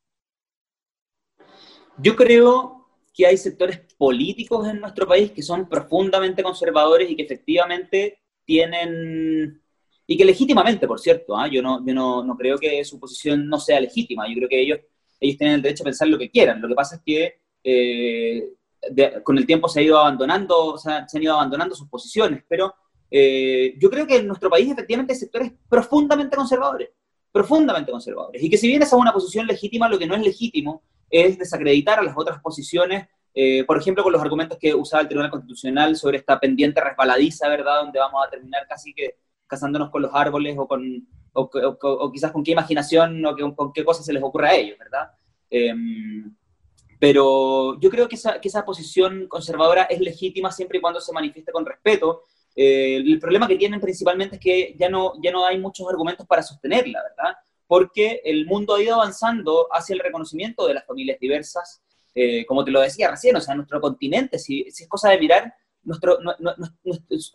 Yo 1.97 2.15
creo 2.15 2.87
que 3.13 3.27
hay 3.27 3.37
sectores 3.37 3.79
políticos 3.97 4.67
en 4.67 4.79
nuestro 4.79 5.07
país 5.07 5.31
que 5.31 5.43
son 5.43 5.69
profundamente 5.69 6.41
conservadores 6.41 7.09
y 7.09 7.15
que 7.15 7.23
efectivamente 7.23 8.19
tienen, 8.45 9.61
y 10.07 10.17
que 10.17 10.25
legítimamente, 10.25 10.87
por 10.87 10.99
cierto, 10.99 11.37
¿ah? 11.37 11.47
yo, 11.47 11.61
no, 11.61 11.85
yo 11.85 11.93
no, 11.93 12.23
no, 12.23 12.35
creo 12.35 12.57
que 12.57 12.83
su 12.83 12.99
posición 12.99 13.47
no 13.47 13.59
sea 13.59 13.79
legítima, 13.79 14.27
yo 14.27 14.35
creo 14.35 14.49
que 14.49 14.61
ellos, 14.61 14.79
ellos 15.19 15.37
tienen 15.37 15.55
el 15.55 15.61
derecho 15.61 15.83
a 15.83 15.85
pensar 15.85 16.07
lo 16.07 16.17
que 16.17 16.29
quieran, 16.29 16.61
lo 16.61 16.67
que 16.67 16.75
pasa 16.75 16.95
es 16.95 17.01
que 17.05 17.39
eh, 17.63 18.49
con 19.23 19.37
el 19.37 19.45
tiempo 19.45 19.69
se 19.69 19.79
ha 19.79 19.83
ido 19.83 19.97
abandonando, 19.97 20.77
se 20.77 20.91
han 20.91 21.07
ido 21.21 21.35
abandonando 21.35 21.75
sus 21.75 21.87
posiciones, 21.87 22.43
pero 22.47 22.73
eh, 23.09 23.75
yo 23.79 23.89
creo 23.91 24.07
que 24.07 24.17
en 24.17 24.27
nuestro 24.27 24.49
país 24.49 24.69
efectivamente 24.71 25.13
hay 25.13 25.19
sectores 25.19 25.51
profundamente 25.69 26.35
conservadores, 26.35 26.89
profundamente 27.33 27.91
conservadores, 27.91 28.41
y 28.41 28.49
que 28.49 28.57
si 28.57 28.67
bien 28.67 28.83
es 28.83 28.93
una 28.93 29.11
posición 29.11 29.47
legítima, 29.47 29.89
lo 29.89 29.99
que 29.99 30.07
no 30.07 30.15
es 30.15 30.21
legítimo 30.21 30.83
es 31.09 31.37
desacreditar 31.37 31.99
a 31.99 32.03
las 32.03 32.15
otras 32.15 32.39
posiciones, 32.41 33.07
eh, 33.33 33.63
por 33.65 33.77
ejemplo, 33.77 34.03
con 34.03 34.13
los 34.13 34.21
argumentos 34.21 34.57
que 34.59 34.73
usaba 34.75 35.01
el 35.01 35.07
Tribunal 35.07 35.31
Constitucional 35.31 35.95
sobre 35.95 36.19
esta 36.19 36.39
pendiente 36.39 36.79
resbaladiza, 36.79 37.49
¿verdad?, 37.49 37.81
donde 37.81 37.99
vamos 37.99 38.23
a 38.25 38.29
terminar 38.29 38.67
casi 38.69 38.93
que 38.93 39.15
casándonos 39.47 39.89
con 39.89 40.03
los 40.03 40.11
árboles 40.13 40.55
o, 40.57 40.67
con, 40.67 41.07
o, 41.33 42.11
quizás 42.11 42.31
con 42.31 42.43
qué 42.43 42.51
imaginación 42.51 43.25
o 43.25 43.55
con 43.55 43.73
qué 43.73 43.83
cosas 43.83 44.05
se 44.05 44.13
les 44.13 44.23
ocurre 44.23 44.47
a 44.47 44.55
ellos, 44.55 44.77
¿verdad? 44.77 45.11
Em, 45.49 46.35
pero 46.99 47.79
yo 47.79 47.89
creo 47.89 48.07
que 48.07 48.15
esa, 48.15 48.39
que 48.39 48.47
esa 48.47 48.63
posición 48.63 49.27
conservadora 49.27 49.83
es 49.83 49.99
legítima 49.99 50.51
siempre 50.51 50.77
y 50.77 50.81
cuando 50.81 51.01
se 51.01 51.11
manifieste 51.11 51.51
con 51.51 51.65
respeto. 51.65 52.23
Eh, 52.55 52.97
el 52.97 53.19
problema 53.19 53.47
que 53.47 53.55
tienen 53.55 53.81
principalmente 53.81 54.35
es 54.35 54.41
que 54.41 54.75
ya 54.77 54.89
no, 54.89 55.13
ya 55.21 55.31
no 55.31 55.45
hay 55.45 55.59
muchos 55.59 55.87
argumentos 55.89 56.27
para 56.27 56.43
sostenerla, 56.43 57.01
¿verdad? 57.01 57.35
Porque 57.65 58.21
el 58.23 58.45
mundo 58.45 58.75
ha 58.75 58.83
ido 58.83 58.95
avanzando 58.95 59.67
hacia 59.71 59.93
el 59.93 59.99
reconocimiento 59.99 60.67
de 60.67 60.75
las 60.75 60.85
familias 60.85 61.19
diversas, 61.19 61.81
eh, 62.13 62.45
como 62.45 62.63
te 62.63 62.71
lo 62.71 62.81
decía 62.81 63.09
recién, 63.09 63.35
o 63.35 63.41
sea, 63.41 63.55
nuestro 63.55 63.81
continente, 63.81 64.37
si, 64.37 64.69
si 64.69 64.83
es 64.83 64.89
cosa 64.89 65.09
de 65.09 65.19
mirar, 65.19 65.53
nuestro, 65.81 66.17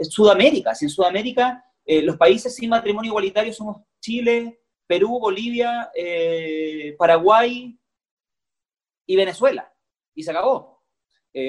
Sudamérica, 0.08 0.74
si 0.74 0.86
en 0.86 0.90
Sudamérica 0.90 1.64
eh, 1.84 2.00
los 2.00 2.16
países 2.16 2.54
sin 2.54 2.70
matrimonio 2.70 3.10
igualitario 3.10 3.52
somos 3.52 3.82
Chile, 4.00 4.60
Perú, 4.86 5.18
Bolivia, 5.18 5.90
Paraguay, 6.96 7.78
y 9.04 9.16
Venezuela, 9.16 9.70
y 10.14 10.22
se 10.22 10.30
acabó. 10.30 10.82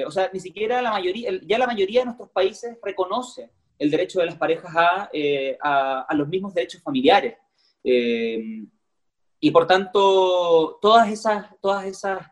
O 0.05 0.11
sea, 0.11 0.30
ni 0.34 0.41
siquiera 0.41 0.82
la 0.82 0.91
mayoría, 0.91 1.32
ya 1.43 1.57
la 1.57 1.67
mayoría 1.67 2.01
de 2.01 2.05
nuestros 2.07 2.30
países 2.32 2.78
reconoce 2.84 3.49
el 3.80 3.90
derecho 3.90 4.20
de 4.20 4.28
las 4.28 4.36
parejas 4.36 4.72
a, 4.76 5.10
eh, 5.12 5.58
a, 5.62 6.14
los 6.14 6.28
mismos 6.28 6.54
derechos 6.54 6.82
familiares. 6.84 7.36
Eh, 7.84 8.64
y 9.40 9.52
por 9.52 9.66
tanto, 9.66 10.78
todas 10.82 11.10
esas, 11.10 11.48
todas 11.62 11.86
esas 11.86 12.28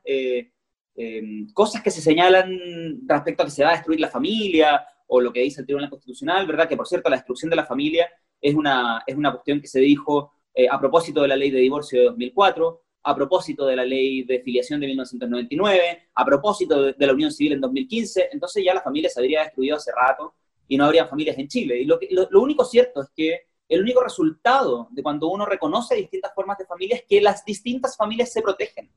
cosas 1.54 1.82
que 1.82 1.92
se 1.92 2.02
señalan 2.02 3.00
respecto 3.08 3.44
a 3.44 3.46
que 3.46 3.52
se 3.52 3.64
va 3.64 3.70
a 3.70 3.76
destruir 3.76 4.00
la 4.00 4.10
familia, 4.10 4.86
o 5.08 5.22
lo 5.22 5.32
que 5.32 5.42
dice 5.42 5.62
el 5.62 5.66
Tribunal 5.66 5.90
Constitucional, 5.90 6.46
¿verdad? 6.46 6.68
Que 6.68 6.76
por 6.76 6.88
cierto, 6.88 7.10
la 7.10 7.16
destrucción 7.16 7.50
de 7.50 7.56
la 7.56 7.66
familia 7.66 8.10
es 8.42 8.54
una, 8.54 9.04
es 9.08 9.16
una 9.16 9.32
cuestión 9.32 9.62
que 9.62 9.68
se 9.68 9.80
dijo 9.80 10.34
a 10.70 10.80
propósito 10.80 11.22
de 11.22 11.30
la 11.30 11.36
ley 11.36 11.52
de 11.52 11.60
divorcio 11.60 12.00
de 12.00 12.06
2004, 12.08 12.82
a 13.08 13.16
propósito 13.16 13.66
de 13.66 13.76
la 13.78 13.86
ley 13.86 14.24
de 14.24 14.42
filiación 14.42 14.82
de 14.82 14.88
1999, 14.88 16.10
a 16.14 16.26
propósito 16.26 16.84
de, 16.84 17.08
la 17.08 17.14
unión 17.14 17.32
civil 17.32 17.54
en 17.54 17.62
2015, 17.62 18.30
entonces 18.34 18.66
ya 18.66 18.74
la 18.74 18.82
familia 18.82 19.10
se 19.10 19.22
habría 19.22 19.44
destruido 19.44 19.78
hace 19.78 19.92
rato 19.94 20.36
y 20.68 20.78
no 20.78 20.86
habría 20.86 21.08
familias 21.08 21.38
en 21.38 21.48
Chile. 21.48 21.80
Y 21.80 21.86
lo, 21.86 22.00
lo, 22.30 22.42
único 22.42 22.66
cierto 22.66 23.02
es 23.02 23.10
que 23.16 23.42
el 23.70 23.82
único 23.82 24.02
resultado 24.02 24.88
de 24.92 25.04
cuando 25.04 25.28
uno 25.28 25.46
reconoce 25.46 25.96
distintas 25.96 26.34
formas 26.34 26.58
de 26.58 26.66
familia 26.66 26.96
es 26.98 27.04
que 27.04 27.22
las 27.22 27.44
distintas 27.44 27.96
familias 27.98 28.32
se 28.32 28.42
protegen. 28.42 28.90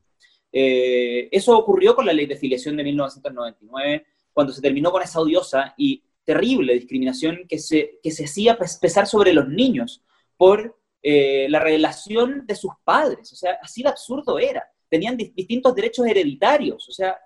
Eh, 0.53 1.29
eso 1.31 1.57
ocurrió 1.57 1.95
con 1.95 2.07
la 2.07 2.13
ley 2.13 2.27
de 2.27 2.37
filiación 2.37 2.77
de 2.77 2.85
1999, 2.85 4.07
cuando 4.33 4.53
se 4.53 4.61
terminó 4.61 4.91
con 4.91 5.03
esa 5.03 5.21
odiosa 5.21 5.75
y 5.77 6.03
terrible 6.25 6.75
discriminación 6.75 7.47
que 7.49 7.59
se, 7.59 7.99
que 8.03 8.11
se 8.11 8.25
hacía 8.25 8.57
pesar 8.57 9.07
sobre 9.07 9.33
los 9.33 9.49
niños 9.49 10.03
por 10.37 10.79
eh, 11.03 11.47
la 11.49 11.61
relación 11.61 12.47
de 12.47 12.55
sus 12.55 12.73
padres, 12.85 13.33
o 13.33 13.37
sea, 13.37 13.59
así 13.63 13.83
de 13.83 13.89
absurdo 13.89 14.39
era. 14.39 14.65
Tenían 14.89 15.17
distintos 15.17 15.75
derechos 15.75 16.07
hereditarios, 16.07 16.89
o 16.89 16.93
sea, 16.93 17.17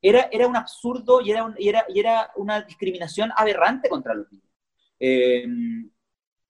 era, 0.00 0.28
era 0.32 0.46
un 0.46 0.56
absurdo 0.56 1.20
y 1.20 1.30
era, 1.30 1.54
y, 1.58 1.68
era, 1.68 1.84
y 1.88 2.00
era 2.00 2.30
una 2.36 2.62
discriminación 2.62 3.30
aberrante 3.36 3.88
contra 3.88 4.14
los 4.14 4.30
niños. 4.30 4.48
Eh, 4.98 5.46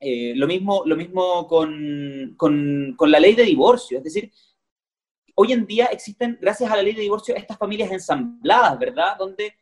eh, 0.01 0.35
lo 0.37 0.47
mismo, 0.47 0.83
lo 0.85 0.97
mismo 0.97 1.47
con, 1.47 2.35
con, 2.37 2.95
con, 2.97 3.11
la 3.11 3.19
ley 3.19 3.35
de 3.35 3.45
divorcio, 3.45 3.99
es 3.99 4.05
decir, 4.05 4.31
hoy 5.35 5.53
en 5.53 5.67
día 5.67 5.87
existen, 5.87 6.39
gracias 6.41 6.71
a 6.71 6.77
la 6.77 6.83
ley 6.83 6.95
de 6.95 7.01
divorcio, 7.01 7.35
estas 7.35 7.57
familias 7.57 7.91
ensambladas, 7.91 8.79
¿verdad? 8.79 9.17
Donde, 9.19 9.55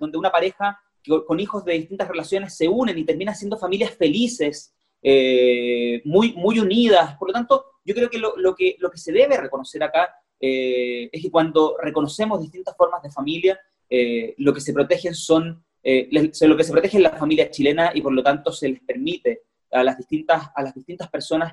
donde 0.00 0.18
una 0.18 0.30
pareja 0.30 0.78
con 1.26 1.38
hijos 1.38 1.64
de 1.64 1.74
distintas 1.74 2.08
relaciones 2.08 2.56
se 2.56 2.68
unen 2.68 2.96
y 2.98 3.04
terminan 3.04 3.34
siendo 3.34 3.58
familias 3.58 3.94
felices, 3.94 4.74
eh, 5.02 6.00
muy, 6.04 6.32
muy 6.32 6.58
unidas. 6.58 7.16
Por 7.18 7.28
lo 7.28 7.34
tanto, 7.34 7.66
yo 7.84 7.94
creo 7.94 8.08
que 8.08 8.18
lo, 8.18 8.36
lo 8.36 8.54
que 8.54 8.76
lo 8.78 8.90
que 8.90 8.96
se 8.96 9.12
debe 9.12 9.36
reconocer 9.36 9.82
acá 9.82 10.14
eh, 10.40 11.08
es 11.12 11.22
que 11.22 11.30
cuando 11.30 11.76
reconocemos 11.80 12.40
distintas 12.40 12.76
formas 12.76 13.02
de 13.02 13.10
familia, 13.10 13.58
eh, 13.88 14.34
lo 14.38 14.52
que 14.52 14.60
se 14.60 14.72
protegen 14.72 15.14
son, 15.14 15.64
lo 15.82 16.56
que 16.56 16.64
se 16.64 16.72
protege 16.72 16.96
es 16.96 17.02
la 17.02 17.10
familia 17.10 17.50
chilena 17.50 17.92
y 17.94 18.00
por 18.00 18.12
lo 18.12 18.22
tanto 18.22 18.50
se 18.52 18.70
les 18.70 18.80
permite 18.80 19.42
a 19.70 19.84
las 19.84 19.98
distintas, 19.98 20.50
a 20.54 20.62
las 20.62 20.74
distintas 20.74 21.10
personas 21.10 21.52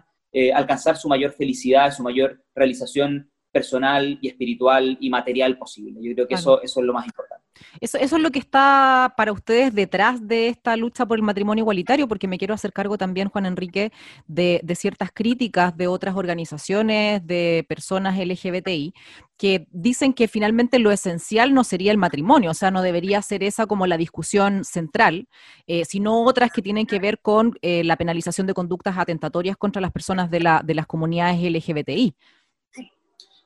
alcanzar 0.55 0.95
su 0.95 1.09
mayor 1.09 1.33
felicidad, 1.33 1.93
su 1.93 2.01
mayor 2.01 2.41
realización 2.55 3.29
personal 3.51 4.17
y 4.21 4.29
espiritual 4.29 4.97
y 5.01 5.09
material 5.09 5.57
posible. 5.57 5.99
Yo 6.01 6.13
creo 6.13 6.27
que 6.27 6.35
eso, 6.35 6.61
eso 6.61 6.79
es 6.79 6.85
lo 6.85 6.93
más 6.93 7.05
importante. 7.05 7.40
Eso, 7.79 7.97
es 7.97 8.11
lo 8.11 8.31
que 8.31 8.39
está 8.39 9.13
para 9.17 9.31
ustedes 9.31 9.73
detrás 9.73 10.27
de 10.27 10.47
esta 10.47 10.75
lucha 10.75 11.05
por 11.05 11.17
el 11.17 11.23
matrimonio 11.23 11.63
igualitario, 11.63 12.07
porque 12.07 12.27
me 12.27 12.37
quiero 12.37 12.53
hacer 12.53 12.73
cargo 12.73 12.97
también, 12.97 13.29
Juan 13.29 13.45
Enrique, 13.45 13.91
de, 14.27 14.61
ciertas 14.75 15.11
críticas 15.11 15.75
de 15.77 15.87
otras 15.87 16.15
organizaciones, 16.15 17.25
de 17.25 17.65
personas 17.67 18.17
LGBTI, 18.17 18.93
que 19.37 19.67
dicen 19.71 20.13
que 20.13 20.27
finalmente 20.27 20.79
lo 20.79 20.91
esencial 20.91 21.53
no 21.53 21.63
sería 21.63 21.91
el 21.91 21.97
matrimonio, 21.97 22.51
o 22.51 22.53
sea, 22.53 22.71
no 22.71 22.81
debería 22.81 23.21
ser 23.21 23.43
esa 23.43 23.65
como 23.65 23.87
la 23.87 23.97
discusión 23.97 24.63
central, 24.63 25.27
eh, 25.67 25.85
sino 25.85 26.23
otras 26.23 26.51
que 26.51 26.61
tienen 26.61 26.85
que 26.85 26.99
ver 26.99 27.19
con 27.19 27.53
eh, 27.61 27.83
la 27.83 27.97
penalización 27.97 28.47
de 28.47 28.53
conductas 28.53 28.97
atentatorias 28.97 29.57
contra 29.57 29.81
las 29.81 29.91
personas 29.91 30.29
de, 30.31 30.39
de 30.63 30.75
las 30.75 30.87
comunidades 30.87 31.41
LGBTI. 31.41 32.15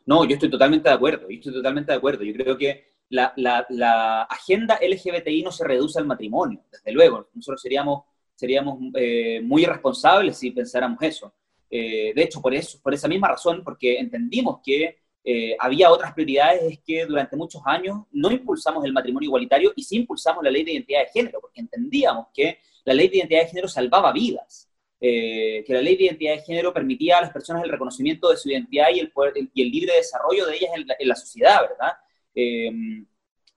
No, 0.06 0.24
yo 0.24 0.36
estoy 0.36 0.50
totalmente 0.52 0.88
de 0.88 0.96
acuerdo, 0.96 1.28
yo 1.30 1.38
estoy 1.38 1.54
totalmente 1.54 1.92
de 1.92 1.98
acuerdo. 1.98 2.24
Yo 2.24 2.34
creo 2.34 2.58
que 2.58 2.95
la, 3.16 4.24
agenda 4.30 4.80
LGBTI 4.82 5.44
no 5.44 5.52
se 5.52 5.64
reduce 5.64 6.00
al 6.00 6.06
matrimonio, 6.06 6.64
desde 6.72 6.92
luego. 6.92 7.30
Nosotros 7.34 7.62
seríamos, 7.62 8.04
seríamos 8.36 8.80
eh, 8.96 9.42
muy 9.42 9.64
irresponsables 9.64 10.38
si 10.38 10.52
pensáramos 10.52 11.02
eso. 11.02 11.34
Eh, 11.70 12.14
de 12.16 12.24
hecho, 12.24 12.42
por, 12.42 12.54
eso, 12.54 12.80
por 12.82 12.94
esa 12.94 13.08
misma 13.08 13.30
razón, 13.30 13.64
porque 13.64 13.98
entendimos 13.98 14.60
que 14.64 14.98
eh, 15.24 15.56
había 15.60 15.90
otras 15.90 16.14
prioridades, 16.14 16.62
es 16.64 16.80
que 16.80 17.06
durante 17.06 17.36
muchos 17.36 17.62
años 17.66 18.04
no 18.12 18.32
impulsamos 18.32 18.86
el 18.86 18.94
matrimonio 18.94 19.28
igualitario 19.28 19.74
y 19.76 19.84
sí 19.84 19.98
impulsamos 19.98 20.44
la 20.44 20.52
ley 20.52 20.64
de 20.64 20.74
identidad 20.74 21.02
de 21.02 21.12
género, 21.12 21.42
porque 21.42 21.62
entendíamos 21.62 22.28
que 22.34 22.60
la 22.84 22.94
ley 22.94 23.08
de 23.08 23.18
identidad 23.18 23.42
de 23.42 23.48
género 23.48 23.68
salvaba 23.68 24.12
vidas. 24.12 24.70
Que 24.98 25.66
la 25.68 25.82
ley 25.82 25.98
de 25.98 26.06
identidad 26.06 26.34
de 26.34 26.42
género 26.42 26.74
permitía 26.74 27.20
a 27.20 27.22
las 27.22 27.32
personas 27.32 27.64
el 27.64 27.70
reconocimiento 27.70 28.32
de 28.32 28.38
su 28.38 28.50
identidad 28.50 28.88
y 28.92 29.00
el, 29.00 29.12
poder, 29.12 29.34
y 29.54 29.62
el 29.62 29.70
libre 29.70 29.94
desarrollo 29.94 30.48
de 30.48 30.56
ellas 30.56 30.72
en 30.76 31.08
la, 31.08 31.16
sociedad, 31.16 31.62
¿verdad? 31.62 31.94
Eh, 32.36 32.72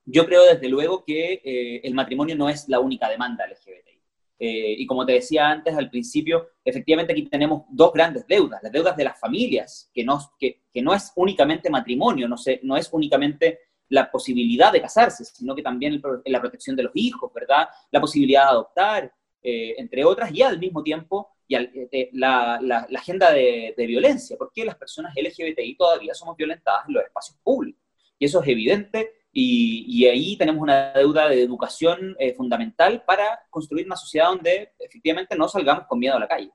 yo 0.05 0.24
creo 0.24 0.45
desde 0.45 0.68
luego 0.68 1.05
que 1.05 1.41
eh, 1.45 1.81
el 1.85 1.95
matrimonio 1.95 2.37
no 2.37 2.49
es 2.49 2.68
la 2.68 2.81
única 2.81 3.09
demanda 3.09 3.47
LGBTI. 3.47 4.01
y 4.41 4.87
como 4.87 5.05
te 5.05 5.12
decía 5.14 5.51
antes 5.51 5.74
al 5.76 5.91
principio, 5.91 6.51
efectivamente 6.64 7.12
aquí 7.12 7.22
tenemos 7.26 7.64
dos 7.70 7.93
grandes 7.93 8.26
deudas, 8.26 8.62
las 8.62 8.72
deudas 8.72 8.97
de 8.97 9.05
las 9.05 9.18
familias, 9.18 9.91
que 9.93 10.05
no, 10.05 10.95
es 10.95 11.12
únicamente 11.16 11.68
matrimonio, 11.68 12.29
no, 12.29 12.76
es 12.76 12.89
únicamente 12.93 13.59
la 13.91 14.11
posibilidad 14.11 14.72
de 14.72 14.81
casarse, 14.81 15.24
sino 15.24 15.55
que 15.55 15.62
también 15.62 16.01
la 16.24 16.41
protección 16.41 16.76
de 16.76 16.85
los 16.85 16.93
hijos, 16.95 17.33
¿verdad? 17.35 17.68
La 17.91 18.01
posibilidad 18.01 18.45
de 18.45 18.51
adoptar, 18.51 19.12
entre 19.43 20.05
otras, 20.05 20.33
y 20.33 20.43
al 20.43 20.59
mismo 20.59 20.83
tiempo 20.83 21.29
y 21.49 21.55
eh, 21.57 22.11
la, 22.12 22.59
la, 22.61 22.87
agenda 22.95 23.33
de, 23.33 23.74
violencia, 23.79 24.37
porque 24.37 24.66
las 24.66 24.76
personas 24.76 25.14
LGBTI 25.16 25.76
todavía 25.76 26.12
somos 26.12 26.37
violentadas 26.37 26.87
en 26.87 26.95
los 26.95 27.05
espacios 27.05 27.39
públicos. 27.43 27.78
Y 28.19 28.27
eso 28.27 28.43
es 28.43 28.49
evidente 28.49 29.12
y, 29.33 29.85
y 29.87 30.07
ahí 30.07 30.37
tenemos 30.37 30.62
una 30.62 30.93
deuda 30.93 31.29
de 31.29 31.43
educación 31.43 32.16
eh, 32.19 32.35
fundamental 32.35 33.05
para 33.07 33.41
construir 33.51 33.87
una 33.87 33.97
sociedad 33.97 34.29
donde 34.29 34.73
efectivamente 34.79 35.37
no 35.37 35.49
salgamos 35.49 35.87
con 35.87 35.99
miedo 35.99 36.16
a 36.16 36.21
la 36.21 36.29
calle. 36.29 36.51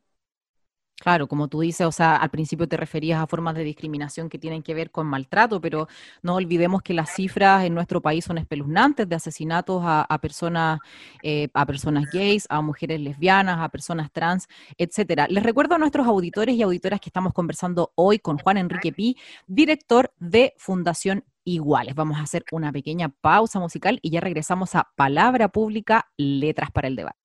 Claro, 1.04 1.28
como 1.28 1.50
tú 1.50 1.60
dices, 1.60 1.86
o 1.86 1.92
sea, 1.92 2.16
al 2.16 2.30
principio 2.30 2.66
te 2.66 2.78
referías 2.78 3.22
a 3.22 3.28
formas 3.28 3.56
de 3.56 3.64
discriminación 3.66 4.30
que 4.30 4.40
tienen 4.40 4.64
que 4.64 4.74
ver 4.74 4.90
con 4.90 5.06
maltrato, 5.06 5.60
pero 5.60 5.90
no 6.22 6.36
olvidemos 6.36 6.82
que 6.82 6.94
las 6.94 7.14
cifras 7.14 7.66
en 7.66 7.74
nuestro 7.74 8.02
país 8.02 8.24
son 8.24 8.38
espeluznantes 8.38 9.10
de 9.10 9.16
asesinatos 9.16 9.82
a, 9.84 10.18
personas, 10.22 10.80
eh, 11.22 11.50
a 11.54 11.66
personas 11.66 12.10
gays, 12.10 12.46
a 12.50 12.62
mujeres 12.62 13.02
lesbianas, 13.02 13.60
a 13.60 13.68
personas 13.68 14.12
trans, 14.14 14.48
etcétera. 14.78 15.28
Les 15.30 15.44
recuerdo 15.44 15.76
a 15.76 15.78
nuestros 15.78 16.08
auditores 16.08 16.56
y 16.56 16.62
auditoras 16.62 17.02
que 17.02 17.10
estamos 17.10 17.34
conversando 17.34 17.92
hoy 17.96 18.20
con 18.20 18.38
Juan 18.38 18.58
Enrique 18.58 18.94
Pi, 18.94 19.18
director 19.48 20.14
de 20.20 20.54
Fundación 20.58 21.26
Iguales. 21.44 21.96
Vamos 21.96 22.18
a 22.18 22.24
hacer 22.24 22.44
una 22.52 22.72
pequeña 22.72 23.10
pausa 23.10 23.60
musical 23.60 24.00
y 24.02 24.12
ya 24.12 24.20
regresamos 24.20 24.76
a 24.76 24.90
Palabra 24.96 25.50
Pública, 25.50 26.10
Letras 26.18 26.72
para 26.72 26.88
el 26.88 26.96
Debate. 26.96 27.18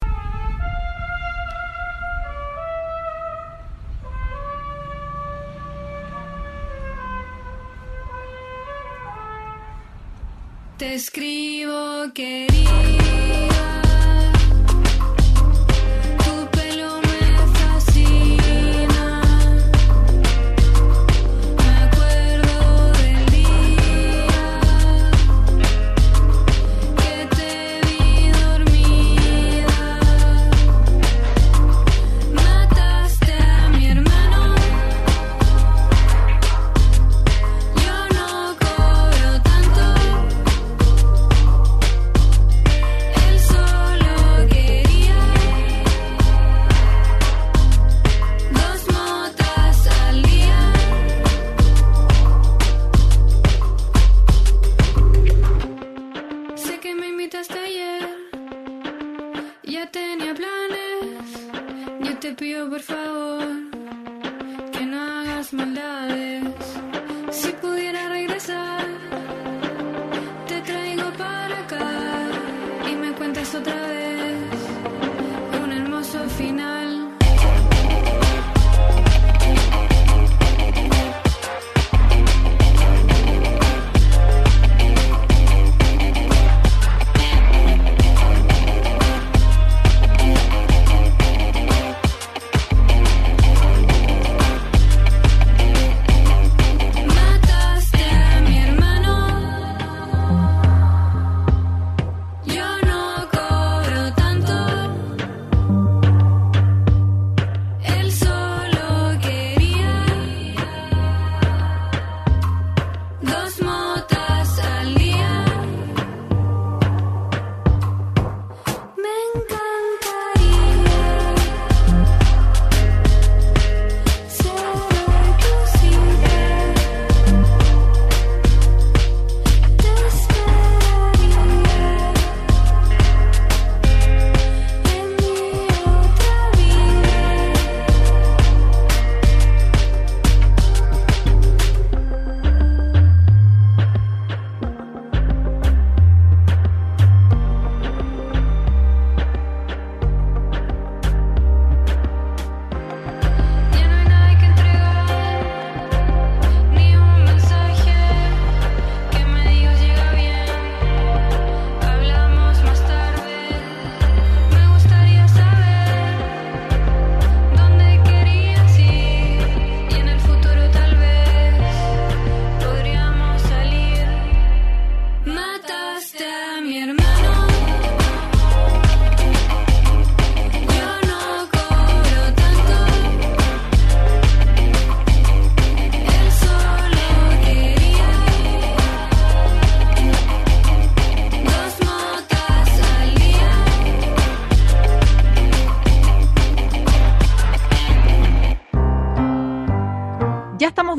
Te 10.78 10.94
escribo, 10.94 12.12
querida. 12.14 12.88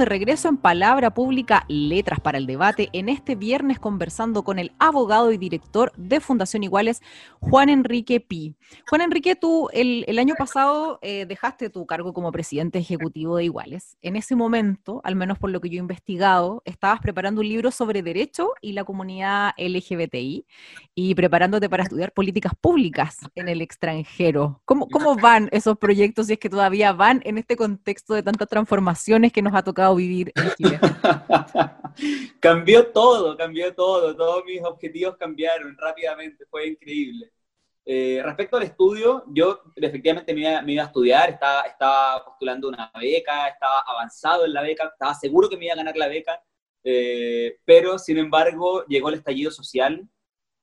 Regreso 0.10 0.49
en 0.49 0.57
Palabra 0.57 1.14
Pública, 1.14 1.64
Letras 1.68 2.20
para 2.20 2.39
el 2.39 2.47
Debate, 2.47 2.89
en 2.93 3.10
este 3.10 3.36
viernes 3.36 3.80
conversando 3.80 4.43
con 4.43 4.57
el 4.57 4.72
abogado 4.80 5.32
y 5.32 5.38
director 5.38 5.93
de 5.95 6.20
Fundación 6.20 6.64
Iguales, 6.64 7.01
Juan 7.39 7.70
Enrique 7.70 8.20
Pi. 8.20 8.55
Juan 8.89 9.01
Enrique, 9.01 9.36
tú 9.36 9.70
el, 9.72 10.03
el 10.07 10.18
año 10.18 10.34
pasado 10.36 10.97
eh, 11.03 11.28
dejaste 11.28 11.70
tu 11.70 11.86
cargo 11.86 12.12
como 12.12 12.32
presidente 12.32 12.80
ejecutivo 12.80 13.38
de 13.38 13.45
Iguales. 13.45 13.97
En 14.01 14.16
ese 14.16 14.36
momento, 14.36 14.99
al 15.03 15.16
menos 15.16 15.38
por 15.38 15.51
lo 15.51 15.62
que 15.62 15.70
yo 15.70 15.76
he 15.76 15.80
investigado, 15.80 16.64
estabas 16.66 16.99
preparando 17.01 17.41
un 17.41 17.47
libro 17.47 17.70
sobre 17.70 18.01
derecho 18.01 18.53
y 18.62 18.74
la 18.74 18.84
comunidad 18.84 19.51
LGBTI 19.57 20.45
y 20.95 21.16
preparándote 21.16 21.70
para 21.70 21.84
estudiar 21.84 22.14
políticas 22.14 22.53
públicas 22.60 23.18
en 23.36 23.47
el 23.47 23.62
extranjero. 23.62 24.62
¿Cómo, 24.66 24.88
cómo 24.88 25.16
van 25.16 25.49
esos 25.51 25.78
proyectos 25.78 26.28
si 26.28 26.34
es 26.34 26.39
que 26.39 26.49
todavía 26.49 26.93
van 26.93 27.22
en 27.26 27.38
este 27.38 27.55
contexto 27.55 28.16
de 28.16 28.24
tantas 28.24 28.47
transformaciones 28.47 29.32
que 29.32 29.43
nos 29.43 29.53
ha 29.53 29.62
tocado 29.62 29.99
vivir 30.08 30.34
en 30.36 30.50
Chile? 30.58 30.80
cambió 32.39 32.88
todo, 32.88 33.36
cambió 33.38 33.74
todo, 33.74 34.16
todos 34.16 34.43
mis 34.45 34.64
objetivos 34.64 35.18
cambiaron 35.18 35.76
rápidamente, 35.78 36.45
fue 36.50 36.68
increíble. 36.68 37.32
Eh, 37.86 38.22
respecto 38.24 38.58
al 38.58 38.64
estudio, 38.64 39.24
yo 39.28 39.62
efectivamente 39.76 40.34
me 40.34 40.41
iba, 40.41 40.62
me 40.62 40.74
iba 40.74 40.84
a 40.84 40.88
estudiar, 40.88 41.30
estaba, 41.32 41.64
estaba, 41.64 42.24
postulando 42.24 42.68
una 42.68 42.91
beca, 43.00 43.47
estaba 43.47 43.80
avanzado 43.82 44.45
en 44.45 44.54
la 44.54 44.62
beca, 44.62 44.86
estaba 44.86 45.14
seguro 45.16 45.50
que 45.50 45.58
me 45.58 45.66
iba 45.66 45.74
a 45.74 45.78
ganar 45.78 45.97
la 45.97 46.08
beca, 46.08 46.39
eh, 46.84 47.58
pero 47.66 47.97
sin 47.97 48.18
embargo 48.20 48.86
llegó 48.86 49.10
el 49.10 49.16
estallido 49.16 49.50
social, 49.50 50.08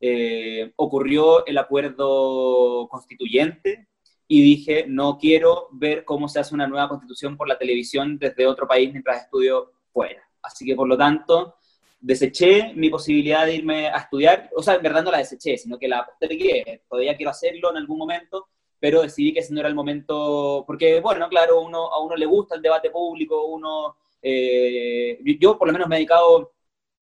eh, 0.00 0.72
ocurrió 0.76 1.44
el 1.46 1.58
acuerdo 1.58 2.86
constituyente, 2.88 3.88
y 4.28 4.42
dije, 4.42 4.86
no 4.88 5.18
quiero 5.18 5.68
ver 5.72 6.04
cómo 6.04 6.28
se 6.28 6.40
hace 6.40 6.54
una 6.54 6.66
nueva 6.66 6.88
constitución 6.88 7.36
por 7.36 7.48
la 7.48 7.58
televisión 7.58 8.18
desde 8.18 8.46
otro 8.46 8.66
país 8.66 8.90
mientras 8.92 9.22
estudio 9.22 9.72
fuera. 9.92 10.22
Así 10.42 10.64
que 10.64 10.74
por 10.74 10.88
lo 10.88 10.96
tanto, 10.96 11.56
deseché 12.00 12.72
mi 12.74 12.90
posibilidad 12.90 13.46
de 13.46 13.56
irme 13.56 13.88
a 13.88 13.98
estudiar, 13.98 14.50
o 14.54 14.62
sea, 14.62 14.74
en 14.74 14.82
verdad 14.82 15.04
no 15.04 15.10
la 15.10 15.18
deseché, 15.18 15.56
sino 15.56 15.78
que 15.78 15.88
la 15.88 16.04
postergué, 16.04 16.82
todavía 16.88 17.16
quiero 17.16 17.30
hacerlo 17.30 17.70
en 17.70 17.78
algún 17.78 17.98
momento, 17.98 18.48
pero 18.78 19.02
decidí 19.02 19.32
que 19.32 19.40
ese 19.40 19.54
no 19.54 19.60
era 19.60 19.68
el 19.68 19.74
momento, 19.74 20.64
porque 20.66 21.00
bueno, 21.00 21.28
claro, 21.28 21.60
uno, 21.60 21.92
a 21.92 22.02
uno 22.02 22.16
le 22.16 22.26
gusta 22.26 22.56
el 22.56 22.62
debate 22.62 22.90
público, 22.90 23.46
uno, 23.46 23.96
eh, 24.22 25.18
yo 25.40 25.58
por 25.58 25.68
lo 25.68 25.72
menos 25.72 25.88
me 25.88 25.96
he 25.96 25.98
dedicado 25.98 26.52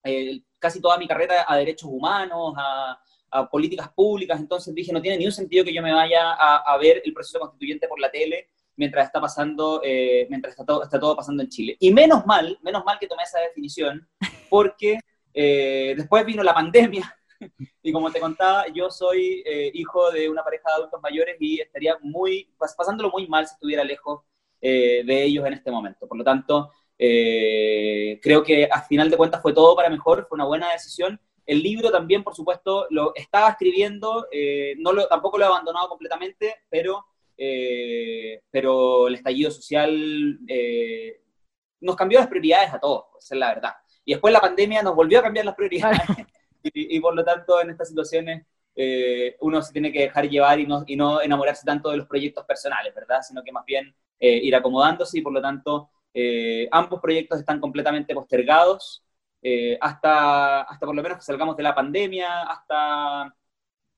eh, 0.05 0.41
casi 0.59 0.81
toda 0.81 0.99
mi 0.99 1.09
carrera 1.09 1.45
a 1.47 1.57
derechos 1.57 1.91
humanos, 1.91 2.55
a, 2.57 2.99
a 3.35 3.49
políticas 3.51 3.89
públicas, 3.91 4.39
entonces 4.41 4.74
dije, 4.74 4.93
no 4.93 5.03
tiene 5.03 5.18
ni 5.18 5.26
un 5.26 5.32
sentido 5.32 5.64
que 5.64 5.74
yo 5.74 5.82
me 5.82 5.93
vaya 5.93 6.32
a, 6.32 6.57
a 6.72 6.78
ver 6.78 7.03
el 7.05 7.12
proceso 7.12 7.39
constituyente 7.41 7.89
por 7.89 8.01
la 8.01 8.11
tele 8.11 8.49
mientras 8.76 9.07
está 9.07 9.20
pasando, 9.20 9.80
eh, 9.85 10.26
mientras 10.30 10.53
está 10.53 10.64
todo, 10.64 10.82
está 10.82 10.99
todo 10.99 11.16
pasando 11.16 11.43
en 11.43 11.49
Chile. 11.49 11.76
Y 11.80 11.93
menos 11.93 12.26
mal, 12.26 12.59
menos 12.62 12.85
mal 12.85 12.99
que 12.99 13.07
tomé 13.07 13.22
esa 13.24 13.41
definición, 13.41 14.09
porque 14.51 14.99
eh, 15.32 15.95
después 15.97 16.24
vino 16.26 16.43
la 16.43 16.55
pandemia, 16.55 17.14
y 17.82 17.93
como 17.93 18.11
te 18.11 18.20
contaba, 18.20 18.66
yo 18.68 18.91
soy 18.91 19.43
eh, 19.45 19.70
hijo 19.74 20.11
de 20.11 20.28
una 20.28 20.43
pareja 20.43 20.64
de 20.70 20.74
adultos 20.76 21.01
mayores 21.03 21.37
y 21.41 21.61
estaría 21.61 21.97
muy, 22.03 22.49
pas- 22.59 22.74
pasándolo 22.76 23.11
muy 23.11 23.26
mal 23.28 23.47
si 23.47 23.55
estuviera 23.55 23.85
lejos 23.85 24.22
eh, 24.61 25.03
de 25.05 25.22
ellos 25.24 25.47
en 25.47 25.53
este 25.55 25.70
momento. 25.70 26.07
Por 26.09 26.16
lo 26.18 26.24
tanto, 26.24 26.70
eh, 26.99 28.18
creo 28.22 28.43
que 28.43 28.64
al 28.66 28.82
final 28.85 29.11
de 29.11 29.16
cuentas 29.16 29.43
fue 29.43 29.53
todo 29.53 29.76
para 29.76 29.91
mejor, 29.91 30.26
fue 30.28 30.37
una 30.37 30.47
buena 30.47 30.72
decisión. 30.72 31.20
El 31.47 31.62
libro 31.62 31.90
también, 31.90 32.22
por 32.24 32.34
supuesto, 32.34 32.86
lo 32.90 33.12
estaba 33.14 33.51
escribiendo, 33.51 34.26
eh, 34.32 34.74
no 34.78 34.92
lo, 34.92 35.07
tampoco 35.09 35.38
lo 35.38 35.45
he 35.45 35.49
abandonado 35.49 35.88
completamente, 35.88 36.62
pero, 36.68 37.05
eh, 37.36 38.40
pero 38.51 39.09
el 39.09 39.14
estallido 39.14 39.51
social 39.51 40.38
eh, 40.49 41.20
nos 41.80 41.97
cambió 41.97 42.18
las 42.18 42.28
prioridades 42.28 42.72
a 42.72 42.80
todos, 42.80 43.05
pues, 43.12 43.24
esa 43.24 43.34
es 43.34 43.38
la 43.38 43.55
verdad. 43.55 43.72
Y 44.05 44.12
después 44.12 44.32
la 44.32 44.40
pandemia 44.40 44.82
nos 44.82 44.95
volvió 44.95 45.18
a 45.18 45.22
cambiar 45.22 45.47
las 45.47 45.55
prioridades. 45.55 46.01
y, 46.62 46.97
y 46.97 47.01
por 47.01 47.14
lo 47.14 47.24
tanto, 47.24 47.61
en 47.61 47.70
estas 47.70 47.88
situaciones, 47.88 48.47
eh, 48.76 49.36
uno 49.40 49.62
se 49.62 49.72
tiene 49.72 49.92
que 49.92 50.01
dejar 50.01 50.28
llevar 50.28 50.59
y 50.59 50.66
no, 50.66 50.82
y 50.86 50.97
no 50.97 51.20
enamorarse 51.20 51.64
tanto 51.64 51.90
de 51.90 51.97
los 51.99 52.07
proyectos 52.07 52.45
personales, 52.45 52.95
¿verdad? 52.95 53.22
Sino 53.22 53.42
que 53.42 53.53
más 53.53 53.64
bien 53.64 53.95
eh, 54.18 54.36
ir 54.42 54.55
acomodándose 54.57 55.18
y 55.18 55.22
por 55.22 55.32
lo 55.32 55.40
tanto 55.40 55.90
eh, 56.12 56.68
ambos 56.72 57.01
proyectos 57.01 57.38
están 57.38 57.61
completamente 57.61 58.14
postergados 58.14 59.03
eh, 59.45 59.78
hasta, 59.80 60.62
hasta 60.62 60.86
por 60.86 60.97
lo 60.97 61.03
menos 61.05 61.18
que 61.18 61.24
salgamos 61.24 61.57
de 61.59 61.64
la 61.64 61.76
pandemia, 61.76 62.45
hasta, 62.45 63.36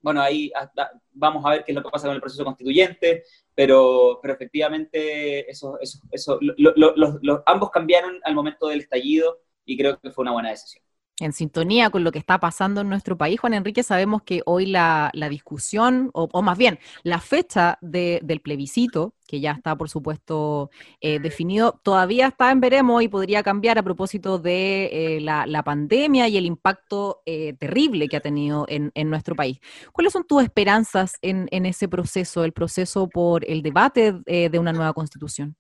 bueno, 0.01 0.23
ahí 0.23 0.53
hasta- 0.55 0.93
vamos 1.13 1.45
a 1.47 1.51
ver 1.51 1.65
qué 1.65 1.73
es 1.73 1.77
lo 1.77 1.83
que 1.83 1.91
pasa 1.91 2.07
con 2.09 2.15
el 2.17 2.21
proceso 2.23 2.45
constituyente, 2.45 3.25
pero, 3.55 4.19
pero 4.23 4.35
efectivamente 4.35 5.51
eso, 5.51 5.79
eso, 5.81 5.99
eso, 6.13 6.39
lo- 6.41 7.43
ambos 7.47 7.71
cambiaron 7.71 8.21
al 8.25 8.35
momento 8.35 8.69
del 8.69 8.81
estallido 8.81 9.41
y 9.65 9.77
creo 9.79 9.99
que 10.01 10.11
fue 10.11 10.23
una 10.23 10.33
buena 10.33 10.51
decisión. 10.51 10.85
En 11.19 11.33
sintonía 11.33 11.89
con 11.89 12.05
lo 12.05 12.13
que 12.13 12.19
está 12.19 12.39
pasando 12.39 12.83
en 12.83 12.91
nuestro 12.91 13.17
país, 13.17 13.41
Juan 13.41 13.55
Enrique, 13.55 13.83
sabemos 13.83 14.23
que 14.23 14.43
hoy 14.45 14.67
la, 14.67 15.11
discusión, 15.31 16.11
o, 16.13 16.43
más 16.43 16.59
bien 16.59 16.79
la 17.05 17.21
fecha 17.21 17.79
de, 17.81 18.21
del 18.23 18.41
plebiscito, 18.43 19.15
que 19.27 19.41
ya 19.41 19.53
está, 19.53 19.77
por 19.77 19.89
supuesto, 19.89 20.71
eh, 21.01 21.19
definido, 21.19 21.81
todavía 21.83 22.29
está 22.29 22.51
en 22.53 22.61
veremos 22.61 23.03
y 23.03 23.09
podría 23.09 23.43
cambiar 23.43 23.79
a 23.79 23.83
propósito 23.83 24.39
de 24.39 25.17
eh, 25.17 25.21
la, 25.23 25.63
pandemia 25.65 26.29
y 26.29 26.37
el 26.37 26.45
impacto 26.45 27.23
eh, 27.25 27.55
terrible 27.55 28.09
que 28.09 28.19
ha 28.19 28.21
tenido 28.21 28.67
en, 28.69 28.93
en, 28.95 29.09
nuestro 29.09 29.35
país. 29.35 29.59
¿Cuáles 29.93 30.13
son 30.13 30.25
tus 30.27 30.43
esperanzas 30.43 31.15
en, 31.23 31.49
en 31.51 31.65
ese 31.65 31.89
proceso, 31.89 32.45
el 32.45 32.53
proceso 32.53 33.09
por 33.09 33.49
el 33.51 33.63
debate 33.63 34.13
de 34.27 34.59
una 34.59 34.73
nueva 34.73 34.93
constitución? 34.93 35.57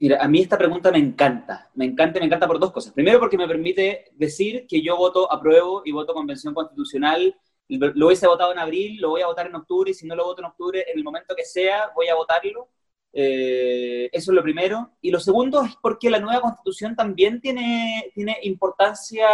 Mira, 0.00 0.22
a 0.22 0.28
mí 0.28 0.40
esta 0.40 0.56
pregunta 0.56 0.92
me 0.92 0.98
encanta, 0.98 1.70
me 1.74 1.84
encanta, 1.84 2.20
me 2.20 2.26
encanta 2.26 2.46
por 2.46 2.60
dos 2.60 2.70
cosas. 2.70 2.92
Primero 2.92 3.18
porque 3.18 3.36
me 3.36 3.48
permite 3.48 4.12
decir 4.14 4.66
que 4.68 4.80
yo 4.80 4.96
voto 4.96 5.30
apruebo 5.30 5.82
y 5.84 5.90
voto 5.90 6.14
convención 6.14 6.54
constitucional. 6.54 7.34
Lo 7.68 8.06
hubiese 8.06 8.26
votado 8.26 8.52
en 8.52 8.58
abril, 8.60 9.00
lo 9.00 9.10
voy 9.10 9.22
a 9.22 9.26
votar 9.26 9.48
en 9.48 9.56
octubre 9.56 9.90
y 9.90 9.94
si 9.94 10.06
no 10.06 10.14
lo 10.14 10.24
voto 10.24 10.40
en 10.40 10.46
octubre, 10.46 10.84
en 10.88 10.98
el 10.98 11.04
momento 11.04 11.34
que 11.36 11.44
sea, 11.44 11.90
voy 11.96 12.08
a 12.08 12.14
votarlo. 12.14 12.68
Eh, 13.12 14.08
eso 14.12 14.30
es 14.30 14.34
lo 14.36 14.42
primero. 14.42 14.92
Y 15.00 15.10
lo 15.10 15.18
segundo 15.18 15.62
es 15.62 15.74
porque 15.82 16.10
la 16.10 16.20
nueva 16.20 16.42
constitución 16.42 16.94
también 16.94 17.40
tiene, 17.40 18.12
tiene 18.14 18.38
importancia 18.42 19.26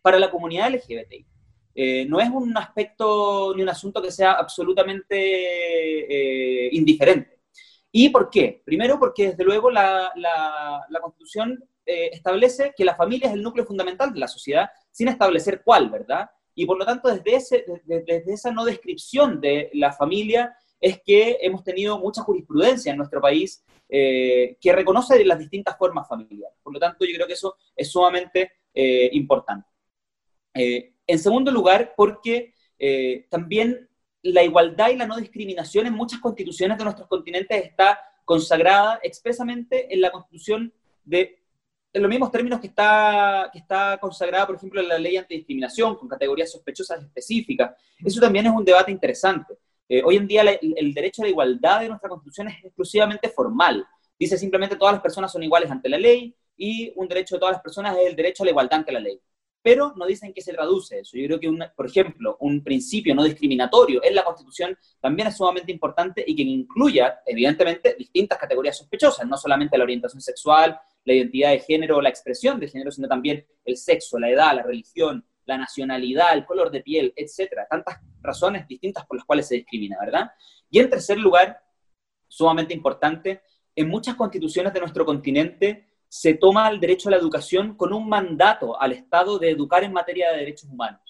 para 0.00 0.18
la 0.18 0.30
comunidad 0.30 0.70
LGBTI. 0.70 1.26
Eh, 1.74 2.06
no 2.06 2.18
es 2.18 2.30
un 2.30 2.56
aspecto 2.56 3.52
ni 3.54 3.62
un 3.62 3.68
asunto 3.68 4.02
que 4.02 4.10
sea 4.10 4.32
absolutamente 4.32 5.16
eh, 5.16 6.70
indiferente. 6.72 7.37
¿Y 7.90 8.10
por 8.10 8.30
qué? 8.30 8.62
Primero 8.64 8.98
porque 8.98 9.28
desde 9.28 9.44
luego 9.44 9.70
la, 9.70 10.12
Constitución 11.00 11.64
eh, 11.86 12.10
establece 12.12 12.74
que 12.76 12.84
la 12.84 12.94
familia 12.94 13.28
es 13.28 13.34
el 13.34 13.42
núcleo 13.42 13.64
fundamental 13.64 14.12
de 14.12 14.20
la 14.20 14.28
sociedad, 14.28 14.68
sin 14.90 15.08
establecer 15.08 15.62
cuál, 15.64 15.88
¿verdad? 15.90 16.28
Y 16.54 16.66
por 16.66 16.78
lo 16.78 16.84
tanto, 16.84 17.08
desde, 17.08 17.36
ese, 17.36 17.64
esa 18.26 18.50
no 18.50 18.64
descripción 18.64 19.40
de 19.40 19.70
la 19.74 19.92
familia 19.92 20.54
es 20.80 21.00
que 21.04 21.38
hemos 21.40 21.64
tenido 21.64 21.98
mucha 21.98 22.22
jurisprudencia 22.22 22.92
en 22.92 22.98
nuestro 22.98 23.20
país 23.20 23.64
eh, 23.88 24.56
que 24.60 24.72
reconoce 24.72 25.24
las 25.24 25.38
distintas 25.38 25.76
formas 25.78 26.06
familiares. 26.06 26.58
Por 26.62 26.72
lo 26.72 26.78
tanto, 26.78 27.04
yo 27.04 27.14
creo 27.14 27.26
que 27.26 27.32
eso 27.32 27.56
es 27.74 27.90
sumamente 27.90 28.52
eh, 28.74 29.08
importante. 29.12 29.68
En 30.54 31.18
segundo 31.20 31.52
lugar, 31.52 31.94
porque 31.96 32.52
también 33.30 33.88
la 34.22 34.42
igualdad 34.42 34.90
y 34.90 34.96
la 34.96 35.06
no 35.06 35.16
discriminación 35.16 35.86
en 35.86 35.94
muchas 35.94 36.20
constituciones 36.20 36.78
de 36.78 36.84
nuestros 36.84 37.08
continentes 37.08 37.64
está 37.64 37.98
consagrada 38.24 39.00
expresamente 39.02 39.92
en 39.92 40.00
la 40.00 40.10
constitución 40.10 40.72
de, 41.04 41.42
en 41.92 42.02
los 42.02 42.08
mismos 42.08 42.30
términos 42.30 42.60
que 42.60 42.66
está, 42.66 43.48
que 43.52 43.58
está 43.58 43.98
consagrada, 44.00 44.46
por 44.46 44.56
ejemplo, 44.56 44.80
en 44.80 44.88
la 44.88 44.98
ley 44.98 45.16
antidiscriminación, 45.16 45.96
con 45.96 46.08
categorías 46.08 46.50
sospechosas 46.50 47.02
específicas. 47.02 47.74
Eso 48.04 48.20
también 48.20 48.46
es 48.46 48.52
un 48.52 48.64
debate 48.64 48.90
interesante. 48.92 49.54
Eh, 49.88 50.02
hoy 50.04 50.16
en 50.16 50.26
día 50.26 50.42
el 50.42 50.92
derecho 50.92 51.22
a 51.22 51.24
la 51.24 51.30
igualdad 51.30 51.80
de 51.80 51.88
nuestra 51.88 52.10
constitución 52.10 52.48
es 52.48 52.64
exclusivamente 52.64 53.30
formal. 53.30 53.86
Dice 54.18 54.36
simplemente 54.36 54.76
todas 54.76 54.94
las 54.94 55.02
personas 55.02 55.32
son 55.32 55.42
iguales 55.42 55.70
ante 55.70 55.88
la 55.88 55.96
ley 55.96 56.34
y 56.56 56.92
un 56.96 57.08
derecho 57.08 57.36
de 57.36 57.40
todas 57.40 57.54
las 57.54 57.62
personas 57.62 57.96
es 57.96 58.06
el 58.06 58.16
derecho 58.16 58.42
a 58.42 58.46
la 58.46 58.50
igualdad 58.50 58.80
ante 58.80 58.92
la 58.92 59.00
ley 59.00 59.18
pero 59.62 59.92
no 59.96 60.06
dicen 60.06 60.32
que 60.32 60.40
se 60.40 60.52
traduce 60.52 61.00
eso. 61.00 61.16
Yo 61.16 61.26
creo 61.26 61.40
que, 61.40 61.48
una, 61.48 61.72
por 61.72 61.86
ejemplo, 61.86 62.36
un 62.40 62.62
principio 62.62 63.14
no 63.14 63.24
discriminatorio 63.24 64.02
en 64.04 64.14
la 64.14 64.24
Constitución 64.24 64.76
también 65.00 65.28
es 65.28 65.36
sumamente 65.36 65.72
importante 65.72 66.24
y 66.26 66.34
que 66.34 66.42
incluya, 66.42 67.20
evidentemente, 67.26 67.94
distintas 67.98 68.38
categorías 68.38 68.78
sospechosas, 68.78 69.26
no 69.26 69.36
solamente 69.36 69.76
la 69.76 69.84
orientación 69.84 70.22
sexual, 70.22 70.78
la 71.04 71.14
identidad 71.14 71.50
de 71.50 71.60
género 71.60 72.00
la 72.00 72.08
expresión 72.08 72.60
de 72.60 72.68
género, 72.68 72.90
sino 72.90 73.08
también 73.08 73.44
el 73.64 73.76
sexo, 73.76 74.18
la 74.18 74.30
edad, 74.30 74.54
la 74.54 74.62
religión, 74.62 75.24
la 75.46 75.56
nacionalidad, 75.56 76.34
el 76.34 76.44
color 76.44 76.70
de 76.70 76.82
piel, 76.82 77.12
etcétera. 77.16 77.66
Tantas 77.68 77.98
razones 78.20 78.68
distintas 78.68 79.06
por 79.06 79.16
las 79.16 79.24
cuales 79.24 79.48
se 79.48 79.56
discrimina, 79.56 79.96
¿verdad? 80.00 80.30
Y 80.70 80.78
en 80.78 80.90
tercer 80.90 81.18
lugar, 81.18 81.60
sumamente 82.28 82.74
importante, 82.74 83.40
en 83.74 83.88
muchas 83.88 84.14
constituciones 84.14 84.72
de 84.72 84.80
nuestro 84.80 85.06
continente 85.06 85.87
se 86.08 86.34
toma 86.34 86.68
el 86.68 86.80
derecho 86.80 87.08
a 87.08 87.12
la 87.12 87.18
educación 87.18 87.76
con 87.76 87.92
un 87.92 88.08
mandato 88.08 88.80
al 88.80 88.92
Estado 88.92 89.38
de 89.38 89.50
educar 89.50 89.84
en 89.84 89.92
materia 89.92 90.30
de 90.30 90.38
derechos 90.38 90.70
humanos. 90.70 91.00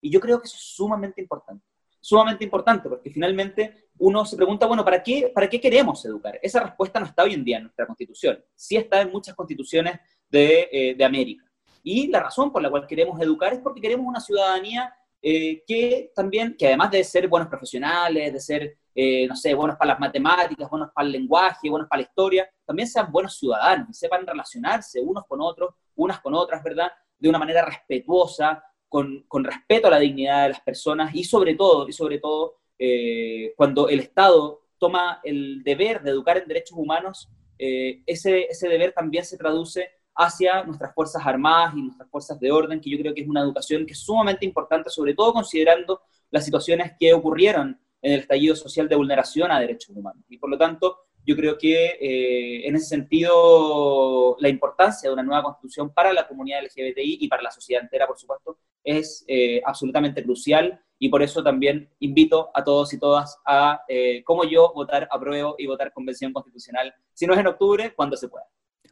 Y 0.00 0.10
yo 0.10 0.20
creo 0.20 0.40
que 0.40 0.46
eso 0.46 0.56
es 0.56 0.62
sumamente 0.62 1.20
importante. 1.20 1.64
Sumamente 2.00 2.44
importante, 2.44 2.88
porque 2.88 3.10
finalmente 3.10 3.88
uno 3.98 4.24
se 4.26 4.36
pregunta, 4.36 4.66
bueno, 4.66 4.84
¿para 4.84 5.02
qué, 5.02 5.32
¿para 5.34 5.48
qué 5.48 5.60
queremos 5.60 6.04
educar? 6.04 6.38
Esa 6.42 6.60
respuesta 6.60 7.00
no 7.00 7.06
está 7.06 7.22
hoy 7.22 7.34
en 7.34 7.44
día 7.44 7.56
en 7.56 7.64
nuestra 7.64 7.86
constitución. 7.86 8.44
Sí 8.54 8.76
está 8.76 9.00
en 9.00 9.10
muchas 9.10 9.34
constituciones 9.34 9.98
de, 10.28 10.68
eh, 10.70 10.94
de 10.94 11.04
América. 11.04 11.44
Y 11.82 12.08
la 12.08 12.20
razón 12.20 12.52
por 12.52 12.62
la 12.62 12.70
cual 12.70 12.86
queremos 12.86 13.20
educar 13.20 13.52
es 13.52 13.60
porque 13.60 13.80
queremos 13.80 14.06
una 14.06 14.20
ciudadanía 14.20 14.94
eh, 15.26 15.62
que 15.66 16.12
también, 16.14 16.54
que 16.54 16.66
además 16.66 16.90
de 16.90 17.02
ser 17.02 17.28
buenos 17.28 17.48
profesionales, 17.48 18.30
de 18.30 18.40
ser 18.40 18.76
eh, 18.94 19.26
no 19.26 19.34
sé, 19.34 19.54
buenos 19.54 19.76
para 19.76 19.92
las 19.92 20.00
matemáticas, 20.00 20.70
buenos 20.70 20.90
para 20.94 21.06
el 21.06 21.12
lenguaje, 21.12 21.68
buenos 21.68 21.88
para 21.88 22.02
la 22.02 22.08
historia, 22.08 22.48
también 22.64 22.88
sean 22.88 23.10
buenos 23.10 23.36
ciudadanos 23.36 23.88
y 23.90 23.94
sepan 23.94 24.26
relacionarse 24.26 25.00
unos 25.00 25.24
con 25.26 25.40
otros, 25.40 25.74
unas 25.96 26.20
con 26.20 26.34
otras, 26.34 26.62
¿verdad? 26.62 26.92
De 27.18 27.28
una 27.28 27.38
manera 27.38 27.64
respetuosa, 27.64 28.62
con, 28.88 29.24
con 29.26 29.42
respeto 29.42 29.88
a 29.88 29.90
la 29.90 29.98
dignidad 29.98 30.44
de 30.44 30.50
las 30.50 30.60
personas 30.60 31.12
y 31.14 31.24
sobre 31.24 31.56
todo, 31.56 31.88
y 31.88 31.92
sobre 31.92 32.20
todo, 32.20 32.58
eh, 32.78 33.52
cuando 33.56 33.88
el 33.88 33.98
Estado 33.98 34.60
toma 34.78 35.20
el 35.24 35.64
deber 35.64 36.02
de 36.02 36.10
educar 36.10 36.36
en 36.36 36.46
derechos 36.46 36.78
humanos, 36.78 37.28
eh, 37.58 38.02
ese, 38.06 38.42
ese 38.44 38.68
deber 38.68 38.92
también 38.92 39.24
se 39.24 39.36
traduce 39.36 39.90
hacia 40.14 40.62
nuestras 40.62 40.94
Fuerzas 40.94 41.26
Armadas 41.26 41.74
y 41.76 41.82
nuestras 41.82 42.08
Fuerzas 42.08 42.38
de 42.38 42.52
Orden, 42.52 42.80
que 42.80 42.90
yo 42.90 42.98
creo 42.98 43.12
que 43.12 43.22
es 43.22 43.28
una 43.28 43.40
educación 43.40 43.84
que 43.84 43.92
es 43.92 43.98
sumamente 43.98 44.44
importante, 44.44 44.90
sobre 44.90 45.14
todo 45.14 45.32
considerando 45.32 46.02
las 46.30 46.44
situaciones 46.44 46.92
que 46.98 47.12
ocurrieron 47.12 47.80
en 48.04 48.12
el 48.12 48.20
estallido 48.20 48.54
social 48.54 48.86
de 48.86 48.96
vulneración 48.96 49.50
a 49.50 49.58
derechos 49.58 49.96
humanos. 49.96 50.22
Y 50.28 50.36
por 50.36 50.50
lo 50.50 50.58
tanto, 50.58 50.98
yo 51.24 51.34
creo 51.34 51.56
que 51.56 51.96
eh, 51.98 52.68
en 52.68 52.76
ese 52.76 52.84
sentido 52.84 54.36
la 54.40 54.50
importancia 54.50 55.08
de 55.08 55.14
una 55.14 55.22
nueva 55.22 55.42
constitución 55.42 55.92
para 55.92 56.12
la 56.12 56.28
comunidad 56.28 56.62
LGBTI 56.62 57.18
y 57.20 57.28
para 57.28 57.42
la 57.42 57.50
sociedad 57.50 57.82
entera, 57.82 58.06
por 58.06 58.18
supuesto, 58.18 58.58
es 58.84 59.24
eh, 59.26 59.62
absolutamente 59.64 60.22
crucial 60.22 60.78
y 60.98 61.08
por 61.08 61.22
eso 61.22 61.42
también 61.42 61.88
invito 62.00 62.50
a 62.54 62.62
todos 62.62 62.92
y 62.92 62.98
todas 62.98 63.38
a, 63.46 63.80
eh, 63.88 64.22
como 64.22 64.44
yo, 64.44 64.70
votar 64.74 65.08
apruebo 65.10 65.54
y 65.56 65.66
votar 65.66 65.90
convención 65.90 66.30
constitucional, 66.34 66.94
si 67.14 67.26
no 67.26 67.32
es 67.32 67.40
en 67.40 67.46
octubre, 67.46 67.94
cuando 67.96 68.18
se 68.18 68.28
pueda 68.28 68.44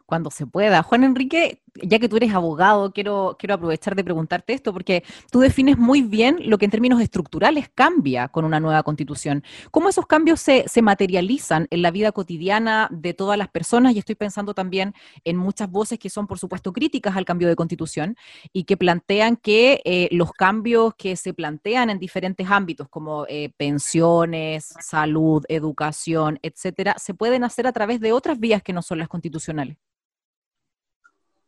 cuando 0.07 0.31
se 0.31 0.47
pueda. 0.47 0.83
Juan 0.83 1.05
Enrique, 1.05 1.63
ya 1.83 1.99
que 1.99 2.09
tú 2.09 2.17
eres 2.17 2.35
abogado, 2.35 2.93
quiero, 2.93 3.37
quiero 3.39 3.55
aprovechar 3.55 3.95
de 3.95 4.05
preguntarte 4.05 4.53
esto, 4.53 4.73
porque 4.73 5.05
tú 5.31 5.41
defines 5.41 5.79
muy 5.79 6.03
bien 6.03 6.39
lo 6.45 6.59
que 6.59 6.67
en 6.67 6.71
términos 6.71 7.01
estructurales 7.01 7.69
cambia 7.75 8.29
con 8.29 8.45
una 8.45 8.61
nueva 8.61 8.83
constitución. 8.83 9.43
¿Cómo 9.71 9.89
esos 9.89 10.07
cambios 10.07 10.41
se, 10.41 10.65
se 10.69 10.83
materializan 10.83 11.67
en 11.71 11.83
la 11.83 11.91
vida 11.91 12.13
cotidiana 12.13 12.89
de 12.91 13.15
todas 13.15 13.39
las 13.39 13.49
personas? 13.49 13.95
Y 13.95 13.99
estoy 13.99 14.15
pensando 14.15 14.55
también 14.55 14.95
en 15.25 15.37
muchas 15.37 15.71
voces 15.71 15.99
que 15.99 16.11
son, 16.11 16.27
por 16.27 16.39
supuesto, 16.39 16.73
críticas 16.73 17.17
al 17.17 17.25
cambio 17.25 17.49
de 17.49 17.57
constitución 17.57 18.17
y 18.53 18.65
que 18.65 18.77
plantean 18.77 19.37
que 19.37 19.81
eh, 19.85 20.09
los 20.13 20.33
cambios 20.33 20.95
que 20.97 21.17
se 21.17 21.35
plantean 21.35 21.91
en 21.91 21.99
diferentes 21.99 22.51
ámbitos, 22.51 22.89
como 22.89 23.27
eh, 23.29 23.53
pensiones, 23.57 24.73
salud, 24.81 25.45
educación, 25.49 26.39
etcétera, 26.43 26.97
se 26.99 27.15
pueden 27.15 27.45
hacer 27.45 27.67
a 27.67 27.73
través 27.73 28.01
de 28.01 28.13
otras 28.13 28.39
vías 28.39 28.63
que 28.63 28.73
no 28.73 28.83
son 28.83 28.99
las 28.99 29.09
constitucionales. 29.09 29.77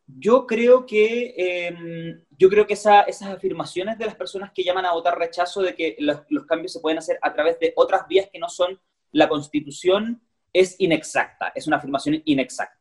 Yo 0.06 0.46
creo 0.46 0.84
que, 0.84 1.34
eh, 1.36 2.22
yo 2.38 2.48
creo 2.50 2.66
que 2.66 2.74
esa, 2.74 3.02
esas 3.02 3.30
afirmaciones 3.30 3.96
de 3.96 4.06
las 4.06 4.14
personas 4.14 4.52
que 4.52 4.62
llaman 4.62 4.84
a 4.84 4.92
votar 4.92 5.18
rechazo 5.18 5.62
de 5.62 5.74
que 5.74 5.96
los, 5.98 6.20
los, 6.28 6.44
cambios 6.44 6.72
se 6.72 6.80
pueden 6.80 6.98
hacer 6.98 7.18
a 7.22 7.32
través 7.32 7.58
de 7.58 7.72
otras 7.76 8.06
vías 8.06 8.28
que 8.30 8.38
no 8.38 8.48
son 8.48 8.78
la 9.12 9.28
constitución 9.28 10.20
es 10.52 10.76
inexacta, 10.78 11.52
es 11.54 11.66
una 11.66 11.78
afirmación 11.78 12.20
inexacta. 12.24 12.78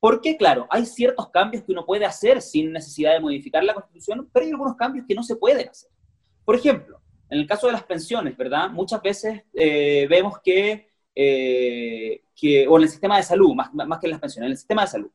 Porque, 0.00 0.36
claro, 0.36 0.66
hay 0.70 0.86
ciertos 0.86 1.30
cambios 1.30 1.64
que 1.64 1.72
uno 1.72 1.84
puede 1.84 2.04
hacer 2.04 2.40
sin 2.40 2.72
necesidad 2.72 3.14
de 3.14 3.20
modificar 3.20 3.64
la 3.64 3.74
constitución, 3.74 4.28
pero 4.32 4.44
hay 4.44 4.52
algunos 4.52 4.76
cambios 4.76 5.06
que 5.08 5.14
no 5.14 5.22
se 5.22 5.36
pueden 5.36 5.68
hacer. 5.68 5.90
Por 6.44 6.54
ejemplo, 6.54 7.00
en 7.28 7.40
el 7.40 7.46
caso 7.46 7.66
de 7.66 7.72
las 7.72 7.82
pensiones, 7.82 8.36
¿verdad? 8.36 8.70
Muchas 8.70 9.02
veces 9.02 9.42
eh, 9.54 10.06
vemos 10.08 10.38
que, 10.42 10.88
eh, 11.14 12.22
que, 12.34 12.68
o 12.68 12.76
en 12.76 12.84
el 12.84 12.88
sistema 12.88 13.16
de 13.16 13.24
salud, 13.24 13.54
más, 13.54 13.74
más 13.74 13.98
que 13.98 14.06
en 14.06 14.12
las 14.12 14.20
pensiones, 14.20 14.46
en 14.46 14.52
el 14.52 14.58
sistema 14.58 14.82
de 14.82 14.88
salud, 14.88 15.10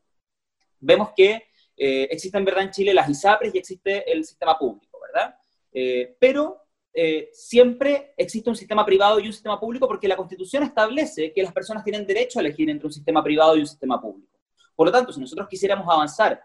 vemos 0.84 1.10
que 1.16 1.44
eh, 1.76 2.08
existen, 2.12 2.46
¿verdad?, 2.46 2.66
en 2.66 2.72
Chile 2.72 2.94
las 2.94 3.10
ISAPRES 3.10 3.56
y 3.56 3.58
existe 3.58 4.12
el 4.12 4.24
sistema 4.24 4.58
público, 4.58 5.00
¿verdad? 5.02 5.36
Eh, 5.72 6.16
pero 6.20 6.62
eh, 6.94 7.30
siempre 7.34 8.14
existe 8.16 8.50
un 8.50 8.56
sistema 8.56 8.86
privado 8.86 9.20
y 9.20 9.26
un 9.26 9.34
sistema 9.34 9.60
público 9.60 9.88
porque 9.88 10.08
la 10.08 10.16
Constitución 10.16 10.64
establece 10.64 11.34
que 11.34 11.42
las 11.42 11.52
personas 11.52 11.84
tienen 11.84 12.06
derecho 12.06 12.40
a 12.40 12.42
elegir 12.42 12.70
entre 12.70 12.86
un 12.86 12.94
sistema 12.94 13.24
privado 13.24 13.58
y 13.58 13.62
un 13.62 13.68
sistema 13.68 14.00
público. 14.00 14.40
Por 14.76 14.88
lo 14.88 14.92
tanto, 14.92 15.12
si 15.12 15.20
nosotros 15.20 15.48
quisiéramos 15.48 15.88
avanzar, 15.92 16.44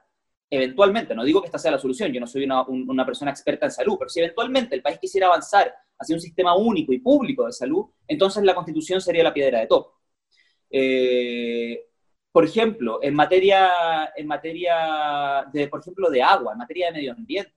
eventualmente, 0.49 1.14
no 1.14 1.24
digo 1.24 1.43
que 1.43 1.47
esta 1.47 1.59
sea 1.59 1.72
la 1.72 1.78
solución, 1.78 2.11
yo 2.11 2.20
no 2.20 2.26
soy 2.26 2.45
una, 2.45 2.62
un, 2.62 2.89
una 2.89 3.05
persona 3.05 3.30
experta 3.30 3.66
en 3.66 3.72
salud, 3.72 3.97
pero 3.99 4.09
si 4.09 4.20
eventualmente 4.20 4.74
el 4.74 4.82
país 4.82 4.99
quisiera 4.99 5.26
avanzar 5.26 5.74
hacia 5.99 6.14
un 6.14 6.20
sistema 6.20 6.57
único 6.57 6.93
y 6.93 7.01
público 7.01 7.45
de 7.45 7.53
salud, 7.53 7.86
entonces 8.07 8.43
la 8.45 8.55
Constitución 8.55 9.01
sería 9.01 9.24
la 9.24 9.34
piedra 9.34 9.61
de 9.61 9.66
tope. 9.66 9.91
Eh, 10.70 11.89
por 12.39 12.45
ejemplo, 12.45 13.01
en 13.03 13.16
materia, 13.16 14.12
en 14.14 14.28
materia 14.28 15.45
de, 15.53 15.66
por 15.66 15.80
ejemplo, 15.80 16.09
de 16.09 16.22
agua, 16.22 16.53
en 16.53 16.59
materia 16.59 16.86
de 16.86 16.93
medio 16.93 17.11
ambiente. 17.11 17.53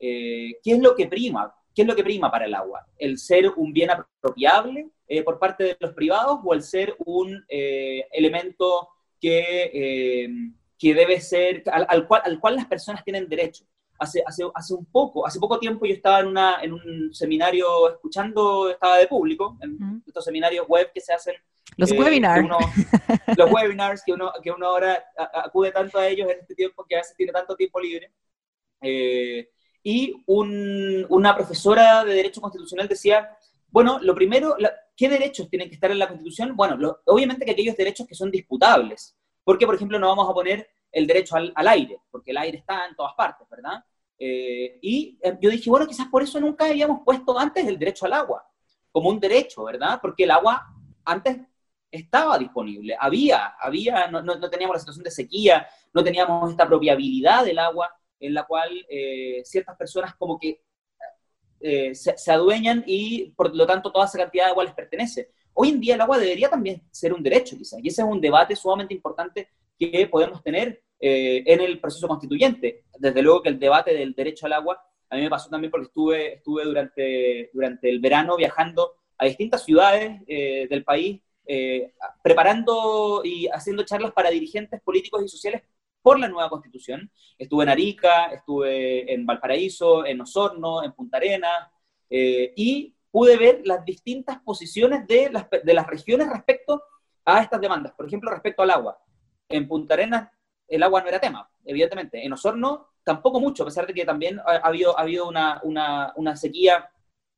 Eh, 0.00 0.58
¿Qué 0.64 0.72
es 0.72 0.80
lo 0.80 0.96
que 0.96 1.06
prima? 1.06 1.54
¿Qué 1.72 1.82
es 1.82 1.86
lo 1.86 1.94
que 1.94 2.02
prima 2.02 2.28
para 2.28 2.46
el 2.46 2.54
agua? 2.56 2.84
¿El 2.98 3.18
ser 3.18 3.48
un 3.56 3.72
bien 3.72 3.88
apropiable 3.88 4.88
eh, 5.06 5.22
por 5.22 5.38
parte 5.38 5.62
de 5.62 5.76
los 5.78 5.92
privados 5.92 6.40
o 6.42 6.54
el 6.54 6.62
ser 6.62 6.96
un 7.04 7.44
eh, 7.48 8.04
elemento 8.10 8.88
que, 9.20 10.50
que 10.76 10.92
debe 10.92 11.20
ser, 11.20 11.62
al, 11.66 11.86
al 11.88 12.08
cual, 12.08 12.22
al 12.24 12.40
cual 12.40 12.56
las 12.56 12.66
personas 12.66 13.04
tienen 13.04 13.28
derecho? 13.28 13.64
Hace, 13.98 14.22
hace, 14.26 14.42
hace 14.54 14.74
un 14.74 14.84
poco, 14.86 15.26
hace 15.26 15.38
poco 15.40 15.58
tiempo 15.58 15.86
yo 15.86 15.94
estaba 15.94 16.20
en, 16.20 16.26
una, 16.26 16.62
en 16.62 16.72
un 16.72 17.14
seminario 17.14 17.88
escuchando, 17.90 18.68
estaba 18.70 18.98
de 18.98 19.06
público, 19.06 19.56
en 19.62 20.02
estos 20.06 20.24
seminarios 20.24 20.66
web 20.68 20.90
que 20.92 21.00
se 21.00 21.12
hacen 21.14 21.34
Los 21.76 21.90
eh, 21.92 21.98
webinars. 21.98 22.44
uno- 22.44 22.58
los 23.36 23.50
webinars, 23.52 24.02
que 24.04 24.12
uno, 24.12 24.32
que 24.42 24.50
uno 24.50 24.66
ahora 24.66 25.02
acude 25.34 25.72
tanto 25.72 25.98
a 25.98 26.06
ellos 26.08 26.28
en 26.30 26.40
este 26.40 26.54
tiempo 26.54 26.84
que 26.88 26.96
a 26.96 26.98
veces 26.98 27.16
tiene 27.16 27.32
tanto 27.32 27.56
tiempo 27.56 27.80
libre. 27.80 28.12
Eh, 28.80 29.48
y 29.82 30.22
un- 30.26 31.06
una 31.08 31.34
profesora 31.34 32.04
de 32.04 32.12
Derecho 32.14 32.40
Constitucional 32.40 32.88
decía, 32.88 33.30
bueno, 33.68 33.98
lo 34.00 34.14
primero, 34.14 34.56
la- 34.58 34.72
¿qué 34.96 35.08
derechos 35.08 35.48
tienen 35.48 35.68
que 35.68 35.74
estar 35.74 35.90
en 35.90 35.98
la 35.98 36.08
Constitución? 36.08 36.56
Bueno, 36.56 36.76
lo- 36.76 37.00
obviamente 37.06 37.44
que 37.44 37.52
aquellos 37.52 37.76
derechos 37.76 38.06
que 38.06 38.14
son 38.14 38.30
disputables. 38.30 39.16
Porque, 39.44 39.64
por 39.64 39.76
ejemplo, 39.76 39.98
no 39.98 40.08
vamos 40.08 40.28
a 40.28 40.34
poner 40.34 40.68
el 40.96 41.06
derecho 41.06 41.36
al, 41.36 41.52
aire, 41.68 42.00
porque 42.10 42.30
el 42.30 42.38
aire 42.38 42.56
está 42.56 42.86
en 42.86 42.96
todas 42.96 43.12
partes, 43.14 43.46
¿verdad? 43.50 43.84
Eh, 44.18 44.78
y 44.80 45.18
eh, 45.22 45.36
yo 45.42 45.50
dije, 45.50 45.68
bueno, 45.68 45.86
quizás 45.86 46.06
por 46.08 46.22
eso 46.22 46.40
nunca 46.40 46.64
habíamos 46.64 47.00
puesto 47.04 47.38
antes 47.38 47.66
el 47.66 47.78
derecho 47.78 48.06
al 48.06 48.14
agua, 48.14 48.50
como 48.90 49.10
un 49.10 49.20
derecho, 49.20 49.64
¿verdad? 49.64 49.98
Porque 50.00 50.24
el 50.24 50.30
agua 50.30 50.66
antes 51.04 51.36
estaba 51.90 52.38
disponible, 52.38 52.96
había, 52.98 53.56
había, 53.60 54.08
no, 54.08 54.22
no- 54.22 54.36
no 54.36 54.48
teníamos 54.48 54.76
la 54.76 54.80
situación 54.80 55.04
de 55.04 55.10
sequía, 55.10 55.66
no 55.92 56.02
teníamos 56.02 56.50
esta 56.50 56.66
propiabilidad 56.66 57.44
del 57.44 57.58
agua 57.58 57.94
en 58.18 58.32
la 58.32 58.44
cual 58.46 58.70
eh, 58.88 59.42
ciertas 59.44 59.76
personas 59.76 60.14
como 60.16 60.38
que 60.38 60.62
eh, 61.60 61.94
se 61.94 62.32
adueñan 62.32 62.84
y 62.86 63.32
por 63.36 63.54
lo 63.54 63.66
tanto 63.66 63.92
toda 63.92 64.06
esa 64.06 64.16
cantidad 64.16 64.44
de 64.46 64.50
agua 64.52 64.64
les 64.64 64.72
pertenece. 64.74 65.30
Hoy 65.52 65.68
en 65.68 65.80
día 65.80 65.94
el 65.94 66.00
agua 66.00 66.16
debería 66.18 66.48
también 66.48 66.82
ser 66.90 67.12
un 67.12 67.22
derecho, 67.22 67.54
quizás, 67.54 67.80
y 67.82 67.88
ese 67.88 68.00
es 68.00 68.08
un 68.08 68.20
debate 68.20 68.56
sumamente 68.56 68.94
importante 68.94 69.48
que 69.78 70.06
podemos 70.06 70.42
tener 70.42 70.82
eh, 71.00 71.42
en 71.46 71.60
el 71.60 71.80
proceso 71.80 72.08
constituyente. 72.08 72.84
Desde 72.98 73.22
luego 73.22 73.42
que 73.42 73.48
el 73.48 73.58
debate 73.58 73.94
del 73.94 74.14
derecho 74.14 74.46
al 74.46 74.54
agua, 74.54 74.80
a 75.10 75.16
mí 75.16 75.22
me 75.22 75.30
pasó 75.30 75.48
también 75.48 75.70
porque 75.70 75.86
estuve, 75.86 76.34
estuve 76.34 76.64
durante, 76.64 77.50
durante 77.52 77.88
el 77.88 78.00
verano 78.00 78.36
viajando 78.36 78.92
a 79.18 79.26
distintas 79.26 79.64
ciudades 79.64 80.20
eh, 80.26 80.66
del 80.68 80.84
país, 80.84 81.20
eh, 81.46 81.92
preparando 82.22 83.22
y 83.24 83.46
haciendo 83.48 83.84
charlas 83.84 84.12
para 84.12 84.30
dirigentes 84.30 84.80
políticos 84.82 85.22
y 85.24 85.28
sociales 85.28 85.62
por 86.02 86.18
la 86.18 86.28
nueva 86.28 86.50
constitución. 86.50 87.10
Estuve 87.38 87.64
en 87.64 87.68
Arica, 87.68 88.26
estuve 88.26 89.12
en 89.12 89.26
Valparaíso, 89.26 90.06
en 90.06 90.20
Osorno, 90.20 90.84
en 90.84 90.92
Punta 90.92 91.16
Arenas, 91.16 91.68
eh, 92.10 92.52
y 92.56 92.94
pude 93.10 93.36
ver 93.36 93.62
las 93.64 93.84
distintas 93.84 94.38
posiciones 94.40 95.06
de 95.06 95.30
las, 95.30 95.46
de 95.50 95.74
las 95.74 95.86
regiones 95.86 96.28
respecto 96.28 96.82
a 97.24 97.42
estas 97.42 97.60
demandas. 97.60 97.92
Por 97.94 98.06
ejemplo, 98.06 98.30
respecto 98.30 98.62
al 98.62 98.70
agua. 98.70 98.98
En 99.48 99.66
Punta 99.66 99.94
Arenas 99.94 100.28
el 100.68 100.82
agua 100.82 101.02
no 101.02 101.08
era 101.08 101.20
tema, 101.20 101.48
evidentemente. 101.64 102.24
En 102.24 102.32
Osorno 102.32 102.88
tampoco 103.06 103.40
mucho, 103.40 103.62
a 103.62 103.66
pesar 103.66 103.86
de 103.86 103.94
que 103.94 104.04
también 104.04 104.40
ha, 104.40 104.56
ha 104.56 104.66
habido, 104.66 104.98
ha 104.98 105.02
habido 105.02 105.28
una, 105.28 105.60
una, 105.62 106.36
sequía 106.36 106.90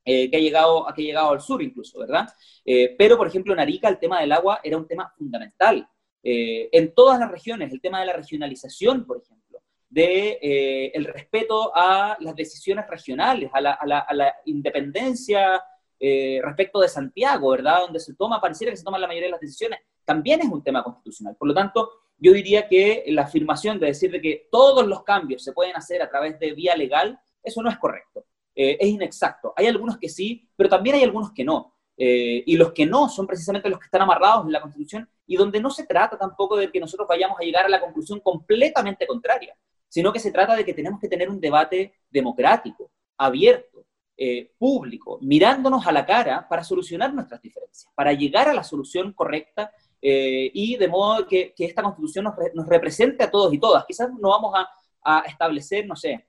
eh, 0.04 0.30
que, 0.30 0.36
ha 0.36 0.40
llegado, 0.40 0.86
al 0.86 1.40
sur 1.40 1.62
incluso, 1.62 1.98
¿verdad? 1.98 2.26
Eh, 2.64 2.94
pero, 2.96 3.16
por 3.18 3.26
ejemplo, 3.26 3.52
en 3.52 3.60
Arica 3.60 3.88
el 3.88 3.98
tema 3.98 4.20
del 4.20 4.32
agua 4.32 4.60
era 4.62 4.76
un 4.76 4.86
tema 4.86 5.12
fundamental. 5.16 5.86
Eh, 6.22 6.70
en 6.72 6.94
todas 6.94 7.20
las 7.20 7.30
regiones, 7.30 7.70
el 7.70 7.80
tema 7.80 8.00
de 8.00 8.06
la 8.06 8.14
regionalización, 8.14 9.06
por 9.06 9.18
ejemplo, 9.22 9.60
de 9.90 10.90
el 10.94 11.04
respeto 11.04 11.72
a 11.74 12.16
las 12.20 12.34
decisiones 12.34 12.86
regionales, 12.88 13.50
a 13.52 13.60
la, 13.60 13.72
a 13.72 13.86
la, 13.86 13.98
a 14.00 14.14
la 14.14 14.34
independencia 14.46 15.62
respecto 15.98 16.80
de 16.80 16.88
Santiago, 16.88 17.50
¿verdad? 17.50 17.80
Donde 17.80 17.98
se 17.98 18.14
toma, 18.14 18.40
pareciera 18.40 18.70
que 18.70 18.76
se 18.76 18.84
toman 18.84 19.00
la 19.00 19.06
mayoría 19.06 19.28
de 19.28 19.32
las 19.32 19.40
decisiones, 19.40 19.80
también 20.04 20.40
es 20.40 20.48
un 20.48 20.62
tema 20.62 20.82
constitucional. 20.82 21.36
Por 21.36 21.48
lo 21.48 21.54
tanto, 21.54 21.90
yo 22.18 22.32
diría 22.32 22.68
que 22.68 23.04
la 23.08 23.22
afirmación 23.22 23.78
de 23.78 23.86
decir 23.86 24.10
de 24.10 24.20
que 24.20 24.48
todos 24.50 24.86
los 24.86 25.04
cambios 25.04 25.42
se 25.42 25.52
pueden 25.52 25.76
hacer 25.76 26.02
a 26.02 26.08
través 26.08 26.38
de 26.38 26.52
vía 26.52 26.76
legal, 26.76 27.18
eso 27.42 27.62
no 27.62 27.70
es 27.70 27.78
correcto. 27.78 28.26
Eh, 28.54 28.76
es 28.80 28.88
inexacto. 28.88 29.54
Hay 29.56 29.66
algunos 29.66 29.98
que 29.98 30.08
sí, 30.08 30.48
pero 30.56 30.68
también 30.68 30.96
hay 30.96 31.04
algunos 31.04 31.32
que 31.32 31.44
no. 31.44 31.76
Eh, 31.96 32.42
y 32.46 32.56
los 32.56 32.72
que 32.72 32.86
no 32.86 33.08
son 33.08 33.26
precisamente 33.26 33.68
los 33.68 33.78
que 33.78 33.86
están 33.86 34.02
amarrados 34.02 34.46
en 34.46 34.52
la 34.52 34.60
Constitución 34.60 35.08
y 35.26 35.36
donde 35.36 35.60
no 35.60 35.70
se 35.70 35.84
trata 35.84 36.16
tampoco 36.16 36.56
de 36.56 36.70
que 36.70 36.80
nosotros 36.80 37.08
vayamos 37.08 37.38
a 37.40 37.44
llegar 37.44 37.66
a 37.66 37.68
la 37.68 37.80
conclusión 37.80 38.20
completamente 38.20 39.06
contraria, 39.06 39.56
sino 39.88 40.12
que 40.12 40.20
se 40.20 40.30
trata 40.30 40.54
de 40.54 40.64
que 40.64 40.74
tenemos 40.74 41.00
que 41.00 41.08
tener 41.08 41.28
un 41.28 41.40
debate 41.40 41.94
democrático, 42.10 42.90
abierto, 43.16 43.84
eh, 44.16 44.52
público, 44.58 45.18
mirándonos 45.22 45.86
a 45.86 45.92
la 45.92 46.04
cara 46.04 46.48
para 46.48 46.64
solucionar 46.64 47.14
nuestras 47.14 47.40
diferencias, 47.40 47.92
para 47.94 48.12
llegar 48.12 48.48
a 48.48 48.54
la 48.54 48.64
solución 48.64 49.12
correcta 49.12 49.72
eh, 50.00 50.50
y 50.54 50.76
de 50.76 50.88
modo 50.88 51.26
que, 51.26 51.52
que 51.54 51.64
esta 51.64 51.82
Constitución 51.82 52.24
nos, 52.24 52.36
re- 52.36 52.52
nos 52.54 52.66
represente 52.66 53.24
a 53.24 53.30
todos 53.30 53.52
y 53.52 53.58
todas. 53.58 53.84
Quizás 53.86 54.10
no 54.18 54.30
vamos 54.30 54.54
a, 54.54 54.68
a 55.02 55.20
establecer, 55.26 55.86
no 55.86 55.96
sé, 55.96 56.26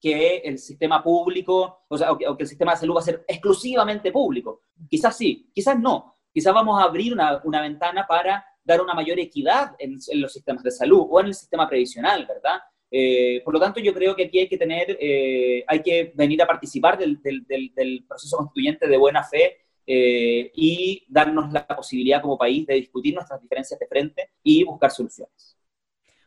que 0.00 0.38
el 0.38 0.58
sistema 0.58 1.02
público, 1.02 1.84
o 1.88 1.98
sea, 1.98 2.12
o 2.12 2.16
que, 2.18 2.26
o 2.26 2.36
que 2.36 2.44
el 2.44 2.48
sistema 2.48 2.72
de 2.72 2.78
salud 2.78 2.96
va 2.96 3.00
a 3.00 3.04
ser 3.04 3.24
exclusivamente 3.28 4.10
público. 4.10 4.62
Quizás 4.88 5.16
sí, 5.16 5.50
quizás 5.54 5.78
no. 5.78 6.14
Quizás 6.32 6.54
vamos 6.54 6.80
a 6.80 6.84
abrir 6.84 7.12
una, 7.12 7.40
una 7.44 7.60
ventana 7.60 8.06
para 8.06 8.44
dar 8.64 8.80
una 8.80 8.94
mayor 8.94 9.18
equidad 9.18 9.74
en, 9.78 9.98
en 10.08 10.20
los 10.20 10.32
sistemas 10.32 10.62
de 10.62 10.70
salud 10.70 11.06
o 11.10 11.20
en 11.20 11.26
el 11.26 11.34
sistema 11.34 11.68
previsional, 11.68 12.24
¿verdad? 12.26 12.60
Eh, 12.90 13.40
por 13.44 13.54
lo 13.54 13.60
tanto, 13.60 13.80
yo 13.80 13.92
creo 13.92 14.16
que 14.16 14.24
aquí 14.24 14.38
hay 14.38 14.48
que 14.48 14.56
tener, 14.56 14.96
eh, 15.00 15.64
hay 15.66 15.82
que 15.82 16.12
venir 16.14 16.42
a 16.42 16.46
participar 16.46 16.96
del, 16.98 17.20
del, 17.20 17.44
del, 17.46 17.72
del 17.74 18.04
proceso 18.08 18.36
constituyente 18.36 18.86
de 18.88 18.96
buena 18.96 19.22
fe 19.22 19.58
eh, 19.92 20.52
y 20.54 21.04
darnos 21.08 21.52
la 21.52 21.66
posibilidad 21.66 22.22
como 22.22 22.38
país 22.38 22.64
de 22.64 22.74
discutir 22.74 23.12
nuestras 23.12 23.42
diferencias 23.42 23.80
de 23.80 23.88
frente 23.88 24.30
y 24.40 24.62
buscar 24.62 24.92
soluciones. 24.92 25.56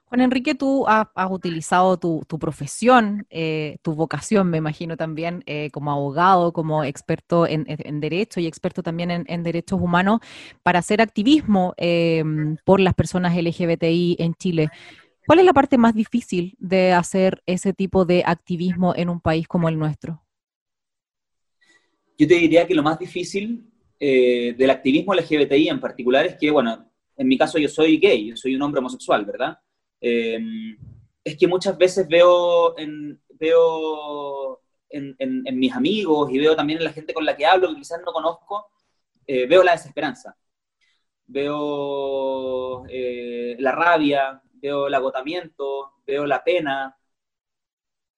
Juan 0.03 0.19
Enrique, 0.19 0.53
tú 0.53 0.85
has, 0.85 1.07
utilizado 1.31 1.97
tu, 1.97 2.25
profesión, 2.39 3.25
eh, 3.29 3.77
tu 3.81 3.95
vocación, 3.95 4.49
me 4.49 4.57
imagino 4.57 4.97
también, 4.97 5.43
eh, 5.45 5.71
como 5.71 5.91
abogado, 5.93 6.51
como 6.51 6.83
experto 6.83 7.47
en, 7.47 7.63
en- 7.67 8.01
derecho 8.01 8.41
y 8.41 8.47
experto 8.47 8.83
también 8.83 9.25
en, 9.27 9.43
derechos 9.43 9.79
humanos, 9.81 10.19
para 10.61 10.79
hacer 10.79 11.01
activismo 11.01 11.73
eh, 11.77 12.21
por 12.65 12.81
las 12.81 12.93
personas 12.93 13.35
LGBTI 13.35 14.17
en 14.19 14.33
Chile. 14.35 14.69
¿Cuál 15.25 15.39
es 15.39 15.45
la 15.45 15.53
parte 15.53 15.77
más 15.77 15.95
difícil 15.95 16.57
de 16.59 16.91
hacer 16.91 17.41
ese 17.45 17.73
tipo 17.73 18.03
de 18.03 18.23
activismo 18.25 18.93
en 18.95 19.09
un 19.09 19.21
país 19.21 19.47
como 19.47 19.69
el 19.69 19.79
nuestro? 19.79 20.21
Yo 22.17 22.27
te 22.27 22.35
diría 22.35 22.67
que 22.67 22.75
lo 22.75 22.83
más 22.83 22.99
difícil 22.99 23.63
eh, 23.99 24.53
del 24.57 24.69
activismo 24.69 25.13
LGBTI 25.13 25.69
en 25.69 25.79
particular 25.79 26.25
es 26.25 26.35
que, 26.35 26.51
bueno, 26.51 26.91
en 27.17 27.27
mi 27.27 27.37
caso 27.37 27.57
yo 27.57 27.67
soy 27.69 27.97
gay, 27.97 28.29
yo 28.29 28.35
soy 28.37 28.55
un 28.55 28.61
hombre 28.61 28.79
homosexual, 28.79 29.25
¿verdad? 29.25 29.57
Eh, 30.01 30.39
es 31.23 31.37
que 31.37 31.47
muchas 31.47 31.77
veces 31.77 32.07
veo 32.07 32.77
en, 32.77 33.19
veo 33.39 34.61
en, 34.89 35.15
en- 35.19 35.43
en 35.47 35.59
mis 35.59 35.73
amigos 35.73 36.29
y 36.31 36.39
veo 36.39 36.55
también 36.55 36.79
en 36.79 36.85
la 36.85 36.93
gente 36.93 37.13
con 37.13 37.25
la 37.25 37.35
que 37.35 37.45
hablo, 37.45 37.69
que 37.69 37.75
quizás 37.77 37.99
no 38.05 38.11
conozco, 38.11 38.67
eh, 39.27 39.45
veo 39.47 39.63
la 39.63 39.73
desesperanza, 39.73 40.35
veo 41.27 42.85
eh, 42.89 43.55
la 43.59 43.71
rabia, 43.71 44.41
veo 44.53 44.87
el 44.87 44.93
agotamiento, 44.93 45.93
veo 46.05 46.25
la 46.25 46.43
pena, 46.43 46.95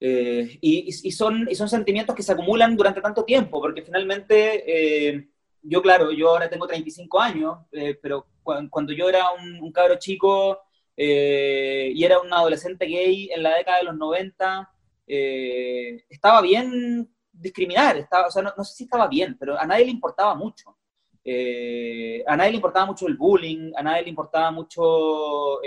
eh, 0.08 0.58
y, 0.62 0.89
y- 1.03 1.12
son, 1.12 1.47
y 1.49 1.56
son 1.56 1.70
sentimientos 1.70 2.16
que 2.16 2.24
se 2.24 2.32
acumulan 2.34 2.76
durante 2.76 3.01
tanto 3.01 3.24
tiempo, 3.26 3.60
porque 3.62 3.82
finalmente, 3.82 5.10
eh, 5.18 5.30
yo 5.62 5.82
claro, 5.82 6.12
yo 6.12 6.30
ahora 6.30 6.49
tengo 6.49 6.68
35 6.68 7.20
años, 7.20 7.58
eh, 7.72 7.97
pero 8.01 8.28
cu- 8.43 8.70
cuando 8.70 8.93
yo 8.93 9.10
era 9.10 9.32
un, 9.32 9.60
un 9.62 9.72
cabro 9.72 9.95
chico 9.97 10.60
eh, 10.97 11.91
y 11.93 12.03
era 12.03 12.20
un 12.20 12.32
adolescente 12.34 12.86
gay 12.86 13.30
en 13.34 13.43
la 13.43 13.56
década 13.58 13.80
de 13.80 13.84
los 13.86 13.95
90, 13.97 14.70
eh, 15.08 16.03
estaba 16.10 16.41
bien 16.41 17.10
discriminar, 17.32 17.97
estaba, 17.97 18.28
o 18.28 18.32
sea, 18.32 18.41
no, 18.43 18.53
no 18.58 18.64
sé 18.64 18.76
si 18.76 18.84
estaba 18.86 19.08
bien, 19.08 19.36
pero 19.39 19.60
a 19.60 19.66
nadie 19.66 19.86
le 19.86 19.91
importaba 19.91 20.36
mucho. 20.36 20.78
Eh, 21.24 22.24
a 22.28 22.38
nadie 22.38 22.51
le 22.51 22.58
importaba 22.58 22.86
mucho 22.86 23.08
el 23.08 23.18
bullying, 23.18 23.72
a 23.76 23.82
nadie 23.84 24.03
le 24.03 24.10
importaba 24.10 24.51
mucho... 24.51 25.62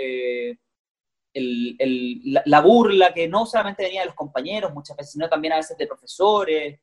el- 1.33 1.75
el- 1.79 2.21
la, 2.33 2.43
la 2.45 2.61
burla 2.61 3.13
que 3.13 3.27
no 3.27 3.45
solamente 3.45 3.83
venía 3.83 4.01
de 4.01 4.07
los 4.07 4.15
compañeros 4.15 4.73
muchas 4.73 4.97
veces, 4.97 5.13
sino 5.13 5.29
también 5.29 5.53
a 5.53 5.57
veces 5.57 5.77
de 5.77 5.87
profesores, 5.87 6.79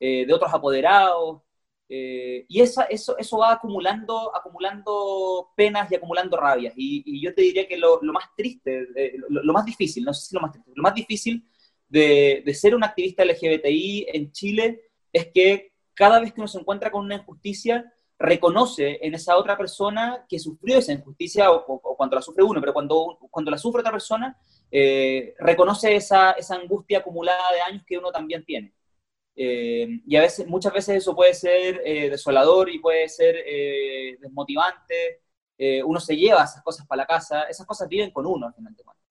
eh, 0.00 0.26
de 0.26 0.34
otros 0.34 0.52
apoderados. 0.52 1.42
eh, 1.92 2.44
y 2.48 2.60
esa, 2.60 2.84
eso, 2.84 3.18
eso 3.18 3.38
va 3.38 3.52
acumulando, 3.52 4.34
acumulando 4.36 5.50
penas 5.56 5.90
y 5.90 5.96
acumulando 5.96 6.36
rabias. 6.36 6.72
Y, 6.76 7.02
y 7.04 7.20
yo 7.22 7.34
te 7.34 7.42
diría 7.42 7.66
que 7.66 7.76
lo, 7.76 8.00
lo 8.02 8.12
más 8.12 8.26
triste, 8.36 8.86
eh, 8.94 9.14
lo, 9.28 9.42
lo 9.42 9.52
más 9.52 9.64
difícil, 9.64 10.04
no 10.04 10.14
sé 10.14 10.26
si 10.28 10.34
lo 10.36 10.40
más 10.40 10.52
triste, 10.52 10.70
lo 10.74 10.82
más 10.84 10.94
difícil 10.94 11.44
de, 11.88 12.42
de 12.46 12.54
ser 12.54 12.74
un 12.76 12.84
activista 12.84 13.24
LGBTI 13.24 14.06
en 14.12 14.30
Chile 14.32 14.82
es 15.12 15.28
que 15.34 15.72
cada 15.94 16.20
vez 16.20 16.32
que 16.32 16.40
uno 16.40 16.48
se 16.48 16.58
encuentra 16.60 16.90
con 16.92 17.04
una 17.04 17.16
injusticia, 17.16 17.92
reconoce 18.20 18.98
en 19.00 19.14
esa 19.14 19.36
otra 19.38 19.56
persona 19.56 20.26
que 20.28 20.38
sufrió 20.38 20.76
esa 20.76 20.92
injusticia 20.92 21.50
o, 21.50 21.96
cuando 21.96 22.16
la 22.16 22.22
sufre 22.22 22.44
uno, 22.44 22.60
pero 22.60 22.74
cuando, 22.74 23.18
cuando 23.30 23.50
la 23.50 23.56
sufre 23.56 23.80
otra 23.80 23.92
persona, 23.92 24.38
eh, 24.70 25.34
reconoce 25.38 25.96
esa, 25.96 26.32
esa 26.32 26.54
angustia 26.56 26.98
acumulada 26.98 27.50
de 27.52 27.62
años 27.62 27.82
que 27.86 27.96
uno 27.96 28.12
también 28.12 28.44
tiene. 28.44 28.74
Eh, 29.34 30.00
y 30.06 30.16
a 30.16 30.20
veces, 30.20 30.46
muchas 30.46 30.72
veces 30.74 30.96
eso 30.96 31.16
puede 31.16 31.32
ser 31.32 31.80
eh, 31.82 32.10
desolador 32.10 32.68
y 32.68 32.78
puede 32.78 33.08
ser 33.08 33.36
desmotivante. 34.20 35.22
Uno 35.84 36.00
se 36.00 36.16
lleva 36.16 36.44
esas 36.44 36.62
cosas 36.62 36.86
para 36.86 37.02
la 37.02 37.06
casa, 37.06 37.42
esas 37.44 37.66
cosas 37.66 37.88
viven 37.88 38.10
con 38.10 38.26
uno 38.26 38.46
al 38.46 38.54
final 38.54 38.74
de 38.74 38.82
cuentas. 38.82 39.04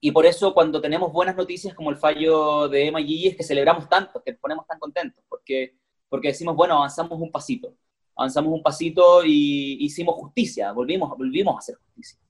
Y 0.00 0.12
por 0.12 0.26
eso 0.26 0.52
cuando 0.52 0.82
tenemos 0.82 1.10
buenas 1.12 1.36
noticias 1.36 1.74
como 1.74 1.90
el 1.90 1.96
fallo 1.96 2.68
de 2.68 2.88
Emma 2.88 3.00
es 3.00 3.36
que 3.36 3.42
celebramos 3.42 3.88
tanto, 3.88 4.22
que 4.22 4.32
nos 4.32 4.40
ponemos 4.40 4.66
tan 4.66 4.78
contentos, 4.78 5.24
porque, 5.28 5.78
porque 6.14 6.28
decimos, 6.28 6.54
bueno, 6.54 6.76
avanzamos 6.76 7.20
un 7.20 7.28
pasito, 7.28 7.74
avanzamos 8.14 8.52
un 8.52 8.62
pasito 8.62 9.24
y 9.24 9.84
hicimos 9.84 10.14
justicia, 10.14 10.70
volvimos, 10.70 11.10
volvimos 11.18 11.56
a 11.56 11.58
hacer 11.58 11.74
justicia. 11.74 12.20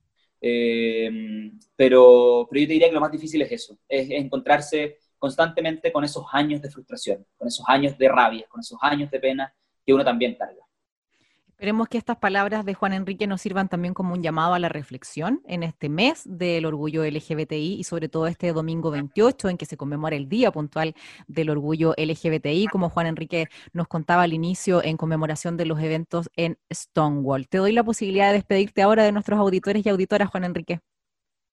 Eh, 0.41 1.51
pero, 1.77 2.47
pero 2.49 2.61
yo 2.63 2.67
te 2.67 2.73
diría 2.73 2.89
que 2.89 2.95
lo 2.95 3.03
más 3.03 3.13
difícil 3.13 3.43
es 3.43 3.53
eso, 3.53 3.77
es, 3.87 4.09
es 4.09 4.23
encontrarse 4.23 4.97
constantemente 5.19 5.93
con 5.93 6.03
esos 6.03 6.25
años 6.33 6.63
de 6.63 6.71
frustración, 6.71 7.27
con 7.37 7.47
esos 7.47 7.63
años 7.69 7.99
de 7.99 8.09
rabia, 8.09 8.47
con 8.49 8.61
esos 8.61 8.79
años 8.81 9.11
de 9.11 9.21
pena 9.21 9.55
que 9.85 9.93
uno 9.93 10.03
también 10.03 10.35
carga. 10.35 10.64
Esperemos 11.55 11.87
que 11.87 11.99
estas 11.99 12.17
palabras 12.17 12.65
de 12.65 12.75
Juan 12.75 12.93
Enrique 12.93 13.29
nos 13.29 13.41
sirvan 13.41 13.69
también 13.69 13.95
como 13.95 14.13
un 14.13 14.25
llamado 14.25 14.55
a 14.55 14.59
la 14.59 14.69
reflexión 14.69 15.41
en 15.47 15.63
este 15.63 15.89
mes 15.89 16.23
del 16.27 16.67
orgullo 16.67 17.05
LGBTI 17.05 17.75
y 17.75 17.85
sobre 17.85 18.09
todo 18.09 18.27
este 18.27 18.53
domingo 18.53 18.91
28 18.91 19.51
en 19.51 19.57
que 19.57 19.65
se 19.65 19.77
conmemora 19.77 20.17
el 20.17 20.29
día 20.29 20.51
puntual 20.51 20.97
del 21.29 21.51
orgullo 21.51 21.95
LGBTI, 21.97 22.67
como 22.67 22.91
Juan 22.91 23.07
Enrique 23.07 23.47
nos 23.73 23.87
contaba 23.87 24.25
al 24.25 24.33
inicio 24.33 24.83
en 24.83 24.97
conmemoración 24.97 25.57
de 25.57 25.67
los 25.67 25.79
eventos 25.79 26.29
en 26.35 26.59
Stonewall. 26.73 27.47
Te 27.47 27.59
doy 27.59 27.71
la 27.71 27.85
posibilidad 27.85 28.31
de 28.31 28.35
despedirte 28.35 28.83
ahora 28.83 29.05
de 29.05 29.13
nuestros 29.13 29.39
auditores 29.39 29.87
y 29.87 29.89
auditoras, 29.89 30.31
Juan 30.31 30.43
Enrique. 30.43 30.81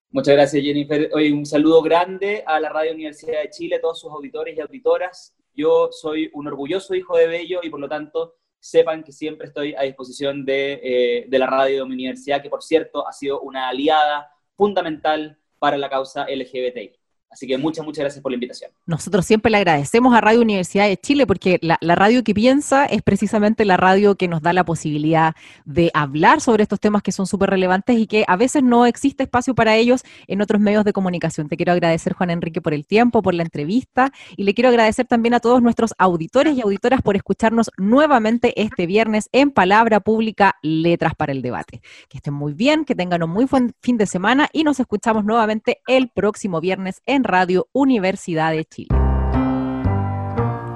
Muchas 0.09 0.33
gracias, 0.33 0.63
Jennifer. 0.63 1.11
Hoy 1.13 1.31
un 1.31 1.45
saludo 1.45 1.83
grande 1.83 2.43
a 2.47 2.59
la 2.59 2.69
Radio 2.69 2.93
Universidad 2.93 3.43
de 3.43 3.51
Chile, 3.51 3.75
a 3.75 3.81
todos 3.81 3.99
sus 3.99 4.11
auditores 4.11 4.57
y 4.57 4.61
auditoras. 4.61 5.35
Yo 5.53 5.89
soy 5.91 6.31
un 6.33 6.47
orgulloso 6.47 6.95
hijo 6.95 7.15
de 7.17 7.27
Bello 7.27 7.59
y 7.61 7.69
por 7.69 7.79
lo 7.79 7.87
tanto 7.87 8.33
sepan 8.61 9.03
que 9.03 9.11
siempre 9.11 9.47
estoy 9.47 9.75
a 9.75 9.81
disposición 9.81 10.45
de, 10.45 10.79
eh, 10.83 11.25
de 11.27 11.39
la 11.39 11.47
radio 11.47 11.83
de 11.83 11.89
mi 11.89 11.95
universidad, 11.95 12.41
que 12.41 12.49
por 12.49 12.63
cierto 12.63 13.05
ha 13.07 13.11
sido 13.11 13.41
una 13.41 13.67
aliada 13.67 14.31
fundamental 14.55 15.37
para 15.59 15.77
la 15.77 15.89
causa 15.89 16.27
LGBTI. 16.29 17.00
Así 17.31 17.47
que 17.47 17.57
muchas, 17.57 17.85
muchas 17.85 18.03
gracias 18.03 18.21
por 18.21 18.31
la 18.31 18.35
invitación. 18.35 18.71
Nosotros 18.85 19.25
siempre 19.25 19.49
le 19.49 19.57
agradecemos 19.57 20.13
a 20.13 20.19
Radio 20.19 20.41
Universidad 20.41 20.87
de 20.87 20.97
Chile 20.97 21.25
porque 21.25 21.59
la, 21.61 21.77
radio 21.95 22.25
que 22.25 22.33
piensa 22.33 22.85
es 22.85 23.01
precisamente 23.03 23.63
la 23.63 23.77
radio 23.77 24.15
que 24.15 24.27
nos 24.27 24.41
da 24.41 24.51
la 24.51 24.65
posibilidad 24.65 25.33
de 25.63 25.91
hablar 25.93 26.41
sobre 26.41 26.63
estos 26.63 26.81
temas 26.81 27.01
que 27.01 27.13
son 27.13 27.27
súper 27.27 27.49
relevantes 27.49 27.97
y 27.97 28.05
que 28.05 28.25
a 28.27 28.35
veces 28.35 28.63
no 28.63 28.85
existe 28.85 29.23
espacio 29.23 29.55
para 29.55 29.77
ellos 29.77 30.03
en 30.27 30.41
otros 30.41 30.59
medios 30.59 30.83
de 30.83 30.91
comunicación. 30.91 31.47
Te 31.47 31.55
quiero 31.55 31.71
agradecer, 31.71 32.13
Juan 32.13 32.31
Enrique, 32.31 32.59
por 32.59 32.73
el 32.73 32.85
tiempo, 32.85 33.21
por 33.21 33.33
la 33.33 33.43
entrevista 33.43 34.11
y 34.35 34.43
le 34.43 34.53
quiero 34.53 34.67
agradecer 34.67 35.05
también 35.05 35.33
a 35.33 35.39
todos 35.39 35.61
nuestros 35.61 35.93
auditores 35.97 36.57
y 36.57 36.61
auditoras 36.61 37.01
por 37.01 37.15
escucharnos 37.15 37.71
nuevamente 37.77 38.61
este 38.61 38.85
viernes 38.87 39.29
en 39.31 39.51
Palabra 39.51 40.01
Pública 40.01 40.57
Letras 40.61 41.15
para 41.15 41.31
el 41.31 41.41
Debate. 41.41 41.81
Que 42.09 42.17
estén 42.17 42.33
muy 42.33 42.53
bien, 42.53 42.83
que 42.83 42.93
tengan 42.93 43.23
un 43.23 43.29
muy 43.29 43.45
buen 43.45 43.73
fin 43.81 43.97
de 43.97 44.05
semana 44.05 44.49
y 44.51 44.65
nos 44.65 44.81
escuchamos 44.81 45.23
nuevamente 45.23 45.79
el 45.87 46.09
próximo 46.09 46.59
viernes 46.59 47.01
Radio 47.23 47.67
Universidad 47.73 48.51
de 48.51 48.65
Chile. 48.65 48.89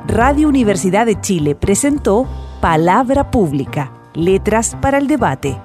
Radio 0.07 0.47
Universidad 0.47 1.05
de 1.05 1.19
Chile 1.19 1.55
presentó 1.55 2.27
Palabra 2.61 3.31
Pública, 3.31 3.91
Letras 4.13 4.77
para 4.81 4.97
el 4.97 5.07
Debate. 5.07 5.57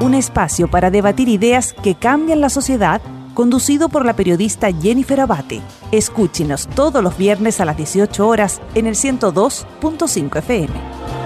Un 0.00 0.14
espacio 0.14 0.68
para 0.68 0.90
debatir 0.90 1.28
ideas 1.28 1.72
que 1.72 1.94
cambian 1.94 2.40
la 2.40 2.50
sociedad, 2.50 3.00
conducido 3.34 3.88
por 3.88 4.04
la 4.04 4.14
periodista 4.14 4.70
Jennifer 4.72 5.20
Abate. 5.20 5.62
Escúchenos 5.92 6.68
todos 6.68 7.02
los 7.02 7.16
viernes 7.16 7.60
a 7.60 7.64
las 7.64 7.76
18 7.76 8.26
horas 8.26 8.60
en 8.74 8.86
el 8.86 8.94
102.5 8.94 10.38
FM. 10.38 11.25